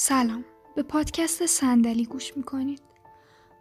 سلام. 0.00 0.44
به 0.74 0.82
پادکست 0.82 1.46
صندلی 1.46 2.04
گوش 2.04 2.36
می‌کنید. 2.36 2.82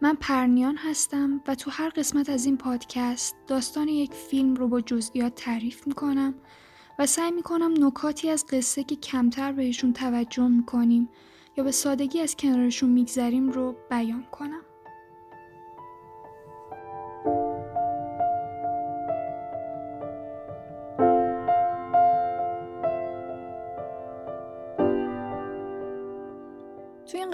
من 0.01 0.15
پرنیان 0.15 0.77
هستم 0.77 1.41
و 1.47 1.55
تو 1.55 1.71
هر 1.71 1.89
قسمت 1.89 2.29
از 2.29 2.45
این 2.45 2.57
پادکست 2.57 3.35
داستان 3.47 3.87
یک 3.87 4.13
فیلم 4.13 4.55
رو 4.55 4.67
با 4.67 4.81
جزئیات 4.81 5.35
تعریف 5.35 5.87
می‌کنم 5.87 6.35
و 6.99 7.05
سعی 7.05 7.31
می‌کنم 7.31 7.85
نکاتی 7.85 8.29
از 8.29 8.45
قصه 8.45 8.83
که 8.83 8.95
کمتر 8.95 9.51
بهشون 9.51 9.93
توجه 9.93 10.47
می‌کنیم 10.47 11.09
یا 11.57 11.63
به 11.63 11.71
سادگی 11.71 12.19
از 12.19 12.35
کنارشون 12.35 12.89
میگذریم 12.89 13.49
رو 13.49 13.75
بیان 13.89 14.23
کنم. 14.31 14.61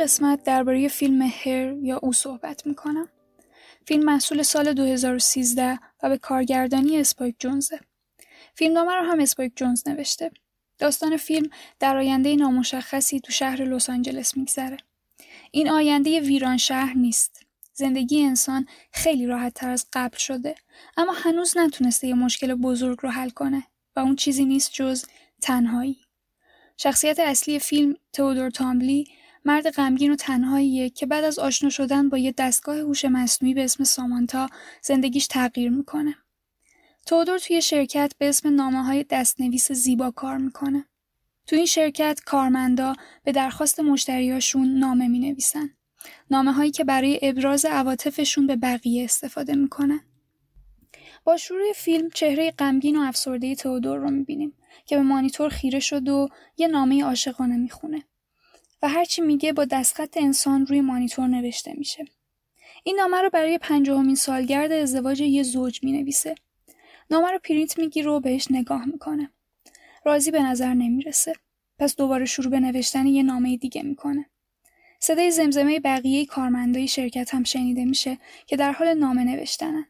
قسمت 0.04 0.44
درباره 0.44 0.88
فیلم 0.88 1.22
هر 1.22 1.74
یا 1.82 1.98
او 1.98 2.14
صحبت 2.14 2.68
می‌کنم. 2.68 3.08
فیلم 3.88 4.06
محصول 4.06 4.42
سال 4.42 4.74
2013 4.74 5.80
و 6.04 6.10
به 6.10 6.18
کارگردانی 6.18 6.98
اسپایک 6.98 7.36
جونزه. 7.40 7.80
فیلمنامه 8.56 8.96
رو 8.96 9.12
هم 9.12 9.20
اسپایک 9.20 9.52
جونز 9.56 9.88
نوشته. 9.88 10.32
داستان 10.78 11.18
فیلم 11.18 11.50
در 11.80 11.98
آینده 11.98 12.36
نامشخصی 12.36 13.20
تو 13.20 13.32
شهر 13.32 13.64
لس 13.64 13.90
آنجلس 13.90 14.38
میگذره. 14.38 14.78
این 15.52 15.70
آینده 15.70 16.20
ویران 16.20 16.58
شهر 16.58 16.94
نیست. 16.94 17.46
زندگی 17.74 18.24
انسان 18.24 18.68
خیلی 18.92 19.26
راحت 19.28 19.54
تر 19.54 19.70
از 19.70 19.86
قبل 19.94 20.18
شده 20.18 20.56
اما 20.98 21.14
هنوز 21.16 21.58
نتونسته 21.58 22.08
یه 22.08 22.14
مشکل 22.14 22.54
بزرگ 22.54 22.98
رو 23.02 23.10
حل 23.10 23.30
کنه 23.30 23.64
و 23.96 24.00
اون 24.00 24.16
چیزی 24.16 24.46
نیست 24.46 24.72
جز 24.74 25.06
تنهایی. 25.42 25.98
شخصیت 26.78 27.20
اصلی 27.20 27.60
فیلم 27.60 27.96
تئودور 28.14 28.50
تامبلی 28.50 29.08
مرد 29.46 29.70
غمگین 29.70 30.12
و 30.12 30.16
تنهاییه 30.16 30.90
که 30.90 31.06
بعد 31.06 31.24
از 31.24 31.40
آشنا 31.40 31.70
شدن 31.70 32.10
با 32.10 32.18
یه 32.18 32.34
دستگاه 32.38 32.78
هوش 32.78 33.06
مصنوعی 33.06 33.54
به 33.54 33.64
اسم 33.64 33.84
سامانتا 33.84 34.50
زندگیش 34.82 35.28
تغییر 35.28 35.70
می‌کنه. 35.70 36.16
تودور 37.06 37.40
توی 37.40 37.62
شرکت 37.62 38.14
به 38.18 38.30
اسم 38.30 38.56
نامه 38.56 38.84
های 38.84 39.06
دستنویس 39.10 39.72
زیبا 39.72 40.12
کار 40.12 40.38
می‌کنه. 40.38 40.86
تو 41.48 41.56
این 41.56 41.66
شرکت 41.66 42.20
کارمندا 42.26 42.96
به 43.24 43.32
درخواست 43.32 43.80
مشتریاشون 43.80 44.80
نامه 44.80 45.08
می 45.08 45.20
نویسن. 45.20 45.70
نامه 46.32 46.52
هایی 46.52 46.72
که 46.72 46.84
برای 46.84 47.20
ابراز 47.22 47.66
عواطفشون 47.66 48.48
به 48.48 48.56
بقیه 48.56 49.04
استفاده 49.04 49.56
می‌کنن. 49.56 50.00
با 51.24 51.38
شروع 51.38 51.74
فیلم 51.76 52.10
چهره 52.10 52.52
غمگین 52.52 52.98
و 52.98 53.02
افسرده 53.02 53.56
تودور 53.56 53.98
رو 53.98 54.12
می‌بینیم 54.12 54.54
که 54.86 54.96
به 54.96 55.02
مانیتور 55.02 55.50
خیره 55.50 55.80
شد 55.80 56.10
و 56.10 56.30
یه 56.58 56.68
نامه 56.68 57.04
عاشقانه 57.04 57.58
می‌خونه. 57.58 58.04
و 58.84 58.90
هرچی 58.90 59.22
میگه 59.22 59.54
با 59.54 59.66
دستخط 59.66 60.18
انسان 60.18 60.66
روی 60.66 60.82
مانیتور 60.82 61.28
نوشته 61.28 61.74
میشه. 61.78 62.06
این 62.84 62.96
نامه 62.96 63.22
رو 63.22 63.30
برای 63.30 63.58
پنجاهمین 63.58 64.16
سالگرد 64.16 64.72
ازدواج 64.72 65.22
یه 65.22 65.44
زوج 65.44 65.84
می‌نویسه. 65.84 66.36
نامه 67.12 67.32
رو 67.32 67.40
پرینت 67.44 67.80
می‌گیره 67.80 68.12
و 68.12 68.20
بهش 68.20 68.48
نگاه 68.52 68.86
می‌کنه. 68.86 69.32
راضی 70.06 70.32
به 70.32 70.44
نظر 70.44 70.74
نمی‌رسه. 70.74 71.34
پس 71.80 71.96
دوباره 71.96 72.26
شروع 72.26 72.52
به 72.52 72.60
نوشتن 72.60 73.06
یه 73.06 73.24
نامه 73.24 73.58
دیگه 73.58 73.84
می‌کنه. 73.84 74.26
صدای 75.00 75.32
زمزمه 75.32 75.80
بقیه 75.80 76.26
کارمندای 76.26 76.88
شرکت 76.88 77.34
هم 77.34 77.44
شنیده 77.44 77.86
میشه 77.86 78.18
که 78.46 78.56
در 78.56 78.72
حال 78.72 78.94
نامه 78.94 79.24
نوشتنن. 79.24 79.86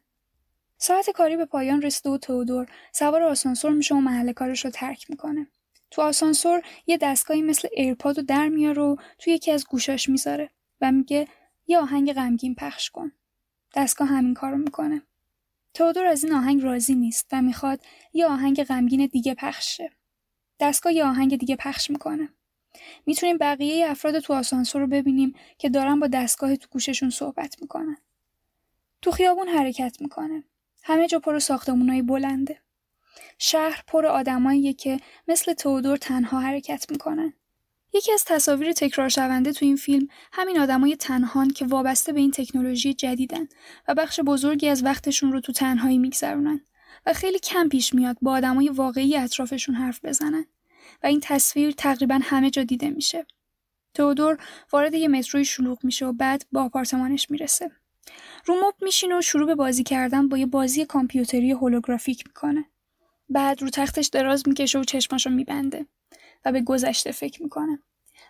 ساعت 0.77 1.09
کاری 1.09 1.37
به 1.37 1.45
پایان 1.45 1.81
رسیده 1.81 2.09
و 2.09 2.17
تودور 2.17 2.67
سوار 2.91 3.23
آسانسور 3.23 3.71
میشه 3.71 3.95
و 3.95 3.99
محل 3.99 4.31
کارش 4.31 4.65
رو 4.65 4.71
ترک 4.71 5.09
می‌کنه. 5.09 5.47
تو 5.93 6.01
آسانسور 6.01 6.61
یه 6.87 6.97
دستگاهی 6.97 7.41
مثل 7.41 7.67
ایرپاد 7.71 8.17
رو 8.17 8.23
در 8.23 8.49
میاره 8.49 8.81
و 8.81 8.95
توی 9.19 9.33
یکی 9.33 9.51
از 9.51 9.65
گوشاش 9.67 10.09
می‌ذاره 10.09 10.49
و 10.81 10.91
میگه 10.91 11.27
یه 11.67 11.79
آهنگ 11.79 12.13
غمگین 12.13 12.55
پخش 12.55 12.89
کن. 12.89 13.11
دستگاه 13.75 14.07
همین 14.07 14.33
کارو 14.33 14.57
می‌کنه. 14.57 15.01
تودور 15.73 16.05
از 16.05 16.23
این 16.23 16.33
آهنگ 16.33 16.63
راضی 16.63 16.95
نیست 16.95 17.27
و 17.31 17.41
می‌خواد 17.41 17.85
یه 18.13 18.25
آهنگ 18.25 18.63
غمگین 18.63 19.05
دیگه 19.05 19.33
پخش 19.33 19.77
شه. 19.77 19.91
دستگاه 20.59 20.93
یه 20.93 21.05
آهنگ 21.05 21.37
دیگه 21.39 21.55
پخش 21.55 21.89
می‌کنه. 21.89 22.29
می‌تونیم 23.05 23.37
بقیه 23.37 23.89
افراد 23.89 24.19
تو 24.19 24.33
آسانسور 24.33 24.81
رو 24.81 24.87
ببینیم 24.87 25.35
که 25.57 25.69
دارن 25.69 25.99
با 25.99 26.07
دستگاه 26.07 26.55
تو 26.55 26.67
گوششون 26.71 27.09
صحبت 27.09 27.61
می‌کنن. 27.61 27.97
تو 29.01 29.11
خیابون 29.11 29.47
حرکت 29.47 29.97
می‌کنه. 30.01 30.43
همه 30.83 31.07
جا 31.07 31.19
پر 31.19 31.39
ساختمونای 31.39 32.01
بلنده. 32.01 32.59
شهر 33.37 33.83
پر 33.87 34.05
آدماییه 34.05 34.73
که 34.73 34.99
مثل 35.27 35.53
تودور 35.53 35.97
تنها 35.97 36.39
حرکت 36.39 36.85
می‌کنن. 36.91 37.33
یکی 37.93 38.11
از 38.13 38.25
تصاویر 38.25 38.71
تکرار 38.71 39.09
شونده 39.09 39.53
تو 39.53 39.65
این 39.65 39.75
فیلم 39.75 40.07
همین 40.31 40.59
آدمای 40.59 40.95
تنهان 40.95 41.49
که 41.49 41.65
وابسته 41.65 42.13
به 42.13 42.19
این 42.19 42.31
تکنولوژی 42.31 42.93
جدیدن 42.93 43.47
و 43.87 43.93
بخش 43.93 44.19
بزرگی 44.19 44.67
از 44.67 44.83
وقتشون 44.83 45.31
رو 45.31 45.39
تو 45.39 45.51
تنهایی 45.51 45.97
میگذرونن 45.97 46.61
و 47.05 47.13
خیلی 47.13 47.39
کم 47.39 47.69
پیش 47.69 47.93
میاد 47.93 48.17
با 48.21 48.31
آدمای 48.31 48.69
واقعی 48.69 49.17
اطرافشون 49.17 49.75
حرف 49.75 50.05
بزنن 50.05 50.45
و 51.03 51.07
این 51.07 51.19
تصویر 51.19 51.71
تقریبا 51.71 52.19
همه 52.23 52.49
جا 52.49 52.63
دیده 52.63 52.89
میشه. 52.89 53.25
تودور 53.93 54.37
وارد 54.71 54.93
یه 54.93 55.07
متروی 55.07 55.45
شلوغ 55.45 55.85
میشه 55.85 56.05
و 56.05 56.13
بعد 56.13 56.45
با 56.51 56.63
آپارتمانش 56.63 57.31
می‌رسه. 57.31 57.71
رو 58.45 58.55
مب 58.55 58.73
میشینه 58.81 59.17
و 59.17 59.21
شروع 59.21 59.47
به 59.47 59.55
بازی 59.55 59.83
کردن 59.83 60.29
با 60.29 60.37
یه 60.37 60.45
بازی 60.45 60.85
کامپیوتری 60.85 61.51
هولوگرافیک 61.51 62.23
می‌کنه. 62.27 62.65
بعد 63.33 63.61
رو 63.61 63.69
تختش 63.69 64.07
دراز 64.07 64.47
می‌کشه 64.47 64.79
و 64.79 64.83
چشماشو 64.83 65.29
میبنده 65.29 65.85
و 66.45 66.51
به 66.51 66.61
گذشته 66.61 67.11
فکر 67.11 67.43
می‌کنه 67.43 67.79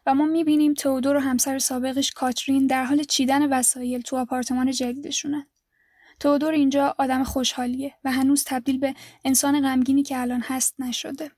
و 0.06 0.16
ما 0.16 0.26
می‌بینیم 0.26 0.74
تودور 0.74 1.16
و 1.16 1.20
همسر 1.20 1.60
سابقش 1.60 2.12
کاترین 2.12 2.68
در 2.68 2.84
حال 2.84 3.04
چیدن 3.04 3.50
وسایل 3.60 4.02
تو 4.02 4.18
آپارتمان 4.18 4.72
جدیدشونن. 4.72 5.48
تودور 6.20 6.52
اینجا 6.52 6.96
آدم 6.98 7.24
خوشحالیه 7.24 7.94
و 8.04 8.12
هنوز 8.12 8.44
تبدیل 8.44 8.80
به 8.80 8.96
انسان 9.26 9.62
غمگینی 9.62 10.04
که 10.04 10.22
الان 10.22 10.42
هست 10.42 10.76
نشده. 10.80 11.32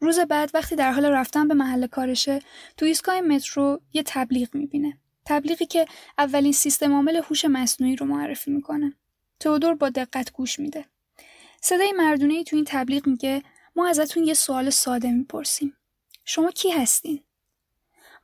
روز 0.00 0.18
بعد 0.18 0.50
وقتی 0.54 0.76
در 0.76 0.92
حال 0.92 1.04
رفتن 1.04 1.48
به 1.48 1.54
محل 1.54 1.86
کارشه 1.86 2.42
تو 2.76 2.86
ایستگاه 2.86 3.20
مترو 3.20 3.80
یه 3.92 4.02
تبلیغ 4.06 4.54
می‌بینه. 4.54 4.98
تبلیغی 5.24 5.66
که 5.66 5.86
اولین 6.18 6.52
سیستم 6.52 6.92
عامل 6.92 7.16
هوش 7.16 7.44
مصنوعی 7.44 7.96
رو 7.96 8.06
معرفی 8.06 8.50
می‌کنه. 8.50 8.92
تودور 9.40 9.74
با 9.74 9.88
دقت 9.88 10.32
گوش 10.32 10.58
میده. 10.58 10.84
صدای 11.64 11.92
مردونه 11.92 12.34
ای 12.34 12.44
تو 12.44 12.56
این 12.56 12.64
تبلیغ 12.68 13.06
میگه 13.06 13.42
ما 13.76 13.88
ازتون 13.88 14.24
یه 14.24 14.34
سوال 14.34 14.70
ساده 14.70 15.10
می‌پرسیم. 15.10 15.76
شما 16.24 16.50
کی 16.50 16.70
هستین؟ 16.70 17.22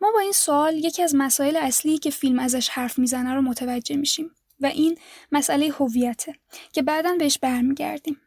ما 0.00 0.10
با 0.12 0.20
این 0.20 0.32
سوال 0.32 0.74
یکی 0.74 1.02
از 1.02 1.14
مسائل 1.14 1.56
اصلی 1.56 1.98
که 1.98 2.10
فیلم 2.10 2.38
ازش 2.38 2.68
حرف 2.68 2.98
می‌زنه 2.98 3.34
رو 3.34 3.42
متوجه 3.42 3.96
میشیم 3.96 4.30
و 4.60 4.66
این 4.66 4.98
مسئله 5.32 5.68
هویته 5.68 6.34
که 6.72 6.82
بعدا 6.82 7.16
بهش 7.18 7.38
برمیگردیم. 7.38 8.20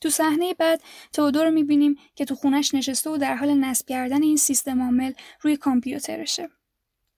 تو 0.00 0.10
صحنه 0.10 0.54
بعد 0.54 0.82
تودور 1.12 1.44
رو 1.44 1.50
می‌بینیم 1.50 1.98
که 2.14 2.24
تو 2.24 2.34
خونش 2.34 2.74
نشسته 2.74 3.10
و 3.10 3.16
در 3.16 3.34
حال 3.34 3.54
نصب 3.54 3.86
کردن 3.86 4.22
این 4.22 4.36
سیستم 4.36 4.82
عامل 4.82 5.12
روی 5.40 5.56
کامپیوترشه. 5.56 6.48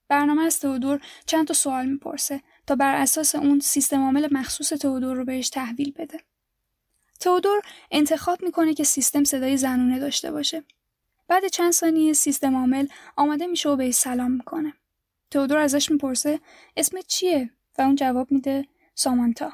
برنامه 0.07 0.41
از 0.43 0.59
تودور 0.59 1.01
چند 1.25 1.47
تا 1.47 1.53
سوال 1.53 1.85
می‌پرسه 1.85 2.41
تا 2.67 2.75
بر 2.75 2.95
اساس 2.95 3.35
اون 3.35 3.59
سیستم 3.59 4.03
عامل 4.03 4.27
مخصوص 4.31 4.69
تودور 4.69 5.15
رو 5.15 5.25
بهش 5.25 5.49
تحویل 5.49 5.91
بده. 5.91 6.19
تودور 7.21 7.61
انتخاب 7.91 8.43
می‌کنه 8.43 8.73
که 8.73 8.83
سیستم 8.83 9.23
صدای 9.23 9.57
زنونه 9.57 9.99
داشته 9.99 10.31
باشه. 10.31 10.63
بعد 11.27 11.47
چند 11.47 11.71
ثانیه 11.71 12.13
سیستم 12.13 12.55
عامل 12.55 12.87
آماده 13.15 13.47
میشه 13.47 13.69
و 13.69 13.75
بهش 13.75 13.93
سلام 13.95 14.31
می‌کنه. 14.31 14.73
تودور 15.31 15.57
ازش 15.57 15.91
می‌پرسه 15.91 16.39
اسم 16.77 16.97
چیه 17.07 17.49
و 17.77 17.81
اون 17.81 17.95
جواب 17.95 18.31
میده 18.31 18.65
سامانتا. 18.95 19.51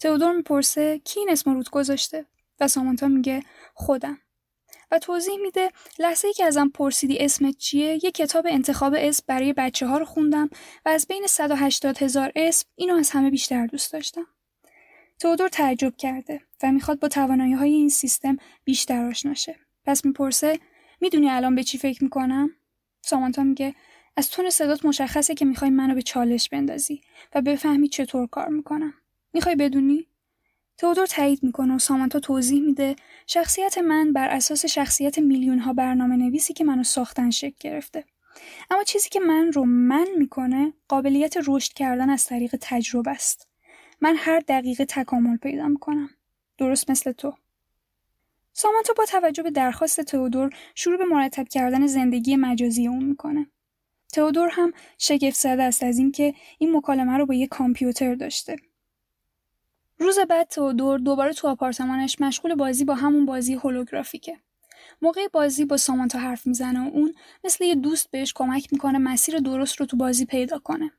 تودور 0.00 0.36
می‌پرسه 0.36 0.98
کی 0.98 1.20
این 1.20 1.30
اسم 1.30 1.54
روت 1.54 1.70
گذاشته 1.70 2.26
و 2.60 2.68
سامانتا 2.68 3.08
میگه 3.08 3.42
خودم. 3.74 4.18
و 4.90 4.98
توضیح 4.98 5.36
میده 5.36 5.70
لحظه 5.98 6.28
ای 6.28 6.34
که 6.34 6.44
ازم 6.44 6.68
پرسیدی 6.68 7.18
اسم 7.18 7.50
چیه 7.50 8.04
یه 8.04 8.10
کتاب 8.10 8.46
انتخاب 8.48 8.94
اسم 8.98 9.24
برای 9.26 9.52
بچه 9.52 9.86
ها 9.86 9.98
رو 9.98 10.04
خوندم 10.04 10.50
و 10.86 10.88
از 10.88 11.06
بین 11.06 11.26
180 11.26 11.98
هزار 12.02 12.32
اسم 12.36 12.68
اینو 12.74 12.94
از 12.94 13.10
همه 13.10 13.30
بیشتر 13.30 13.66
دوست 13.66 13.92
داشتم. 13.92 14.26
تودور 15.22 15.48
تعجب 15.48 15.96
کرده 15.96 16.40
و 16.62 16.72
می‌خواد 16.72 17.00
با 17.00 17.08
توانایی 17.08 17.52
های 17.52 17.72
این 17.72 17.88
سیستم 17.88 18.36
بیشتر 18.64 19.04
آشنا 19.04 19.34
شه. 19.34 19.56
پس 19.84 20.04
می‌پرسه 20.04 20.58
می‌دونی 21.00 21.30
الان 21.30 21.54
به 21.54 21.62
چی 21.62 21.78
فکر 21.78 22.04
می‌کنم؟ 22.04 22.50
سامانتا 23.02 23.42
میگه 23.42 23.74
از 24.16 24.30
تون 24.30 24.50
صدات 24.50 24.84
مشخصه 24.84 25.34
که 25.34 25.44
می‌خوای 25.44 25.70
منو 25.70 25.94
به 25.94 26.02
چالش 26.02 26.48
بندازی 26.48 27.00
و 27.34 27.42
بفهمی 27.42 27.88
چطور 27.88 28.26
کار 28.26 28.48
می‌کنم. 28.48 28.94
می‌خوای 29.32 29.56
بدونی؟ 29.56 30.06
تودور 30.78 31.06
تایید 31.06 31.42
می‌کنه 31.42 31.74
و 31.74 31.78
سامانتا 31.78 32.20
توضیح 32.20 32.62
میده 32.62 32.96
شخصیت 33.26 33.78
من 33.78 34.12
بر 34.12 34.28
اساس 34.28 34.66
شخصیت 34.66 35.18
میلیون 35.18 35.58
ها 35.58 35.72
برنامه 35.72 36.16
نویسی 36.16 36.52
که 36.52 36.64
منو 36.64 36.82
ساختن 36.82 37.30
شکل 37.30 37.56
گرفته. 37.60 38.04
اما 38.70 38.82
چیزی 38.82 39.08
که 39.08 39.20
من 39.20 39.52
رو 39.52 39.64
من 39.64 40.06
می‌کنه 40.18 40.72
قابلیت 40.88 41.34
رشد 41.46 41.72
کردن 41.72 42.10
از 42.10 42.26
طریق 42.26 42.56
تجربه 42.60 43.10
است. 43.10 43.51
من 44.02 44.16
هر 44.16 44.40
دقیقه 44.40 44.84
تکامل 44.84 45.36
پیدا 45.36 45.68
می‌کنم. 45.68 46.10
درست 46.58 46.90
مثل 46.90 47.12
تو. 47.12 47.34
سامانتا 48.52 48.92
با 48.96 49.04
توجه 49.04 49.42
به 49.42 49.50
درخواست 49.50 50.00
تئودور 50.00 50.50
شروع 50.74 50.98
به 50.98 51.04
مرتب 51.04 51.48
کردن 51.48 51.86
زندگی 51.86 52.36
مجازی 52.36 52.86
اون 52.88 53.04
می‌کنه. 53.04 53.46
تئودور 54.12 54.48
هم 54.52 54.72
شگفت 54.98 55.36
زده 55.36 55.62
است 55.62 55.82
از 55.82 55.98
اینکه 55.98 56.34
این 56.58 56.76
مکالمه 56.76 57.16
رو 57.16 57.26
با 57.26 57.34
یه 57.34 57.46
کامپیوتر 57.46 58.14
داشته. 58.14 58.56
روز 59.98 60.18
بعد 60.18 60.48
تئودور 60.48 60.98
دوباره 60.98 61.32
تو 61.32 61.48
آپارتمانش 61.48 62.20
مشغول 62.20 62.54
بازی 62.54 62.84
با 62.84 62.94
همون 62.94 63.26
بازی 63.26 63.54
هولوگرافیکه. 63.54 64.38
موقع 65.02 65.26
بازی 65.32 65.64
با 65.64 65.76
سامانتا 65.76 66.18
حرف 66.18 66.46
می‌زنه 66.46 66.88
و 66.88 66.90
اون 66.94 67.14
مثل 67.44 67.64
یه 67.64 67.74
دوست 67.74 68.10
بهش 68.10 68.32
کمک 68.32 68.72
می‌کنه 68.72 68.98
مسیر 68.98 69.38
درست 69.38 69.80
رو 69.80 69.86
تو 69.86 69.96
بازی 69.96 70.26
پیدا 70.26 70.58
کنه. 70.58 70.90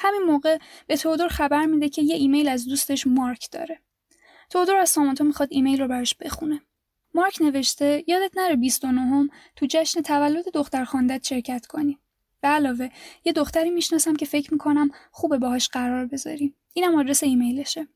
همین 0.00 0.22
موقع 0.22 0.58
به 0.86 0.96
تئودور 0.96 1.28
خبر 1.28 1.66
میده 1.66 1.88
که 1.88 2.02
یه 2.02 2.16
ایمیل 2.16 2.48
از 2.48 2.68
دوستش 2.68 3.06
مارک 3.06 3.48
داره. 3.52 3.80
تئودور 4.50 4.76
از 4.76 4.90
سامانتا 4.90 5.24
می‌خواد 5.24 5.48
ایمیل 5.52 5.80
رو 5.80 5.88
براش 5.88 6.14
بخونه. 6.14 6.60
مارک 7.14 7.42
نوشته 7.42 8.04
یادت 8.06 8.32
نره 8.36 8.56
29 8.56 9.00
هم 9.00 9.30
تو 9.56 9.66
جشن 9.70 10.00
تولد 10.00 10.48
دختر 10.54 10.84
خاندت 10.84 11.26
شرکت 11.26 11.66
کنی. 11.66 11.98
به 12.40 12.48
علاوه 12.48 12.88
یه 13.24 13.32
دختری 13.32 13.70
می‌شناسم 13.70 14.16
که 14.16 14.26
فکر 14.26 14.52
می‌کنم 14.52 14.90
خوبه 15.10 15.38
باهاش 15.38 15.68
قرار 15.68 16.06
بذاریم. 16.06 16.54
اینم 16.72 16.94
آدرس 16.94 17.22
ایمیلشه. 17.22 17.88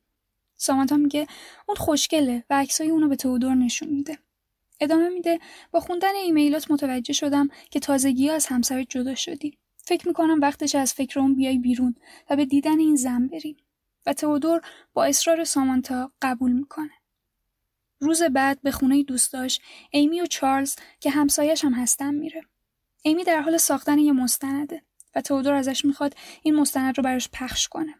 سامانتا 0.56 0.96
میگه 0.96 1.26
اون 1.66 1.76
خوشگله 1.76 2.44
و 2.50 2.54
عکسای 2.54 2.90
اونو 2.90 3.08
به 3.08 3.16
تئودور 3.16 3.54
نشون 3.54 3.88
میده. 3.88 4.18
ادامه 4.80 5.08
میده 5.08 5.38
با 5.70 5.80
خوندن 5.80 6.14
ایمیلات 6.14 6.70
متوجه 6.70 7.12
شدم 7.12 7.48
که 7.70 7.80
تازگی 7.80 8.30
از 8.30 8.46
همسرت 8.46 8.86
جدا 8.88 9.14
شدی. 9.14 9.58
فکر 9.82 10.08
می‌کنم 10.08 10.40
وقتش 10.40 10.74
از 10.74 10.94
فکر 10.94 11.20
اون 11.20 11.34
بیای 11.34 11.58
بیرون 11.58 11.94
و 12.30 12.36
به 12.36 12.44
دیدن 12.44 12.78
این 12.78 12.96
زن 12.96 13.26
بریم. 13.26 13.56
و 14.06 14.12
تئودور 14.12 14.60
با 14.92 15.04
اصرار 15.04 15.44
سامانتا 15.44 16.12
قبول 16.22 16.52
می‌کنه. 16.52 16.90
روز 18.00 18.22
بعد 18.22 18.62
به 18.62 18.70
خونه 18.70 19.02
دوست 19.02 19.32
داشت 19.32 19.62
ایمی 19.90 20.20
و 20.20 20.26
چارلز 20.26 20.76
که 21.00 21.10
همسایش 21.10 21.64
هم 21.64 21.72
هستن 21.72 22.14
میره. 22.14 22.42
ایمی 23.02 23.24
در 23.24 23.40
حال 23.40 23.56
ساختن 23.56 23.98
یه 23.98 24.12
مستنده 24.12 24.82
و 25.14 25.20
تئودور 25.20 25.54
ازش 25.54 25.84
می‌خواد 25.84 26.14
این 26.42 26.54
مستند 26.54 26.98
رو 26.98 27.04
براش 27.04 27.28
پخش 27.32 27.68
کنه. 27.68 27.94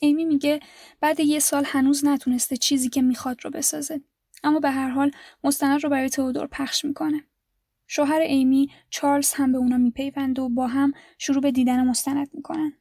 ایمی 0.00 0.24
میگه 0.24 0.60
بعد 1.00 1.20
یه 1.20 1.38
سال 1.38 1.64
هنوز 1.66 2.04
نتونسته 2.04 2.56
چیزی 2.56 2.88
که 2.88 3.02
می‌خواد 3.02 3.44
رو 3.44 3.50
بسازه. 3.50 4.00
اما 4.44 4.60
به 4.60 4.70
هر 4.70 4.88
حال 4.88 5.10
مستند 5.44 5.84
رو 5.84 5.90
برای 5.90 6.08
تئودور 6.08 6.46
پخش 6.46 6.84
می‌کنه. 6.84 7.24
شوهر 7.92 8.20
ایمی 8.20 8.70
چارلز 8.90 9.32
هم 9.32 9.52
به 9.52 9.58
اونا 9.58 9.78
میپیوند 9.78 10.38
و 10.38 10.48
با 10.48 10.66
هم 10.66 10.92
شروع 11.18 11.42
به 11.42 11.50
دیدن 11.50 11.86
مستند 11.86 12.30
می‌کنن. 12.32 12.72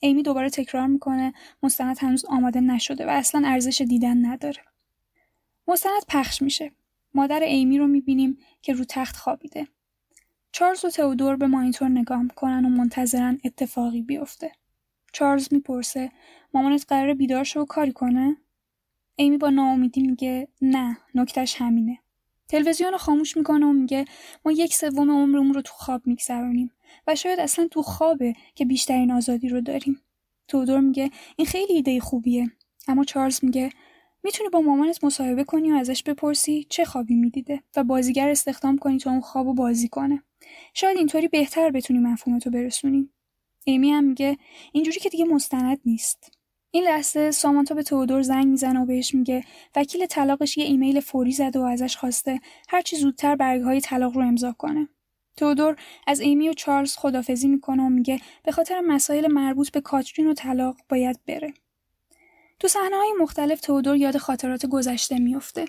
ایمی 0.00 0.22
دوباره 0.22 0.50
تکرار 0.50 0.86
می‌کنه 0.86 1.32
مستند 1.62 1.98
هنوز 1.98 2.24
آماده 2.24 2.60
نشده 2.60 3.06
و 3.06 3.08
اصلا 3.08 3.42
ارزش 3.46 3.80
دیدن 3.80 4.26
نداره. 4.26 4.62
مستند 5.68 6.02
پخش 6.08 6.42
میشه. 6.42 6.72
مادر 7.14 7.40
ایمی 7.42 7.78
رو 7.78 7.86
می‌بینیم 7.86 8.38
که 8.62 8.72
رو 8.72 8.84
تخت 8.84 9.16
خوابیده. 9.16 9.68
چارلز 10.52 10.84
و 10.84 10.90
تئودور 10.90 11.36
به 11.36 11.46
مانیتور 11.46 11.88
نگاه 11.88 12.22
می‌کنن 12.22 12.64
و 12.64 12.68
منتظرن 12.68 13.38
اتفاقی 13.44 14.02
بیفته. 14.02 14.52
چارلز 15.12 15.48
می‌پرسه 15.52 16.12
مامانت 16.54 16.84
قراره 16.88 17.14
بیدار 17.14 17.44
شه 17.44 17.60
و 17.60 17.64
کاری 17.64 17.92
کنه؟ 17.92 18.36
ایمی 19.16 19.38
با 19.38 19.50
ناامیدی 19.50 20.02
میگه 20.02 20.48
نه 20.62 20.98
نکتش 21.14 21.60
همینه. 21.60 21.98
تلویزیون 22.48 22.92
رو 22.92 22.98
خاموش 22.98 23.36
می‌کنه 23.36 23.66
و 23.66 23.72
میگه 23.72 24.04
ما 24.44 24.52
یک 24.52 24.74
سوم 24.74 25.10
عمرمون 25.10 25.54
رو 25.54 25.62
تو 25.62 25.72
خواب 25.72 26.06
میگذرونیم 26.06 26.70
و 27.06 27.14
شاید 27.14 27.40
اصلا 27.40 27.68
تو 27.70 27.82
خوابه 27.82 28.34
که 28.54 28.64
بیشترین 28.64 29.10
آزادی 29.10 29.48
رو 29.48 29.60
داریم. 29.60 30.00
تودور 30.48 30.80
میگه 30.80 31.10
این 31.36 31.46
خیلی 31.46 31.72
ایده 31.72 32.00
خوبیه 32.00 32.46
اما 32.88 33.04
چارلز 33.04 33.44
میگه 33.44 33.70
می‌تونی 34.22 34.48
با 34.48 34.60
مامانت 34.60 35.04
مصاحبه 35.04 35.44
کنی 35.44 35.72
و 35.72 35.74
ازش 35.74 36.02
بپرسی 36.02 36.66
چه 36.70 36.84
خوابی 36.84 37.14
می‌دیده 37.14 37.62
و 37.76 37.84
بازیگر 37.84 38.28
استخدام 38.28 38.78
کنی 38.78 38.98
تا 38.98 39.10
اون 39.10 39.20
خوابو 39.20 39.54
بازی 39.54 39.88
کنه. 39.88 40.22
شاید 40.74 40.96
اینطوری 40.96 41.28
بهتر 41.28 41.70
بتونی 41.70 41.98
مفهومتو 41.98 42.50
برسونی. 42.50 43.10
ایمی 43.64 43.90
هم 43.90 44.04
میگه 44.04 44.36
اینجوری 44.72 45.00
که 45.00 45.08
دیگه 45.08 45.24
مستند 45.24 45.80
نیست. 45.84 46.37
این 46.70 46.84
لحظه 46.84 47.30
سامانتا 47.30 47.74
به 47.74 47.82
تودور 47.82 48.22
زنگ 48.22 48.46
می‌زنه 48.46 48.80
و 48.80 48.86
بهش 48.86 49.14
میگه 49.14 49.44
وکیل 49.76 50.06
طلاقش 50.06 50.58
یه 50.58 50.64
ایمیل 50.64 51.00
فوری 51.00 51.32
زده 51.32 51.58
و 51.58 51.62
ازش 51.62 51.96
خواسته 51.96 52.40
هرچی 52.68 52.96
زودتر 52.96 53.36
برگهای 53.36 53.80
طلاق 53.80 54.16
رو 54.16 54.22
امضا 54.22 54.52
کنه. 54.52 54.88
تودور 55.36 55.76
از 56.06 56.20
ایمی 56.20 56.48
و 56.48 56.52
چارلز 56.52 56.96
خدافزی 56.96 57.48
می‌کنه 57.48 57.82
و 57.82 57.88
میگه 57.88 58.20
به 58.44 58.52
خاطر 58.52 58.80
مسائل 58.80 59.32
مربوط 59.32 59.70
به 59.70 59.80
کاترین 59.80 60.28
و 60.28 60.34
طلاق 60.34 60.76
باید 60.88 61.20
بره. 61.26 61.54
تو 62.58 62.68
صحنه 62.68 62.96
های 62.96 63.12
مختلف 63.20 63.60
تودور 63.60 63.96
یاد 63.96 64.16
خاطرات 64.16 64.66
گذشته 64.66 65.18
میفته. 65.18 65.64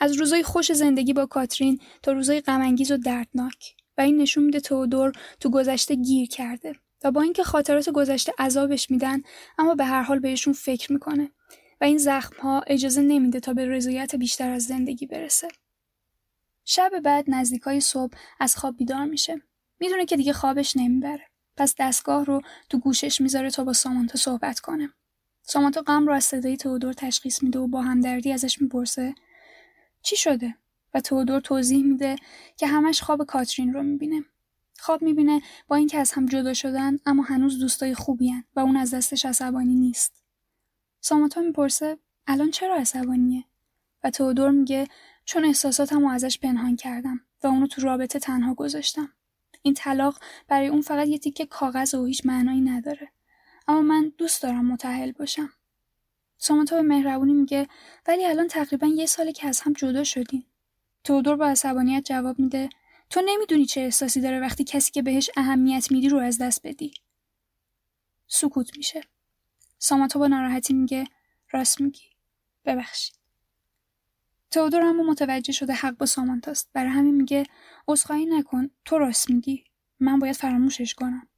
از 0.00 0.12
روزای 0.12 0.42
خوش 0.42 0.72
زندگی 0.72 1.12
با 1.12 1.26
کاترین 1.26 1.80
تا 2.02 2.12
روزای 2.12 2.40
غمانگیز 2.40 2.90
و 2.90 2.96
دردناک 2.96 3.74
و 3.98 4.00
این 4.00 4.16
نشون 4.16 4.44
میده 4.44 4.60
تودور 4.60 5.12
تو 5.40 5.50
گذشته 5.50 5.94
گیر 5.94 6.28
کرده 6.28 6.74
و 7.04 7.10
با 7.10 7.22
اینکه 7.22 7.44
خاطرات 7.44 7.90
گذشته 7.90 8.32
عذابش 8.38 8.90
میدن 8.90 9.22
اما 9.58 9.74
به 9.74 9.84
هر 9.84 10.02
حال 10.02 10.18
بهشون 10.18 10.52
فکر 10.52 10.92
می‌کنه 10.92 11.30
و 11.80 11.84
این 11.84 11.98
زخم 11.98 12.36
ها 12.36 12.62
اجازه 12.66 13.02
نمیده 13.02 13.40
تا 13.40 13.54
به 13.54 13.66
رضایت 13.66 14.14
بیشتر 14.14 14.50
از 14.50 14.62
زندگی 14.62 15.06
برسه. 15.06 15.48
شب 16.64 16.90
بعد 17.04 17.24
نزدیکای 17.28 17.80
صبح 17.80 18.18
از 18.40 18.56
خواب 18.56 18.76
بیدار 18.76 19.04
میشه. 19.04 19.42
می‌دونه 19.80 20.04
که 20.04 20.16
دیگه 20.16 20.32
خوابش 20.32 20.76
نمی‌بره. 20.76 21.26
پس 21.56 21.74
دستگاه 21.78 22.24
رو 22.24 22.40
تو 22.70 22.78
گوشش 22.78 23.20
می‌ذاره 23.20 23.50
تا 23.50 23.64
با 23.64 23.72
سامانتا 23.72 24.18
صحبت 24.18 24.60
کنه. 24.60 24.92
سامانتا 25.42 25.82
غم 25.82 26.06
رو 26.06 26.12
از 26.12 26.24
صدای 26.24 26.56
تودور 26.56 26.92
تشخیص 26.92 27.42
میده 27.42 27.58
و 27.58 27.66
با 27.66 27.82
همدردی 27.82 28.32
ازش 28.32 28.60
می‌پرسه 28.60 29.14
چی 30.02 30.16
شده؟ 30.16 30.54
و 30.94 31.00
تودور 31.00 31.40
توضیح 31.40 31.84
میده 31.84 32.16
که 32.56 32.66
همش 32.66 33.02
خواب 33.02 33.24
کاترین 33.24 33.74
رو 33.74 33.82
می‌بینه. 33.82 34.24
خواب 34.78 35.02
می‌بینه 35.02 35.42
با 35.68 35.76
اینکه 35.76 35.98
از 35.98 36.12
هم 36.12 36.26
جدا 36.26 36.54
شدن 36.54 36.98
اما 37.06 37.22
هنوز 37.22 37.58
دوستای 37.58 37.94
خوبی 37.94 38.28
هن 38.28 38.44
و 38.56 38.60
اون 38.60 38.76
از 38.76 38.94
دستش 38.94 39.24
عصبانی 39.24 39.74
نیست. 39.74 40.22
ساماتا 41.00 41.40
می‌پرسه 41.40 41.98
الان 42.26 42.50
چرا 42.50 42.76
عصبانیه؟ 42.76 43.44
و 44.04 44.10
تودور 44.10 44.50
میگه 44.50 44.88
چون 45.24 45.44
احساساتم 45.44 46.00
رو 46.00 46.08
ازش 46.08 46.38
پنهان 46.38 46.76
کردم 46.76 47.20
و 47.42 47.46
اونو 47.46 47.66
تو 47.66 47.82
رابطه 47.82 48.18
تنها 48.18 48.54
گذاشتم. 48.54 49.08
این 49.62 49.74
طلاق 49.74 50.18
برای 50.48 50.66
اون 50.66 50.80
فقط 50.80 51.08
یه 51.08 51.18
تیکه 51.18 51.46
کاغذ 51.46 51.94
و 51.94 52.04
هیچ 52.04 52.26
معنایی 52.26 52.60
نداره. 52.60 53.10
اما 53.68 53.80
من 53.80 54.12
دوست 54.18 54.42
دارم 54.42 54.66
متحل 54.72 55.12
باشم. 55.12 55.50
سامانتا 56.38 56.76
به 56.76 56.82
مهربونی 56.82 57.32
میگه 57.32 57.68
ولی 58.06 58.24
الان 58.24 58.48
تقریبا 58.48 58.86
یه 58.86 59.06
ساله 59.06 59.32
که 59.32 59.48
از 59.48 59.60
هم 59.60 59.72
جدا 59.72 60.04
شدیم. 60.04 60.46
تودور 61.04 61.36
با 61.36 61.46
عصبانیت 61.46 62.04
جواب 62.04 62.38
میده 62.38 62.68
تو 63.14 63.22
نمی‌دونی 63.26 63.66
چه 63.66 63.80
احساسی 63.80 64.20
داره 64.20 64.40
وقتی 64.40 64.64
کسی 64.64 64.92
که 64.92 65.02
بهش 65.02 65.30
اهمیت 65.36 65.90
میدی 65.90 66.08
رو 66.08 66.18
از 66.18 66.38
دست 66.38 66.66
بدی. 66.66 66.94
سکوت 68.26 68.76
میشه. 68.76 69.00
ساماتو 69.78 70.18
با 70.18 70.26
ناراحتی 70.26 70.74
میگه 70.74 71.04
راست 71.50 71.80
میگی. 71.80 72.04
ببخشید. 72.64 73.16
تودور 74.50 74.82
اما 74.82 75.02
متوجه 75.02 75.52
شده 75.52 75.72
حق 75.72 75.96
با 75.96 76.06
سامانتاست. 76.06 76.70
برای 76.72 76.90
همین 76.90 77.14
میگه 77.14 77.44
عذرخواهی 77.88 78.26
نکن. 78.26 78.70
تو 78.84 78.98
راست 78.98 79.30
میگی. 79.30 79.64
من 80.00 80.18
باید 80.18 80.36
فراموشش 80.36 80.94
کنم. 80.94 81.28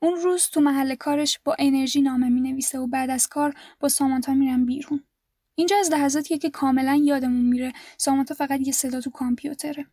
اون 0.00 0.14
روز 0.14 0.46
تو 0.46 0.60
محل 0.60 0.94
کارش 0.94 1.38
با 1.44 1.56
انرژی 1.58 2.02
نامه 2.02 2.28
می 2.28 2.40
نویسه 2.40 2.78
و 2.78 2.86
بعد 2.86 3.10
از 3.10 3.28
کار 3.28 3.54
با 3.80 3.88
سامانتا 3.88 4.34
میرن 4.34 4.64
بیرون. 4.64 5.04
اینجا 5.54 5.76
از 5.76 5.90
لحظاتیه 5.90 6.38
که 6.38 6.50
کاملا 6.50 6.94
یادمون 7.04 7.44
میره 7.44 7.72
سامانتا 7.98 8.34
فقط 8.34 8.60
یه 8.66 8.72
صدا 8.72 9.00
تو 9.00 9.10
کامپیوتره. 9.10 9.86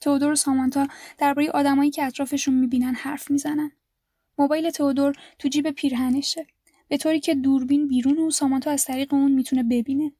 تئودور 0.00 0.32
و 0.32 0.36
سامانتا 0.36 0.86
درباره 1.18 1.50
آدمایی 1.50 1.90
که 1.90 2.04
اطرافشون 2.04 2.54
می‌بینن 2.54 2.94
حرف 2.94 3.30
می‌زنن. 3.30 3.70
موبایل 4.38 4.70
تئودور 4.70 5.14
تو 5.38 5.48
جیب 5.48 5.70
پیرهنشه. 5.70 6.46
به 6.88 6.96
طوری 6.96 7.20
که 7.20 7.34
دوربین 7.34 7.88
بیرون 7.88 8.18
و 8.18 8.30
سامانتا 8.30 8.70
از 8.70 8.84
طریق 8.84 9.14
اون 9.14 9.32
می‌تونه 9.32 9.62
ببینه. 9.62 10.12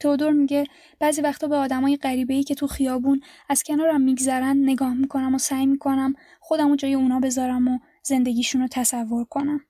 تئودور 0.00 0.32
میگه 0.32 0.66
بعضی 0.98 1.22
وقتا 1.22 1.48
به 1.48 1.56
آدمای 1.56 1.96
غریبه 1.96 2.42
که 2.42 2.54
تو 2.54 2.66
خیابون 2.66 3.20
از 3.48 3.62
کنارم 3.62 4.00
میگذرن 4.00 4.56
نگاه 4.62 4.94
می‌کنم 4.94 5.34
و 5.34 5.38
سعی 5.38 5.66
می‌کنم 5.66 6.14
خودم 6.40 6.70
و 6.70 6.76
جای 6.76 6.94
اونا 6.94 7.20
بذارم 7.20 7.68
و 7.68 7.78
زندگیشون 8.02 8.60
رو 8.60 8.68
تصور 8.68 9.24
کنم. 9.24 9.60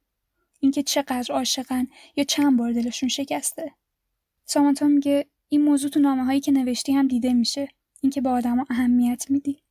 اینکه 0.61 0.83
چقدر 0.83 1.35
عاشقن 1.35 1.87
یا 2.17 2.25
چند 2.25 2.59
بار 2.59 2.73
دلشون 2.73 3.09
شکسته. 3.09 3.73
سامانتا 4.45 4.87
میگه 4.87 5.27
این 5.49 5.63
موضوع 5.63 5.91
تو 5.91 6.01
نامه 6.01 6.25
هایی 6.25 6.41
که 6.41 6.53
نوشتی 6.53 6.93
هم 6.93 7.09
دیده 7.09 7.33
میشه. 7.33 7.69
اینکه 8.01 8.21
به 8.21 8.29
آدما 8.29 8.65
اهمیت 8.71 9.27
میدی. 9.31 9.63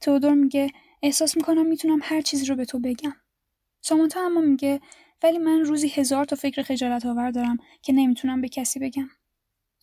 تودور 0.00 0.34
میگه 0.34 0.70
احساس 1.02 1.36
می‌کنم 1.36 1.66
می‌تونم 1.66 1.98
هر 2.02 2.20
چیزی 2.20 2.46
رو 2.46 2.56
به 2.56 2.64
تو 2.64 2.78
بگم. 2.78 3.16
سامانتا 3.80 4.20
اما 4.20 4.40
میگه 4.40 4.80
ولی 5.22 5.38
من 5.38 5.60
روزی 5.60 5.88
هزار 5.88 6.24
تا 6.24 6.36
فکر 6.36 6.62
خجالت 6.62 7.06
آور 7.06 7.30
دارم 7.30 7.58
که 7.82 7.92
نمی‌تونم 7.92 8.40
به 8.40 8.48
کسی 8.48 8.78
بگم. 8.78 9.08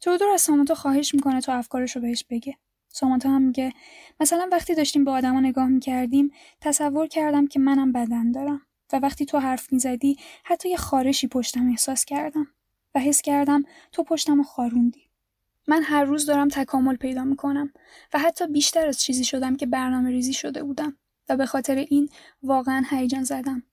تودور 0.01 0.29
از 0.29 0.41
سامانتا 0.41 0.75
خواهش 0.75 1.13
می‌کنه 1.13 1.41
تو 1.41 1.51
افکارش 1.51 1.95
رو 1.95 2.01
بهش 2.01 2.23
بگه. 2.29 2.57
سامانتا 2.89 3.29
هم 3.29 3.41
میگه 3.41 3.73
مثلا 4.19 4.49
وقتی 4.51 4.75
داشتیم 4.75 5.03
به 5.03 5.11
آدما 5.11 5.39
نگاه 5.39 5.67
می‌کردیم 5.67 6.31
تصور 6.61 7.07
کردم 7.07 7.47
که 7.47 7.59
منم 7.59 7.91
بدن 7.91 8.31
دارم 8.31 8.61
و 8.93 8.99
وقتی 8.99 9.25
تو 9.25 9.39
حرف 9.39 9.73
می‌زدی 9.73 10.17
حتی 10.43 10.69
یه 10.69 10.77
خارشی 10.77 11.27
پشتم 11.27 11.69
احساس 11.69 12.05
کردم 12.05 12.47
و 12.95 12.99
حس 12.99 13.21
کردم 13.21 13.63
تو 13.91 14.03
پشتم 14.03 14.43
خاروندی. 14.43 15.06
من 15.67 15.83
هر 15.83 16.03
روز 16.03 16.25
دارم 16.25 16.47
تکامل 16.47 16.95
پیدا 16.95 17.23
می‌کنم 17.23 17.73
و 18.13 18.19
حتی 18.19 18.47
بیشتر 18.47 18.87
از 18.87 19.01
چیزی 19.01 19.25
شدم 19.25 19.55
که 19.55 19.65
برنامه 19.65 20.09
ریزی 20.09 20.33
شده 20.33 20.63
بودم 20.63 20.97
و 21.29 21.37
به 21.37 21.45
خاطر 21.45 21.75
این 21.75 22.09
واقعا 22.43 22.83
هیجان 22.89 23.23
زدم. 23.23 23.63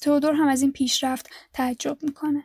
تودور 0.00 0.34
هم 0.34 0.48
از 0.48 0.62
این 0.62 0.72
پیشرفت 0.72 1.30
تعجب 1.52 1.98
می‌کنه. 2.02 2.44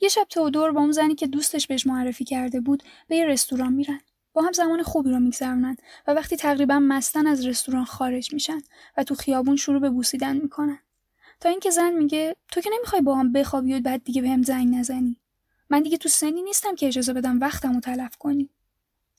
یه 0.00 0.08
شب 0.08 0.26
تودور 0.30 0.72
با 0.72 0.80
اون 0.80 0.92
زنی 0.92 1.14
که 1.14 1.26
دوستش 1.26 1.66
بهش 1.66 1.86
معرفی 1.86 2.24
کرده 2.24 2.60
بود 2.60 2.82
به 3.08 3.16
یه 3.16 3.26
رستوران 3.26 3.72
میرن. 3.72 4.00
با 4.32 4.42
هم 4.42 4.52
زمان 4.52 4.82
خوبی 4.82 5.10
رو 5.10 5.20
میگذرونن 5.20 5.76
و 6.06 6.12
وقتی 6.12 6.36
تقریبا 6.36 6.78
مستن 6.78 7.26
از 7.26 7.46
رستوران 7.46 7.84
خارج 7.84 8.32
میشن 8.32 8.60
و 8.96 9.04
تو 9.04 9.14
خیابون 9.14 9.56
شروع 9.56 9.80
به 9.80 9.90
بوسیدن 9.90 10.36
می‌کنن. 10.36 10.78
تا 11.40 11.48
اینکه 11.48 11.70
زن 11.70 11.92
میگه 11.92 12.36
تو 12.52 12.60
که 12.60 12.70
نمی‌خوای 12.76 13.02
با 13.02 13.14
هم 13.14 13.32
بخوابی 13.32 13.74
و 13.74 13.80
بعد 13.80 14.04
دیگه 14.04 14.22
بهم 14.22 14.42
زنگ 14.42 14.74
نزنی. 14.74 15.16
من 15.70 15.82
دیگه 15.82 15.96
تو 15.96 16.08
سنی 16.08 16.42
نیستم 16.42 16.74
که 16.74 16.86
اجازه 16.86 17.12
بدم 17.12 17.40
وقتمو 17.40 17.80
تلف 17.80 18.16
کنی. 18.16 18.50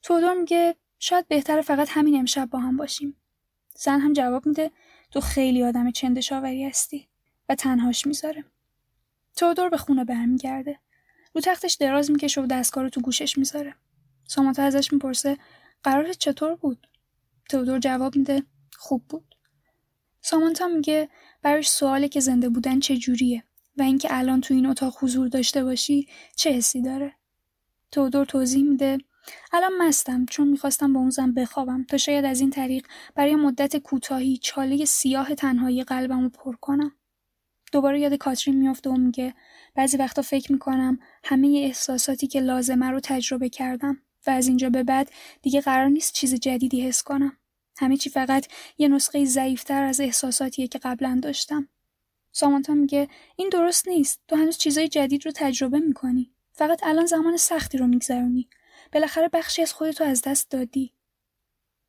تودور 0.03 0.33
میگه 0.33 0.75
شاید 0.99 1.27
بهتره 1.27 1.61
فقط 1.61 1.87
همین 1.91 2.19
امشب 2.19 2.49
با 2.49 2.59
هم 2.59 2.77
باشیم. 2.77 3.15
زن 3.75 3.99
هم 3.99 4.13
جواب 4.13 4.45
میده 4.45 4.71
تو 5.11 5.21
خیلی 5.21 5.63
آدم 5.63 5.91
چندشاوری 5.91 6.65
هستی 6.65 7.07
و 7.49 7.55
تنهاش 7.55 8.07
می‌ذاره. 8.07 8.45
تودور 9.35 9.69
به 9.69 9.77
خونه 9.77 10.05
برمیگرده. 10.05 10.79
رو 11.33 11.41
تختش 11.41 11.73
دراز 11.73 12.11
می‌کشه 12.11 12.41
و 12.41 12.45
دستگاه 12.45 12.83
رو 12.83 12.89
تو 12.89 13.01
گوشش 13.01 13.37
می‌ذاره. 13.37 13.75
سامانتا 14.27 14.63
ازش 14.63 14.93
می‌پرسه 14.93 15.37
قرار 15.83 16.13
چطور 16.13 16.55
بود؟ 16.55 16.87
تودور 17.49 17.79
جواب 17.79 18.15
میده 18.15 18.43
خوب 18.77 19.03
بود. 19.09 19.35
سامانتا 20.21 20.67
میگه 20.67 21.09
براش 21.41 21.69
سواله 21.69 22.07
که 22.09 22.19
زنده 22.19 22.49
بودن 22.49 22.79
چه 22.79 22.97
جوریه 22.97 23.43
و 23.77 23.81
اینکه 23.81 24.07
الان 24.11 24.41
تو 24.41 24.53
این 24.53 24.65
اتاق 24.65 24.97
حضور 25.01 25.27
داشته 25.27 25.63
باشی 25.63 26.07
چه 26.35 26.51
حسی 26.51 26.81
داره. 26.81 27.15
تودور 27.91 28.25
توضیح 28.25 28.63
میده 28.63 28.97
الان 29.53 29.71
مستم 29.81 30.25
چون 30.25 30.47
می‌خواستم 30.47 30.93
با 30.93 30.99
اون 30.99 31.09
زن 31.09 31.33
بخوابم 31.33 31.83
تا 31.83 31.97
شاید 31.97 32.25
از 32.25 32.41
این 32.41 32.49
طریق 32.49 32.87
برای 33.15 33.35
مدت 33.35 33.77
کوتاهی 33.77 34.37
چاله 34.37 34.85
سیاه 34.85 35.35
تنهایی 35.35 35.83
قلبم 35.83 36.21
رو 36.21 36.29
پر 36.29 36.55
کنم. 36.55 36.91
دوباره 37.71 37.99
یاد 37.99 38.13
کاترین 38.13 38.55
میافته 38.55 38.89
و 38.89 38.93
میگه 38.93 39.33
بعضی 39.75 39.97
وقتا 39.97 40.21
فکر 40.21 40.51
می‌کنم 40.51 40.99
همه 41.23 41.47
احساساتی 41.47 42.27
که 42.27 42.39
لازمه 42.39 42.89
رو 42.89 42.99
تجربه 42.99 43.49
کردم 43.49 44.01
و 44.27 44.29
از 44.29 44.47
اینجا 44.47 44.69
به 44.69 44.83
بعد 44.83 45.11
دیگه 45.41 45.61
قرار 45.61 45.87
نیست 45.89 46.13
چیز 46.13 46.35
جدیدی 46.35 46.81
حس 46.81 47.03
کنم. 47.03 47.37
همه 47.77 47.97
چی 47.97 48.09
فقط 48.09 48.47
یه 48.77 48.87
نسخه 48.87 49.25
ضعیفتر 49.25 49.83
از 49.83 49.99
احساساتیه 49.99 50.67
که 50.67 50.79
قبلا 50.79 51.19
داشتم. 51.23 51.69
سامانتا 52.37 52.73
میگه 52.73 53.07
این 53.35 53.49
درست 53.49 53.87
نیست. 53.87 54.21
تو 54.27 54.35
هنوز 54.35 54.57
چیزای 54.57 54.87
جدید 54.87 55.25
رو 55.25 55.31
تجربه 55.35 55.79
می‌کنی. 55.79 56.31
فقط 56.51 56.83
الان 56.83 57.05
زمان 57.05 57.37
سختی 57.37 57.77
رو 57.77 57.87
میگذرونی. 57.87 58.49
بالاخره 58.93 59.27
بخشی 59.27 59.61
از 59.61 59.73
خودتو 59.73 60.03
از 60.03 60.21
دست 60.21 60.51
دادی. 60.51 60.93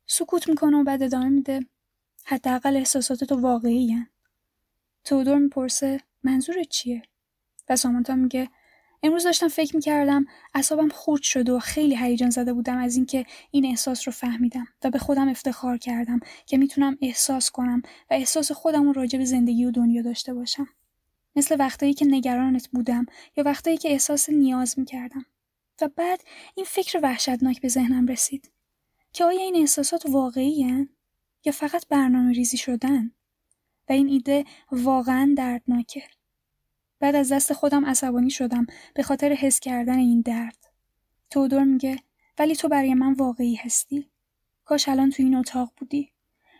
سکوت 0.05 0.49
می‌کنه 0.49 0.77
و 0.77 0.83
بعد 0.83 1.03
ادامه 1.03 1.29
میده. 1.29 1.65
حداقل 2.25 2.77
احساساتتو 2.77 3.35
واقعی 3.35 3.91
هن. 3.91 4.07
تودور 5.03 5.37
می‌پرسه 5.37 6.01
منظور 6.23 6.63
چیه؟ 6.63 7.01
و 7.69 7.75
سامانتا 7.75 8.15
میگه 8.15 8.49
امروز 9.03 9.23
داشتم 9.23 9.47
فکر 9.47 9.75
می‌کردم 9.75 10.25
اصابم 10.53 10.89
خورد 10.89 11.21
شده 11.21 11.53
و 11.53 11.59
خیلی 11.59 11.97
هیجان 11.97 12.29
زده 12.29 12.53
بودم 12.53 12.77
از 12.77 12.95
اینکه 12.95 13.25
این 13.51 13.65
احساس 13.65 14.07
رو 14.07 14.11
فهمیدم 14.11 14.67
و 14.83 14.89
به 14.89 14.99
خودم 14.99 15.29
افتخار 15.29 15.77
کردم 15.77 16.19
که 16.45 16.57
می‌تونم 16.57 16.97
احساس 17.01 17.51
کنم 17.51 17.81
و 18.11 18.13
احساس 18.13 18.51
خودم 18.51 18.83
رو 18.83 18.93
راجع 18.93 19.19
به 19.19 19.25
زندگی 19.25 19.65
و 19.65 19.71
دنیا 19.71 20.01
داشته 20.01 20.33
باشم. 20.33 20.67
مثل 21.35 21.55
وقتایی 21.59 21.93
که 21.93 22.05
نگرانت 22.05 22.67
بودم 22.67 23.05
یا 23.37 23.43
وقتایی 23.43 23.77
که 23.77 23.91
احساس 23.91 24.29
نیاز 24.29 24.79
می‌کردم. 24.79 25.25
و 25.81 25.87
بعد 25.95 26.23
این 26.55 26.65
فکر 26.69 26.99
وحشتناک 27.03 27.61
به 27.61 27.67
ذهنم 27.67 28.07
رسید 28.07 28.51
که 29.13 29.23
آیا 29.23 29.39
این 29.39 29.55
احساسات 29.55 30.05
واقعی 30.05 30.87
یا 31.45 31.51
فقط 31.51 31.87
برنامه 31.87 32.33
ریزی 32.33 32.57
شدن 32.57 33.11
و 33.89 33.93
این 33.93 34.09
ایده 34.09 34.45
واقعا 34.71 35.33
دردناکه. 35.37 36.03
بعد 36.99 37.15
از 37.15 37.31
دست 37.31 37.53
خودم 37.53 37.85
عصبانی 37.85 38.29
شدم 38.29 38.65
به 38.93 39.03
خاطر 39.03 39.33
حس 39.33 39.59
کردن 39.59 39.97
این 39.97 40.21
درد. 40.21 40.57
تودور 41.29 41.63
میگه 41.63 41.99
ولی 42.39 42.55
تو 42.55 42.67
برای 42.67 42.93
من 42.93 43.13
واقعی 43.13 43.55
هستی. 43.55 44.09
کاش 44.65 44.89
الان 44.89 45.09
تو 45.09 45.23
این 45.23 45.35
اتاق 45.35 45.73
بودی. 45.77 46.11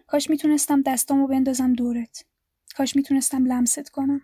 کاش 0.08 0.30
می‌تونستم 0.30 0.82
دستامو 0.82 1.28
بندازم 1.28 1.74
دورت. 1.74 2.26
کاش 2.76 2.96
می‌تونستم 2.96 3.46
لمست 3.46 3.90
کنم. 3.90 4.22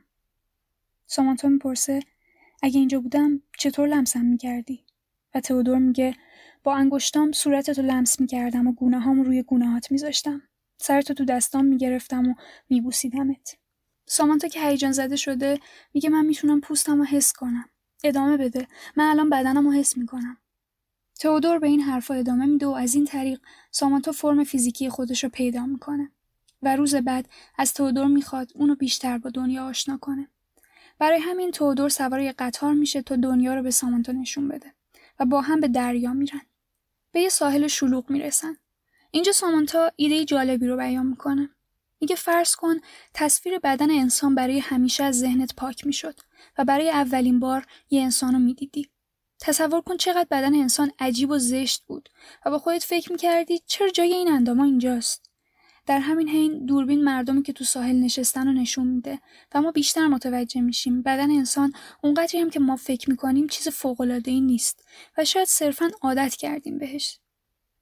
سامانتو 1.08 1.50
می‌پرسه 1.50 2.00
اگه 2.62 2.79
اینجا 2.79 3.00
بودم 3.00 3.41
چطور 3.58 3.88
لمسم 3.88 4.25
می‌کردی؟ 4.25 4.86
و 5.36 5.41
تودور 5.41 5.77
میگه 5.77 6.15
با 6.63 6.75
انگشتام 6.75 7.32
صورتتو 7.32 7.82
لمس 7.82 8.20
می‌کردم 8.20 8.67
و 8.67 8.72
گونه 8.72 9.00
هام 9.00 9.22
روی 9.22 9.43
گونه 9.43 9.67
هات 9.67 9.91
میذاشتم. 9.91 10.41
سرتو 10.77 11.13
تو 11.13 11.25
دستام 11.25 11.65
می‌گرفتم 11.65 12.29
و 12.29 12.34
میبوسیدمت. 12.70 13.58
سامانتا 14.05 14.48
که 14.48 14.67
هیجان 14.67 14.91
زده 14.91 15.15
شده 15.15 15.60
میگه 15.93 16.10
من 16.10 16.25
می‌تونم 16.25 16.62
پوستم 16.62 16.98
رو 16.98 17.05
حس 17.05 17.33
کنم. 17.33 17.69
ادامه 18.03 18.38
بده. 18.38 18.67
من 18.95 19.10
الان 19.10 19.29
بدنم 19.29 19.67
رو 19.67 19.74
حس 19.74 19.98
می‌کنم. 19.98 20.38
تئودور 21.19 21.60
به 21.60 21.67
این 21.67 21.81
حرفا 21.81 22.13
ادامه 22.13 22.45
میده 22.45 22.65
و 22.65 22.69
از 22.69 22.95
این 22.95 23.05
طریق 23.05 23.39
سامانتا 23.72 24.12
فرم 24.12 24.43
فیزیکی 24.43 24.89
خودش 24.89 25.24
رو 25.24 25.29
پیدا 25.29 25.65
می‌کنه 25.65 26.12
و 26.62 26.75
روز 26.75 26.95
بعد 26.95 27.29
از 27.57 27.74
تئودور 27.74 28.07
می‌خواد 28.07 28.51
اونو 28.55 28.75
بیشتر 28.75 29.17
با 29.17 29.29
دنیا 29.29 29.65
آشنا 29.65 29.98
کنه. 29.98 30.27
برای 31.00 31.19
همین 31.19 31.51
تودور 31.51 31.89
سوار 31.89 32.19
یه 32.19 32.31
قطار 32.31 32.74
میشه 32.74 33.01
تا 33.01 33.15
دنیا 33.15 33.55
رو 33.55 33.63
به 33.63 33.72
سامانتا 33.72 34.12
نشون 34.12 34.48
بده 34.48 34.74
و 35.19 35.25
با 35.25 35.41
هم 35.41 35.60
به 35.60 35.67
دریا 35.67 36.13
میرن. 36.13 36.41
به 37.12 37.19
یه 37.19 37.29
ساحل 37.29 37.67
شلوغ 37.67 38.10
می‌رسن. 38.10 38.57
اینجا 39.12 39.31
سامانتا 39.31 39.91
ایده 39.95 40.25
جالبی 40.25 40.67
رو 40.67 40.77
بیان 40.77 41.05
می‌کنه. 41.05 41.50
میگه 42.03 42.15
فرض 42.15 42.55
کن 42.55 42.75
تصویر 43.13 43.60
بدن 43.60 43.91
انسان 43.91 44.36
برای 44.36 44.60
همیشه 44.60 45.03
از 45.03 45.19
ذهنت 45.19 45.55
پاک 45.55 45.86
می‌شد 45.86 46.19
و 46.57 46.65
برای 46.65 46.89
اولین 46.89 47.39
بار 47.39 47.65
یه 47.89 48.01
انسان 48.01 48.33
رو 48.33 48.39
می‌دیدی. 48.39 48.89
تصور 49.39 49.81
کن 49.81 49.98
چقدر 49.98 50.27
بدن 50.31 50.55
انسان 50.55 50.91
عجیب 51.00 51.29
و 51.29 51.38
زشت 51.38 51.83
بود 51.86 52.10
و 52.45 52.50
با 52.50 52.60
خودت 52.60 52.83
فکر 52.83 53.12
می‌کردی 53.12 53.62
چرا 53.65 53.89
جای 53.89 54.13
این 54.13 54.31
انداما 54.31 54.63
اینجاست. 54.63 55.29
در 55.86 56.00
همین 56.00 56.29
حین 56.29 56.65
دوربین 56.65 57.03
مردمی 57.03 57.43
که 57.43 57.53
تو 57.53 57.63
ساحل 57.63 57.95
نشستن 57.95 58.48
رو 58.48 58.53
نشون 58.53 58.88
میده 58.88 59.19
و 59.55 59.62
ما 59.62 59.72
بیشتر 59.72 60.07
متوجه 60.07 60.62
میشیم 60.62 61.01
بدن 61.01 61.31
انسان 61.31 61.74
اونقدری 62.01 62.39
هم 62.39 62.50
که 62.50 62.60
ما 62.60 62.75
فکر 62.75 63.10
می‌کنیم 63.10 63.48
چیز 63.48 63.86
ای 64.25 64.41
نیست 64.41 64.86
و 65.17 65.25
شاید 65.25 65.48
صرفا 65.48 65.91
عادت 66.01 66.36
کردیم 66.36 66.77
بهش 66.77 67.19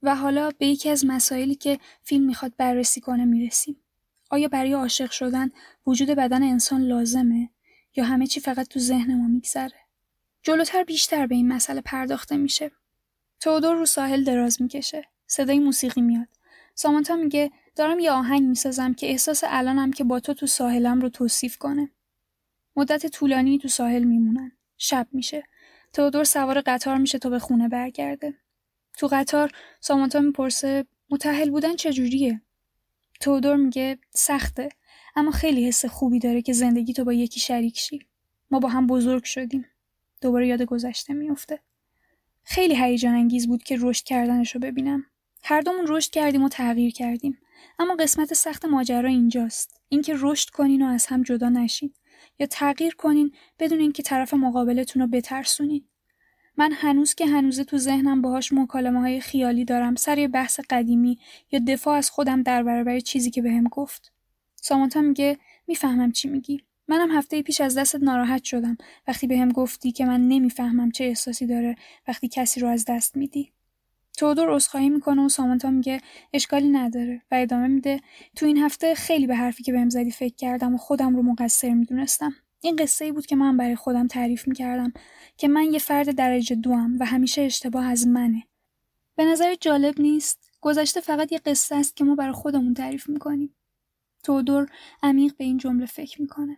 و 0.03 0.15
حالا 0.15 0.51
به 0.57 0.67
یکی 0.67 0.89
از 0.89 1.05
مسائلی 1.05 1.55
که 1.55 1.79
فیلم 2.03 2.25
می‌خواد 2.25 2.53
بررسی 2.57 3.01
کنه 3.01 3.25
می‌رسیم 3.25 3.80
آیا 4.31 4.47
برای 4.47 4.73
عاشق 4.73 5.11
شدن 5.11 5.49
وجود 5.87 6.09
بدن 6.09 6.43
انسان 6.43 6.81
لازمه 6.81 7.49
یا 7.95 8.03
همه 8.03 8.27
چی 8.27 8.39
فقط 8.39 8.67
تو 8.67 8.79
ذهن 8.79 9.15
ما 9.15 9.27
میگذره 9.27 9.79
جلوتر 10.43 10.83
بیشتر 10.83 11.27
به 11.27 11.35
این 11.35 11.47
مسئله 11.47 11.81
پرداخته 11.81 12.37
میشه 12.37 12.71
تودور 13.39 13.75
رو 13.75 13.85
ساحل 13.85 14.23
دراز 14.23 14.61
می‌کشه 14.61 15.03
صدای 15.27 15.59
موسیقی 15.59 16.01
میاد 16.01 16.27
سامانتا 16.75 17.15
میگه 17.15 17.51
دارم 17.75 17.99
یه 17.99 18.11
آهنگ 18.11 18.41
می‌سازم 18.41 18.93
که 18.93 19.09
احساس 19.09 19.43
الانم 19.47 19.91
که 19.91 20.03
با 20.03 20.19
تو 20.19 20.33
تو 20.33 20.47
ساحلم 20.47 21.01
رو 21.01 21.09
توصیف 21.09 21.57
کنه. 21.57 21.89
مدت 22.75 23.07
طولانی 23.07 23.57
تو 23.57 23.67
ساحل 23.67 24.03
میمونن. 24.03 24.51
شب 24.77 25.07
میشه. 25.11 25.43
تودور 25.93 26.23
سوار 26.23 26.61
قطار 26.61 26.97
میشه 26.97 27.19
تا 27.19 27.29
به 27.29 27.39
خونه 27.39 27.69
برگرده. 27.69 28.33
تو 28.97 29.07
قطار 29.07 29.51
سامانتا 29.79 30.19
می‌پرسه 30.19 30.85
متحل 31.09 31.49
بودن 31.49 31.75
چجوریه؟ 31.75 32.41
تودور 33.21 33.55
میگه 33.55 33.97
سخته 34.09 34.69
اما 35.15 35.31
خیلی 35.31 35.67
حس 35.67 35.85
خوبی 35.85 36.19
داره 36.19 36.41
که 36.41 36.53
زندگی 36.53 36.93
تو 36.93 37.03
با 37.03 37.13
یکی 37.13 37.39
شریک 37.39 37.79
شی. 37.79 37.99
ما 38.51 38.59
با 38.59 38.69
هم 38.69 38.87
بزرگ 38.87 39.23
شدیم. 39.23 39.65
دوباره 40.21 40.47
یاد 40.47 40.61
گذشته 40.61 41.13
میفته. 41.13 41.59
خیلی 42.43 42.75
هیجان 42.75 43.15
انگیز 43.15 43.47
بود 43.47 43.63
که 43.63 43.77
رشد 43.79 44.03
کردنش 44.03 44.55
رو 44.55 44.61
ببینم. 44.61 45.05
هر 45.43 45.61
دومون 45.61 45.85
رشد 45.87 46.11
کردیم 46.11 46.43
و 46.43 46.49
تغییر 46.49 46.91
کردیم. 46.93 47.37
اما 47.79 47.95
قسمت 47.95 48.33
سخت 48.33 48.65
ماجرا 48.65 49.09
اینجاست 49.09 49.81
اینکه 49.89 50.13
رشد 50.19 50.49
کنین 50.49 50.81
و 50.81 50.85
از 50.85 51.05
هم 51.05 51.23
جدا 51.23 51.49
نشین 51.49 51.93
یا 52.39 52.47
تغییر 52.47 52.95
کنین 52.95 53.31
بدون 53.59 53.79
اینکه 53.79 54.03
طرف 54.03 54.33
مقابلتون 54.33 55.01
رو 55.01 55.07
بترسونین 55.07 55.87
من 56.57 56.71
هنوز 56.71 57.13
که 57.13 57.27
هنوزه 57.27 57.63
تو 57.63 57.77
ذهنم 57.77 58.21
باهاش 58.21 58.53
مکالمه 58.53 58.99
های 58.99 59.21
خیالی 59.21 59.65
دارم 59.65 59.95
سر 59.95 60.17
یه 60.17 60.27
بحث 60.27 60.59
قدیمی 60.69 61.19
یا 61.51 61.59
دفاع 61.67 61.97
از 61.97 62.09
خودم 62.09 62.43
در 62.43 62.63
برابر 62.63 62.99
چیزی 62.99 63.31
که 63.31 63.41
بهم 63.41 63.63
گفت. 63.63 64.11
سامانتا 64.55 65.01
میگه 65.01 65.37
می‌فهمم 65.67 66.11
چی 66.11 66.27
میگی. 66.27 66.63
منم 66.87 67.11
هفته 67.11 67.41
پیش 67.41 67.61
از 67.61 67.77
دستت 67.77 68.03
ناراحت 68.03 68.43
شدم. 68.43 68.77
وقتی 69.07 69.27
بهم 69.27 69.51
گفتی 69.51 69.91
که 69.91 70.05
من 70.05 70.27
نمی‌فهمم 70.27 70.91
چه 70.91 71.03
احساسی 71.03 71.45
داره 71.45 71.75
وقتی 72.07 72.27
کسی 72.27 72.59
رو 72.59 72.67
از 72.67 72.85
دست 72.87 73.17
میدی. 73.17 73.51
تودور 74.17 74.55
عذرخواهی 74.55 74.89
می‌کنه 74.89 75.25
و 75.25 75.29
سامانتا 75.29 75.69
میگه 75.69 76.01
اشکالی 76.33 76.69
نداره. 76.69 77.21
و 77.31 77.35
ادامه 77.35 77.67
میده 77.67 77.99
تو 78.35 78.45
این 78.45 78.57
هفته 78.57 78.95
خیلی 78.95 79.27
به 79.27 79.35
حرفی 79.35 79.63
که 79.63 79.71
بهم 79.71 79.89
زدی 79.89 80.11
فکر 80.11 80.35
کردم 80.35 80.75
و 80.75 80.77
خودم 80.77 81.15
رو 81.15 81.23
مقصر 81.23 81.73
می‌دونستم. 81.73 82.33
این 82.61 82.75
قصه 82.75 83.05
ای 83.05 83.11
بود 83.11 83.25
که 83.25 83.35
من 83.35 83.57
برای 83.57 83.75
خودم 83.75 84.07
تعریف 84.07 84.47
می‌کردم 84.47 84.93
که 85.37 85.47
من 85.47 85.63
یه 85.63 85.79
فرد 85.79 86.15
درجه 86.15 86.55
دوم 86.55 86.97
و 86.99 87.05
همیشه 87.05 87.41
اشتباه 87.41 87.85
از 87.85 88.07
منه 88.07 88.43
به 89.15 89.25
نظر 89.25 89.55
جالب 89.61 90.01
نیست 90.01 90.51
گذشته 90.61 91.01
فقط 91.01 91.31
یه 91.31 91.39
قصه 91.39 91.75
است 91.75 91.95
که 91.95 92.03
ما 92.03 92.15
برای 92.15 92.33
خودمون 92.33 92.73
تعریف 92.73 93.09
می‌کنیم. 93.09 93.55
تودور 94.23 94.69
عمیق 95.03 95.35
به 95.37 95.43
این 95.43 95.57
جمله 95.57 95.85
فکر 95.85 96.21
می‌کنه. 96.21 96.57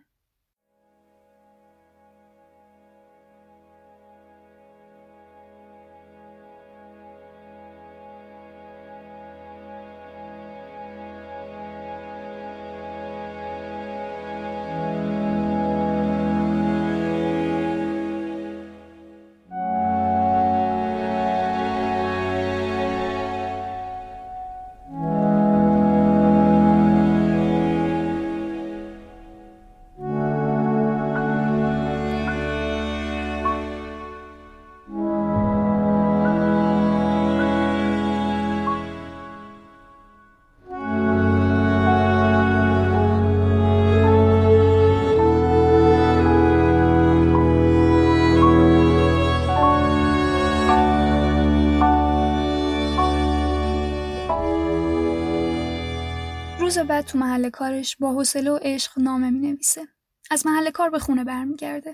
روز 56.78 56.86
بعد 56.86 57.06
تو 57.06 57.18
محل 57.18 57.50
کارش 57.50 57.96
با 57.96 58.12
حوصله 58.12 58.50
و 58.50 58.58
عشق 58.62 58.92
نامه 58.98 59.30
می 59.30 59.38
نویسه. 59.38 59.88
از 60.30 60.46
محل 60.46 60.70
کار 60.70 60.90
به 60.90 60.98
خونه 60.98 61.24
برمیگرده. 61.24 61.92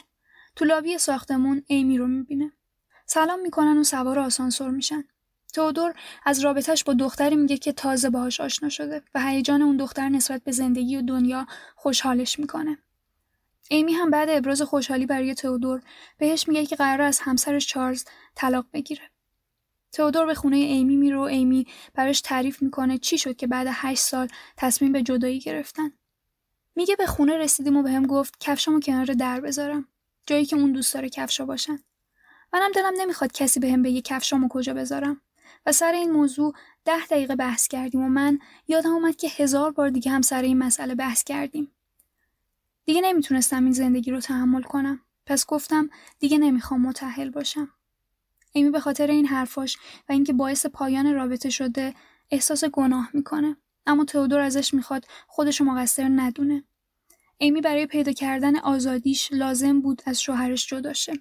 تو 0.56 0.64
لابی 0.64 0.98
ساختمون 0.98 1.62
ایمی 1.66 1.98
رو 1.98 2.06
می‌بینه. 2.06 2.52
سلام 3.06 3.40
می‌کنن 3.40 3.78
و 3.78 3.84
سوار 3.84 4.18
آسانسور 4.18 4.70
میشن. 4.70 5.04
تودور 5.54 5.94
از 6.24 6.40
رابطهش 6.40 6.84
با 6.84 6.92
دختری 6.92 7.36
میگه 7.36 7.56
که 7.56 7.72
تازه 7.72 8.10
باهاش 8.10 8.40
آشنا 8.40 8.68
شده 8.68 9.02
و 9.14 9.20
هیجان 9.20 9.62
اون 9.62 9.76
دختر 9.76 10.08
نسبت 10.08 10.44
به 10.44 10.52
زندگی 10.52 10.96
و 10.96 11.02
دنیا 11.02 11.46
خوشحالش 11.76 12.38
می‌کنه. 12.38 12.78
ایمی 13.70 13.92
هم 13.92 14.10
بعد 14.10 14.28
ابراز 14.30 14.62
خوشحالی 14.62 15.06
برای 15.06 15.34
تودور 15.34 15.82
بهش 16.18 16.48
میگه 16.48 16.66
که 16.66 16.76
قرار 16.76 17.02
از 17.02 17.20
همسرش 17.20 17.66
چارلز 17.66 18.04
طلاق 18.34 18.66
بگیره. 18.72 19.10
تئودور 19.92 20.26
به 20.26 20.34
خونه 20.34 20.56
ایمی 20.56 20.96
میره 20.96 21.16
و 21.16 21.20
ایمی 21.20 21.66
براش 21.94 22.20
تعریف 22.20 22.62
می‌کنه 22.62 22.98
چی 22.98 23.18
شد 23.18 23.36
که 23.36 23.46
بعد 23.46 23.66
هشت 23.70 24.02
سال 24.02 24.28
تصمیم 24.56 24.92
به 24.92 25.02
جدایی 25.02 25.38
گرفتن. 25.40 25.92
میگه 26.76 26.96
به 26.96 27.06
خونه 27.06 27.36
رسیدیم 27.36 27.76
و 27.76 27.82
بهم 27.82 28.02
به 28.02 28.08
گفت 28.08 28.34
کفشامو 28.40 28.80
کنار 28.80 29.06
در 29.06 29.40
بذارم 29.40 29.88
جایی 30.26 30.44
که 30.46 30.56
اون 30.56 30.72
دوست 30.72 30.94
داره 30.94 31.08
کفشا 31.08 31.46
باشن. 31.46 31.78
منم 32.52 32.72
دلم 32.74 32.92
نمی‌خواد 32.96 33.32
کسی 33.32 33.60
بهم 33.60 33.82
به 33.82 33.88
بگه 33.88 34.00
کفشامو 34.00 34.48
کجا 34.48 34.74
بذارم 34.74 35.20
و 35.66 35.72
سر 35.72 35.92
این 35.92 36.10
موضوع 36.10 36.54
ده 36.84 37.06
دقیقه 37.06 37.36
بحث 37.36 37.68
کردیم 37.68 38.00
و 38.00 38.08
من 38.08 38.38
یادم 38.68 38.90
اومد 38.90 39.16
که 39.16 39.28
هزار 39.28 39.70
بار 39.70 39.90
دیگه 39.90 40.10
هم 40.10 40.22
سر 40.22 40.42
این 40.42 40.58
مسئله 40.58 40.94
بحث 40.94 41.24
کردیم. 41.24 41.72
دیگه 42.84 43.00
نمی‌تونستم 43.00 43.64
این 43.64 43.72
زندگی 43.72 44.10
رو 44.10 44.20
تحمل 44.20 44.62
کنم. 44.62 45.00
پس 45.26 45.46
گفتم 45.46 45.90
دیگه 46.18 46.38
نمی‌خوام 46.38 46.80
متحل 46.80 47.30
باشم. 47.30 47.68
ایمی 48.52 48.70
به 48.70 48.80
خاطر 48.80 49.06
این 49.06 49.26
حرفاش 49.26 49.76
و 50.08 50.12
اینکه 50.12 50.32
باعث 50.32 50.66
پایان 50.66 51.14
رابطه 51.14 51.50
شده 51.50 51.94
احساس 52.30 52.64
گناه 52.64 53.10
می‌کنه. 53.12 53.56
اما 53.86 54.04
تئودور 54.04 54.40
ازش 54.40 54.74
می‌خواد 54.74 55.06
خودشو 55.26 55.64
مقصر 55.64 56.08
ندونه. 56.08 56.64
ایمی 57.38 57.60
برای 57.60 57.86
پیدا 57.86 58.12
کردن 58.12 58.58
آزادیش 58.58 59.28
لازم 59.32 59.80
بود 59.80 60.02
از 60.06 60.22
شوهرش 60.22 60.66
جدا 60.66 60.92
شه. 60.92 61.12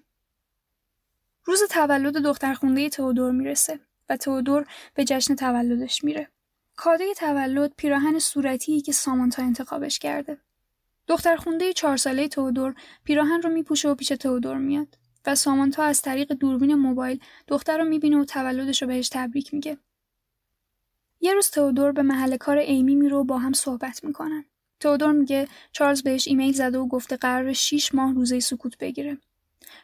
روز 1.45 1.63
تولد 1.69 2.17
دختر 2.17 2.53
خونده 2.53 2.89
تئودور 2.89 3.31
می‌رسه 3.31 3.79
و 4.09 4.17
تئودور 4.17 4.65
به 4.93 5.03
جشن 5.03 5.35
تولدش 5.35 6.03
میره. 6.03 6.29
کادوی 6.75 7.13
تولد 7.13 7.73
پیراهن 7.77 8.19
صورتی 8.19 8.81
که 8.81 8.91
سامانتا 8.91 9.43
انتخابش 9.43 9.99
کرده. 9.99 10.37
دختر 11.07 11.35
خونده 11.35 11.73
چهار 11.73 11.97
ساله 11.97 12.27
تئودور 12.27 12.75
پیراهن 13.03 13.41
رو 13.41 13.49
میپوشه 13.49 13.89
و 13.89 13.95
پیش 13.95 14.07
تئودور 14.07 14.57
میاد. 14.57 14.97
و 15.25 15.35
سامانتا 15.35 15.83
از 15.83 16.01
طریق 16.01 16.33
دوربین 16.33 16.75
موبایل 16.75 17.19
دختر 17.47 17.77
رو 17.77 17.85
می‌بینه 17.85 18.17
و 18.17 18.25
تولدش 18.25 18.81
رو 18.81 18.87
بهش 18.87 19.09
تبریک 19.09 19.53
میگه. 19.53 19.77
یه 21.21 21.33
روز 21.33 21.49
تئودور 21.49 21.91
به 21.91 22.01
محل 22.01 22.37
کار 22.37 22.57
ایمی 22.57 22.95
میره 22.95 23.15
و 23.15 23.23
با 23.23 23.37
هم 23.37 23.53
صحبت 23.53 24.03
می‌کنن. 24.03 24.45
تئودور 24.79 25.11
میگه 25.11 25.47
چارلز 25.71 26.03
بهش 26.03 26.27
ایمیل 26.27 26.53
زده 26.53 26.77
و 26.77 26.87
گفته 26.87 27.17
قرار 27.17 27.53
6 27.53 27.95
ماه 27.95 28.13
روزه 28.13 28.39
سکوت 28.39 28.77
بگیره. 28.77 29.17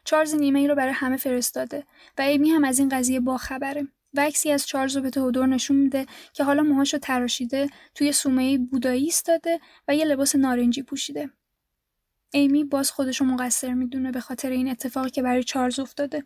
چارلز 0.04 0.34
این 0.34 0.43
ایمیل 0.43 0.69
رو 0.69 0.76
برای 0.76 0.93
همه 0.93 1.17
فرستاده 1.17 1.84
و 2.17 2.21
ایمی 2.21 2.50
هم 2.50 2.63
از 2.63 2.80
این 2.80 2.89
قضیه 2.89 3.19
باخبره. 3.19 3.88
و 4.13 4.19
عکسی 4.19 4.52
از 4.52 4.67
چارلز 4.67 4.95
رو 4.95 5.02
به 5.02 5.10
تئودور 5.10 5.48
نشون 5.48 5.78
میده 5.78 6.06
که 6.34 6.43
حالا 6.43 6.63
موهاشو 6.63 6.98
تراشیده 6.98 7.69
توی 7.95 8.12
سومه 8.12 8.58
بودایی 8.58 9.04
ایستاده 9.04 9.60
و 9.88 9.95
یه 9.95 10.06
لباس 10.06 10.36
نارنجی 10.36 10.82
پوشیده. 10.82 11.30
ایمی 12.36 12.63
باز 12.63 12.91
خودشو 12.91 13.26
مقصر 13.26 13.74
می‌دونه 13.74 14.12
به 14.12 14.19
خاطر 14.19 14.50
این 14.50 14.69
اتفاقی 14.69 15.10
که 15.10 15.21
برای 15.21 15.43
چارلز 15.43 15.80
افتاده. 15.80 16.24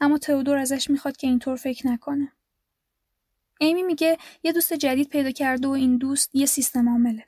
اما 0.00 0.18
تئودور 0.18 0.56
ازش 0.56 0.90
می‌خواد 0.90 1.16
که 1.16 1.26
اینطور 1.26 1.56
فکر 1.56 1.86
نکنه. 1.86 2.32
ایمی 3.60 3.82
میگه 3.82 4.18
یه 4.42 4.52
دوست 4.52 4.72
جدید 4.72 5.08
پیدا 5.08 5.30
کرده 5.30 5.68
و 5.68 5.70
این 5.70 5.96
دوست 5.96 6.30
یه 6.34 6.46
سیستم 6.46 6.88
عامله. 6.88 7.24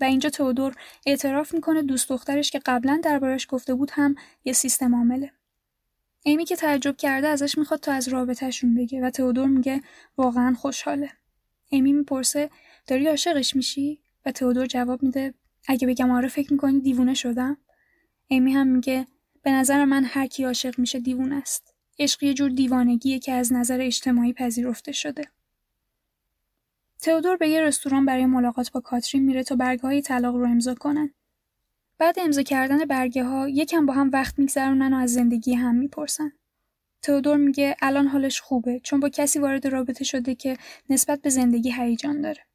و 0.00 0.04
اینجا 0.04 0.30
تئودور 0.30 0.74
اعتراف 1.06 1.54
می‌کنه 1.54 1.82
دوست 1.82 2.08
دخترش 2.08 2.50
که 2.50 2.60
قبلا 2.66 3.00
دربارش 3.04 3.46
گفته 3.50 3.74
بود 3.74 3.90
هم 3.92 4.14
یه 4.44 4.52
سیستم 4.52 4.94
عامله. 4.94 5.32
ایمی 6.22 6.44
که 6.44 6.56
تعجب 6.56 6.96
کرده 6.96 7.28
ازش 7.28 7.58
می‌خواد 7.58 7.80
تا 7.80 7.92
از 7.92 8.08
رابطهشون 8.08 8.74
بگه 8.74 9.02
و 9.02 9.10
تئودور 9.10 9.48
میگه 9.48 9.80
واقعا 10.16 10.54
خوشحاله. 10.54 11.10
ایمی 11.68 11.92
می‌پرسه 11.92 12.50
داری 12.86 13.06
عاشقش 13.06 13.56
میشی؟ 13.56 14.00
و 14.26 14.32
تئودور 14.32 14.66
جواب 14.66 15.02
میده 15.02 15.34
اگه 15.68 15.86
بگم 15.86 16.10
آره 16.10 16.28
فکر 16.28 16.52
می‌کنی 16.52 16.80
دیوونه 16.80 17.14
شدم؟ 17.14 17.56
ایمی 18.26 18.52
هم 18.52 18.66
میگه 18.66 19.06
به 19.42 19.50
نظر 19.50 19.84
من 19.84 20.04
هر 20.04 20.26
کی 20.26 20.44
عاشق 20.44 20.78
میشه 20.78 21.00
دیوونه 21.00 21.36
است. 21.36 21.74
عشق 21.98 22.22
یه 22.22 22.34
جور 22.34 22.50
دیوانگیه 22.50 23.18
که 23.18 23.32
از 23.32 23.52
نظر 23.52 23.80
اجتماعی 23.80 24.32
پذیرفته 24.32 24.92
شده. 24.92 25.24
تئودور 27.00 27.36
به 27.36 27.48
یه 27.48 27.60
رستوران 27.60 28.04
برای 28.04 28.26
ملاقات 28.26 28.72
با 28.72 28.80
کاترین 28.80 29.24
میره 29.24 29.42
تا 29.42 29.56
برگه 29.56 29.82
های 29.82 30.02
طلاق 30.02 30.36
رو 30.36 30.44
امضا 30.44 30.74
کنن. 30.74 31.14
بعد 31.98 32.18
امضا 32.18 32.42
کردن 32.42 32.84
برگه 32.84 33.24
ها 33.24 33.48
یکم 33.48 33.86
با 33.86 33.92
هم 33.92 34.10
وقت 34.12 34.38
میگذرونن 34.38 34.92
و 34.92 34.96
از 34.96 35.12
زندگی 35.12 35.54
هم 35.54 35.74
می‌پرسن. 35.74 36.32
تئودور 37.02 37.36
میگه 37.36 37.76
الان 37.82 38.06
حالش 38.06 38.40
خوبه 38.40 38.80
چون 38.80 39.00
با 39.00 39.08
کسی 39.08 39.38
وارد 39.38 39.66
رابطه 39.66 40.04
شده 40.04 40.34
که 40.34 40.56
نسبت 40.90 41.22
به 41.22 41.30
زندگی 41.30 41.72
هیجان 41.72 42.20
داره. 42.20 42.46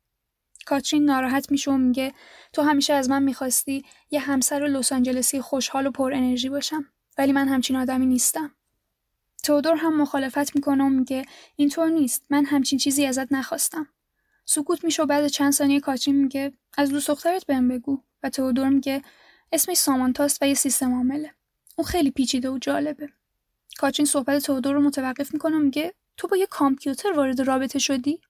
کاترین 0.69 1.05
ناراحت 1.05 1.51
میشه 1.51 1.71
و 1.71 1.77
میگه 1.77 2.13
تو 2.53 2.61
همیشه 2.61 2.93
از 2.93 3.09
من 3.09 3.23
می‌خواستی 3.23 3.85
یه 4.11 4.19
همسر 4.19 4.59
لس 4.59 4.91
آنجلسی 4.91 5.41
خوشحال 5.41 5.87
و 5.87 5.91
پر 5.91 6.13
انرژی 6.13 6.49
باشم 6.49 6.85
ولی 7.17 7.31
من 7.31 7.47
همچین 7.47 7.75
آدمی 7.75 8.05
نیستم. 8.05 8.51
تودور 9.43 9.75
هم 9.75 10.01
مخالفت 10.01 10.55
می‌کنه 10.55 10.83
و 10.83 10.89
میگه 10.89 11.25
اینطور 11.55 11.89
نیست 11.89 12.23
من 12.29 12.45
همچین 12.45 12.79
چیزی 12.79 13.05
ازت 13.05 13.31
نخواستم. 13.31 13.87
سکوت 14.45 14.83
میشه 14.83 15.03
و 15.03 15.05
بعد 15.05 15.27
چند 15.27 15.53
ثانیه 15.53 15.79
کاترین 15.79 16.15
میگه 16.15 16.53
از 16.77 16.89
دوست 16.89 17.07
دخترت 17.07 17.45
بهم 17.45 17.67
بگو. 17.67 18.03
و 18.23 18.29
تودور 18.29 18.69
میگه 18.69 19.01
اسمش 19.51 19.77
سامانتاست 19.77 20.41
و 20.41 20.45
یه 20.45 20.53
سیستم 20.53 20.93
عامله. 20.93 21.33
اون 21.75 21.85
خیلی 21.87 22.11
پیچیده 22.11 22.49
و 22.49 22.57
جالبه. 22.57 23.09
کاترین 23.77 24.05
صحبت 24.05 24.43
تودور 24.43 24.73
رو 24.73 24.81
متوقف 24.81 25.33
می‌کنه 25.33 25.55
و 25.55 25.59
میگه 25.59 25.93
تو 26.17 26.27
با 26.27 26.37
یه 26.37 26.45
کامپیوتر 26.45 27.11
وارد 27.11 27.41
رابطه 27.41 27.79
شدی؟ 27.79 28.21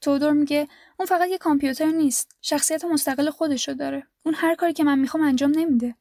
تودور 0.00 0.32
میگه 0.32 0.68
اون 0.98 1.06
فقط 1.06 1.28
یه 1.28 1.38
کامپیوتر 1.38 1.86
نیست 1.86 2.36
شخصیت 2.40 2.84
مستقل 2.84 3.30
خودشو 3.30 3.72
داره. 3.72 4.06
اون 4.24 4.34
هر 4.34 4.54
کاری 4.54 4.72
که 4.72 4.84
من 4.84 4.98
می‌خوام 4.98 5.22
انجام 5.22 5.50
نمیده. 5.56 5.94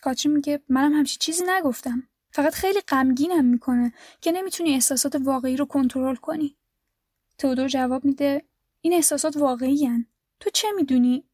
کاترین 0.00 0.34
میگه 0.34 0.60
منم 0.68 0.92
همچین 0.92 1.18
چیزی 1.20 1.44
نگفتم. 1.48 2.08
فقط 2.30 2.54
خیلی 2.54 2.80
غمگینم 2.80 3.44
می‌کنه 3.44 3.92
که 4.20 4.32
نمی‌تونی 4.32 4.74
احساسات 4.74 5.16
واقعی 5.16 5.56
رو 5.56 5.64
کنترل 5.64 6.14
کنی. 6.14 6.56
تودور 7.38 7.68
جواب 7.68 8.04
میده 8.04 8.44
این 8.80 8.92
احساسات 8.92 9.36
واقعی 9.36 9.86
هن. 9.86 10.06
تو 10.40 10.50
چه 10.50 10.68
می‌دونی؟ 10.76 11.24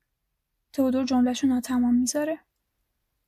تودور 0.72 1.04
جملهشو 1.04 1.46
ناتمام 1.46 1.94
می‌ذاره. 1.94 2.40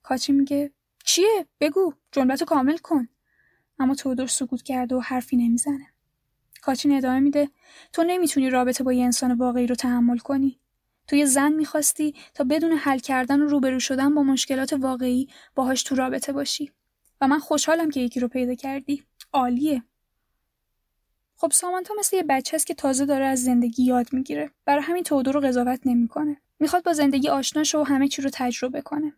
کاترین 0.03 0.39
میگه 0.39 0.73
چیه؟ 1.05 1.47
بگو 1.61 1.95
جملتو 2.13 2.45
کامل 2.45 2.77
کن. 2.77 3.09
اما 3.79 3.95
تودور 3.95 4.27
سکوت 4.27 4.63
کرده 4.63 4.95
و 4.95 5.01
حرفی 5.01 5.37
نمی‌زنه. 5.37 5.89
کاترین 6.61 6.96
ادامه 6.96 7.20
میده. 7.20 7.51
تو 7.92 8.05
نمی‌تونی 8.05 8.51
رابطه 8.51 8.85
با 8.85 8.92
یه 8.92 9.05
انسان 9.05 9.33
واقعی 9.33 9.66
رو 9.66 9.75
تحمل 9.75 10.18
کنی. 10.18 10.61
تو 11.07 11.16
یه 11.16 11.25
زن 11.25 11.53
می‌خواستی 11.53 12.14
تا 12.35 12.44
بدون 12.44 12.73
حل 12.73 12.99
کردن 12.99 13.40
و 13.40 13.49
روبرو 13.49 13.81
شدن 13.81 14.14
با 14.14 14.23
مشکلات 14.23 14.73
واقعی 14.73 15.29
باهاش 15.55 15.83
تو 15.83 15.94
رابطه 15.94 16.33
باشی. 16.33 16.73
و 17.20 17.29
من 17.29 17.38
خوشحالم 17.38 17.90
که 17.90 18.01
یکی 18.01 18.20
رو 18.20 18.29
پیدا 18.29 18.55
کردی. 18.55 19.03
عالیه. 19.33 19.83
خب 21.37 21.51
سامانتا 21.53 21.94
مثل 21.99 22.16
یه 22.16 22.23
بچه 22.23 22.57
است 22.57 22.66
که 22.66 22.75
تازه 22.75 23.07
داره 23.07 23.27
از 23.27 23.44
زندگی 23.44 23.83
یاد 23.83 24.12
می‌گیره. 24.12 24.51
برای 24.64 24.83
همین 24.83 25.03
تودور 25.03 25.35
رو 25.35 25.40
قضاوت 25.40 25.81
نمی‌کنه. 25.85 26.37
می‌خواد 26.59 26.85
با 26.85 26.92
زندگی 26.92 27.29
آشنا 27.29 27.64
شه 27.64 27.79
و 27.79 27.83
همه 27.83 28.09
چی 28.09 28.23
رو 28.23 28.31
تجربه 28.33 28.83
کنه. 28.83 29.12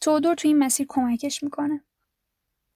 تودور 0.00 0.34
تو 0.34 0.48
این 0.48 0.58
مسیر 0.58 0.86
کمکش 0.88 1.42
می‌کنه. 1.42 1.84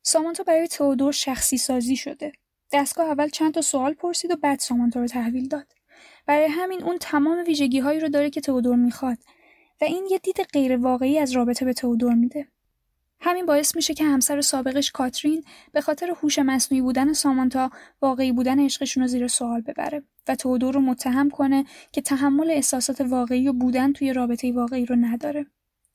سامانتا 0.02 0.42
برای 0.42 0.68
تودور 0.68 1.12
شخصی 1.12 1.58
سازی 1.58 1.96
شده. 1.96 2.32
دستگاه 2.72 3.06
اول 3.06 3.28
چند 3.28 3.54
تا 3.54 3.60
سوال 3.60 3.94
پرسید 3.94 4.30
و 4.30 4.36
بعد 4.36 4.58
سامانتا 4.58 5.00
رو 5.00 5.06
تحویل 5.06 5.48
داد. 5.48 5.66
برای 6.26 6.46
همین 6.50 6.82
اون 6.82 6.98
تمام 7.00 7.44
ویژگی 7.46 7.78
هایی 7.78 8.00
رو 8.00 8.08
داره 8.08 8.30
که 8.30 8.40
تودور 8.40 8.76
می‌خواد 8.76 9.18
و 9.80 9.84
این 9.84 10.06
یه 10.10 10.18
دید 10.18 10.42
غیر 10.42 10.76
واقعی 10.76 11.18
از 11.18 11.32
رابطه 11.32 11.64
به 11.64 11.72
تودور 11.72 12.14
میده. 12.14 12.48
همین 13.20 13.46
باعث 13.46 13.76
میشه 13.76 13.94
که 13.94 14.04
همسر 14.04 14.40
سابقش 14.40 14.90
کاترین 14.90 15.44
به 15.72 15.80
خاطر 15.80 16.10
هوش 16.10 16.38
مصنوعی 16.38 16.82
بودن 16.82 17.12
سامانتا 17.12 17.70
واقعی 18.02 18.32
بودن 18.32 18.60
عشقشون 18.60 19.02
رو 19.02 19.06
زیر 19.06 19.28
سوال 19.28 19.60
ببره 19.60 20.02
و 20.28 20.34
تودور 20.34 20.74
رو 20.74 20.80
متهم 20.80 21.30
کنه 21.30 21.64
که 21.92 22.00
تحمل 22.00 22.50
احساسات 22.50 23.00
واقعی 23.00 23.48
و 23.48 23.52
بودن 23.52 23.92
توی 23.92 24.12
رابطه 24.12 24.52
واقعی 24.52 24.86
رو 24.86 24.96
نداره 24.96 25.46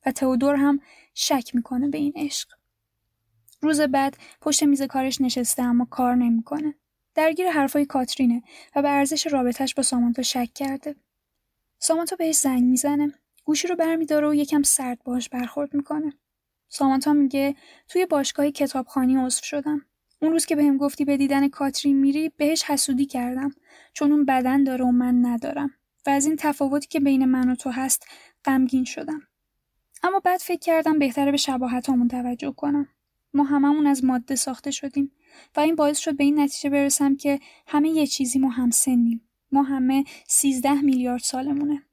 و 0.06 0.12
تودور 0.12 0.56
هم 0.56 0.80
شک 1.14 1.56
می‌کنه 1.56 1.88
به 1.88 1.98
این 1.98 2.14
عشق. 2.16 2.61
روز 3.62 3.82
بعد 3.82 4.18
پشت 4.42 4.64
میز 4.64 4.82
کارش 4.82 5.22
نشسته 5.22 5.64
اما 5.64 5.86
کار 5.86 6.16
نمی‌کنه 6.16 6.76
درگیر 7.16 7.50
حرفای 7.50 7.86
کاترینه 7.86 8.44
و 8.76 8.82
به 8.82 8.90
ارزش 8.90 9.28
رابطهش 9.28 9.74
با 9.74 9.84
سامانتا 9.84 10.22
شک 10.22 10.50
کرده 10.56 10.96
سامانتا 11.80 12.16
بهش 12.16 12.36
زنگ 12.36 12.64
می‌زنه 12.64 13.14
گوشی 13.46 13.68
رو 13.68 13.76
برمیداره 13.76 14.30
و 14.30 14.34
یکم 14.34 14.64
سرد 14.64 15.04
باش 15.04 15.30
برخورد 15.30 15.74
می‌کنه 15.74 16.14
سامانتا 16.70 17.14
میگه 17.14 17.56
توی 17.88 18.06
باشگاه 18.06 18.52
کتابخانی 18.52 19.18
عضو 19.18 19.44
شدم. 19.44 19.86
اون 20.22 20.32
روز 20.32 20.46
که 20.46 20.56
بهم 20.56 20.78
گفتی 20.78 21.06
به 21.06 21.18
دیدن 21.18 21.48
کاترین 21.48 21.98
میری 21.98 22.30
بهش 22.38 22.64
حسودی 22.64 23.06
کردم 23.06 23.52
چون 23.94 24.12
اون 24.12 24.26
بدن 24.26 24.64
داره 24.64 24.86
و 24.86 24.92
من 24.92 25.26
ندارم 25.26 25.70
و 26.08 26.10
از 26.10 26.26
این 26.26 26.36
تفاوتی 26.36 26.88
که 26.88 27.00
بین 27.00 27.26
من 27.26 27.50
و 27.50 27.56
تو 27.56 27.70
هست 27.70 28.08
غمگین 28.46 28.84
شدم. 28.86 29.22
اما 30.04 30.20
بعد 30.20 30.40
فکر 30.40 30.60
کردم 30.60 31.00
بهتره 31.00 31.32
به 31.32 31.38
شباهتامون 31.38 32.08
توجه 32.08 32.52
کنم. 32.52 32.88
ما 33.34 33.44
هممون 33.44 33.88
از 33.88 34.04
ماده 34.04 34.36
ساخته 34.36 34.72
شدیم 34.72 35.12
و 35.56 35.60
این 35.60 35.76
باعث 35.76 35.98
شد 35.98 36.18
به 36.18 36.24
این 36.24 36.40
نتیجه 36.40 36.70
برسم 36.70 37.16
که 37.16 37.40
همه 37.68 37.90
یه 37.90 38.08
چیزی 38.08 38.40
ما 38.40 38.50
هم 38.50 38.70
سنیم. 38.70 39.22
ما 39.52 39.64
همه 39.64 40.04
سیزده 40.28 40.82
میلیارد 40.82 41.22
سالمونه. 41.22 41.84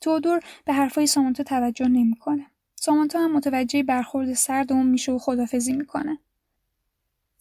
تودور 0.00 0.40
به 0.64 0.72
حرفای 0.72 1.06
سامانتا 1.06 1.42
توجه 1.42 1.88
نمی‌کنه. 1.88 2.46
سامانتا 2.76 3.18
هم 3.18 3.32
متوجه 3.32 3.82
برخورد 3.82 4.32
سرد 4.32 4.72
اون 4.72 4.86
میشه 4.86 5.12
و 5.12 5.18
خدافزی 5.18 5.72
می‌کنه. 5.72 6.18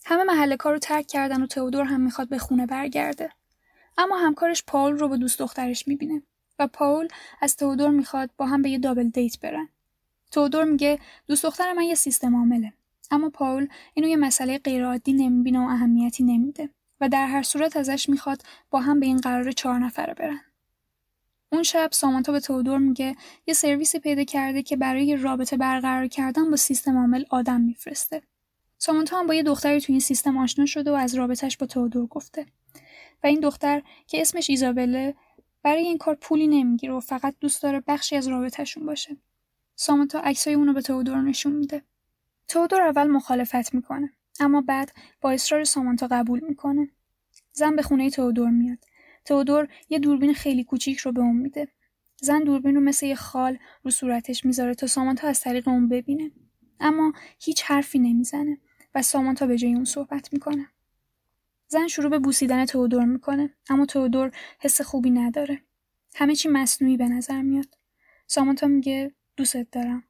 همه 0.05 0.23
محل 0.23 0.55
کار 0.55 0.73
رو 0.73 0.79
ترک 0.79 1.07
کردن 1.07 1.41
و 1.41 1.47
تئودور 1.47 1.83
هم 1.83 2.01
می‌خواد 2.01 2.29
به 2.29 2.37
خونه 2.37 2.65
برگرده. 2.65 3.29
اما 3.97 4.17
همکارش 4.17 4.63
پاول 4.67 4.97
رو 4.97 5.07
با 5.07 5.17
دوست 5.17 5.39
دخترش 5.39 5.87
می‌بینه 5.87 6.21
و 6.59 6.67
پاول 6.67 7.07
از 7.41 7.55
تئودور 7.55 7.89
می‌خواد 7.89 8.29
با 8.37 8.45
هم 8.45 8.61
به 8.61 8.69
یه 8.69 8.79
دابل 8.79 9.09
دیت 9.09 9.39
برن. 9.39 9.69
تئودور 10.31 10.63
میگه 10.63 10.99
دوست 11.27 11.45
دختر 11.45 11.73
من 11.73 11.83
یه 11.83 11.95
سیستم 11.95 12.35
عامله. 12.35 12.73
اما 13.11 13.29
پاول 13.29 13.67
اینو 13.93 14.09
یه 14.09 14.15
مسئله 14.15 14.57
غیرعادی 14.57 15.13
نمی‌بینه 15.13 15.59
و 15.59 15.69
اهمیتی 15.69 16.23
نمیده 16.23 16.69
و 17.01 17.09
در 17.09 17.27
هر 17.27 17.43
صورت 17.43 17.77
ازش 17.77 18.09
می‌خواد 18.09 18.43
با 18.69 18.79
هم 18.79 18.99
به 18.99 19.05
این 19.05 19.17
قرار 19.17 19.51
چهار 19.51 19.79
نفره 19.79 20.13
برن. 20.13 20.39
اون 21.51 21.63
شب 21.63 21.89
سامانتا 21.91 22.31
به 22.31 22.39
تودور 22.39 22.77
میگه 22.77 23.15
یه 23.47 23.53
سرویسی 23.53 23.99
پیدا 23.99 24.23
کرده 24.23 24.63
که 24.63 24.75
برای 24.75 25.15
رابطه 25.15 25.57
برقرار 25.57 26.07
کردن 26.07 26.49
با 26.49 26.55
سیستم 26.55 26.97
عامل 26.97 27.23
آدم 27.29 27.61
میفرسته. 27.61 28.21
سامانتا 28.77 29.19
هم 29.19 29.27
با 29.27 29.33
یه 29.33 29.43
دختری 29.43 29.81
تو 29.81 29.93
این 29.93 29.99
سیستم 29.99 30.37
آشنا 30.37 30.65
شده 30.65 30.91
و 30.91 30.93
از 30.93 31.15
رابطهش 31.15 31.57
با 31.57 31.65
تودور 31.65 32.07
گفته. 32.07 32.45
و 33.23 33.27
این 33.27 33.39
دختر 33.39 33.81
که 34.07 34.21
اسمش 34.21 34.49
ایزابله 34.49 35.15
برای 35.63 35.83
این 35.83 35.97
کار 35.97 36.15
پولی 36.15 36.47
نمی‌گیره 36.47 36.93
و 36.93 36.99
فقط 36.99 37.35
دوست 37.39 37.63
داره 37.63 37.83
بخشی 37.87 38.15
از 38.15 38.27
رابطهشون 38.27 38.85
باشه. 38.85 39.17
سامانتا 39.75 40.19
عکسای 40.19 40.53
اونو 40.53 40.73
به 40.73 40.81
تودور 40.81 41.21
نشون 41.21 41.53
میده. 41.53 41.81
تودور 42.47 42.81
اول 42.81 43.07
مخالفت 43.07 43.73
می‌کنه 43.73 44.13
اما 44.39 44.61
بعد 44.61 44.91
با 45.21 45.31
اصرار 45.31 45.63
سامانتا 45.63 46.07
قبول 46.07 46.39
می‌کنه. 46.47 46.89
زن 47.53 47.75
به 47.75 47.81
خونه 47.81 48.09
تودور 48.09 48.49
میاد 48.49 48.77
تئودور 49.25 49.67
یه 49.89 49.99
دوربین 49.99 50.33
خیلی 50.33 50.63
کوچیک 50.63 50.97
رو 50.97 51.11
به 51.11 51.21
اون 51.21 51.35
میده. 51.35 51.67
زن 52.21 52.43
دوربین 52.43 52.75
رو 52.75 52.81
مثل 52.81 53.05
یه 53.05 53.15
خال 53.15 53.57
رو 53.83 53.91
صورتش 53.91 54.45
می‌ذاره 54.45 54.75
تا 54.75 54.87
سامانتا 54.87 55.27
از 55.27 55.41
طریق 55.41 55.67
اون 55.67 55.89
ببینه. 55.89 56.31
اما 56.79 57.13
هیچ 57.39 57.63
حرفی 57.63 57.99
نمی‌زنه 57.99 58.57
و 58.95 59.01
سامانتا 59.01 59.47
به 59.47 59.57
جای 59.57 59.73
اون 59.73 59.85
صحبت 59.85 60.33
می‌کنه. 60.33 60.67
زن 61.67 61.87
شروع 61.87 62.09
به 62.09 62.19
بوسیدن 62.19 62.65
تئودور 62.65 63.05
می‌کنه 63.05 63.53
اما 63.69 63.85
تئودور 63.85 64.31
حس 64.59 64.81
خوبی 64.81 65.09
نداره. 65.09 65.61
همه 66.15 66.35
چی 66.35 66.49
مصنوعی 66.49 66.97
به 66.97 67.07
نظر 67.07 67.41
میاد. 67.41 67.77
سامانتا 68.27 68.67
میگه 68.67 69.11
دوستت 69.37 69.67
دارم. 69.71 70.03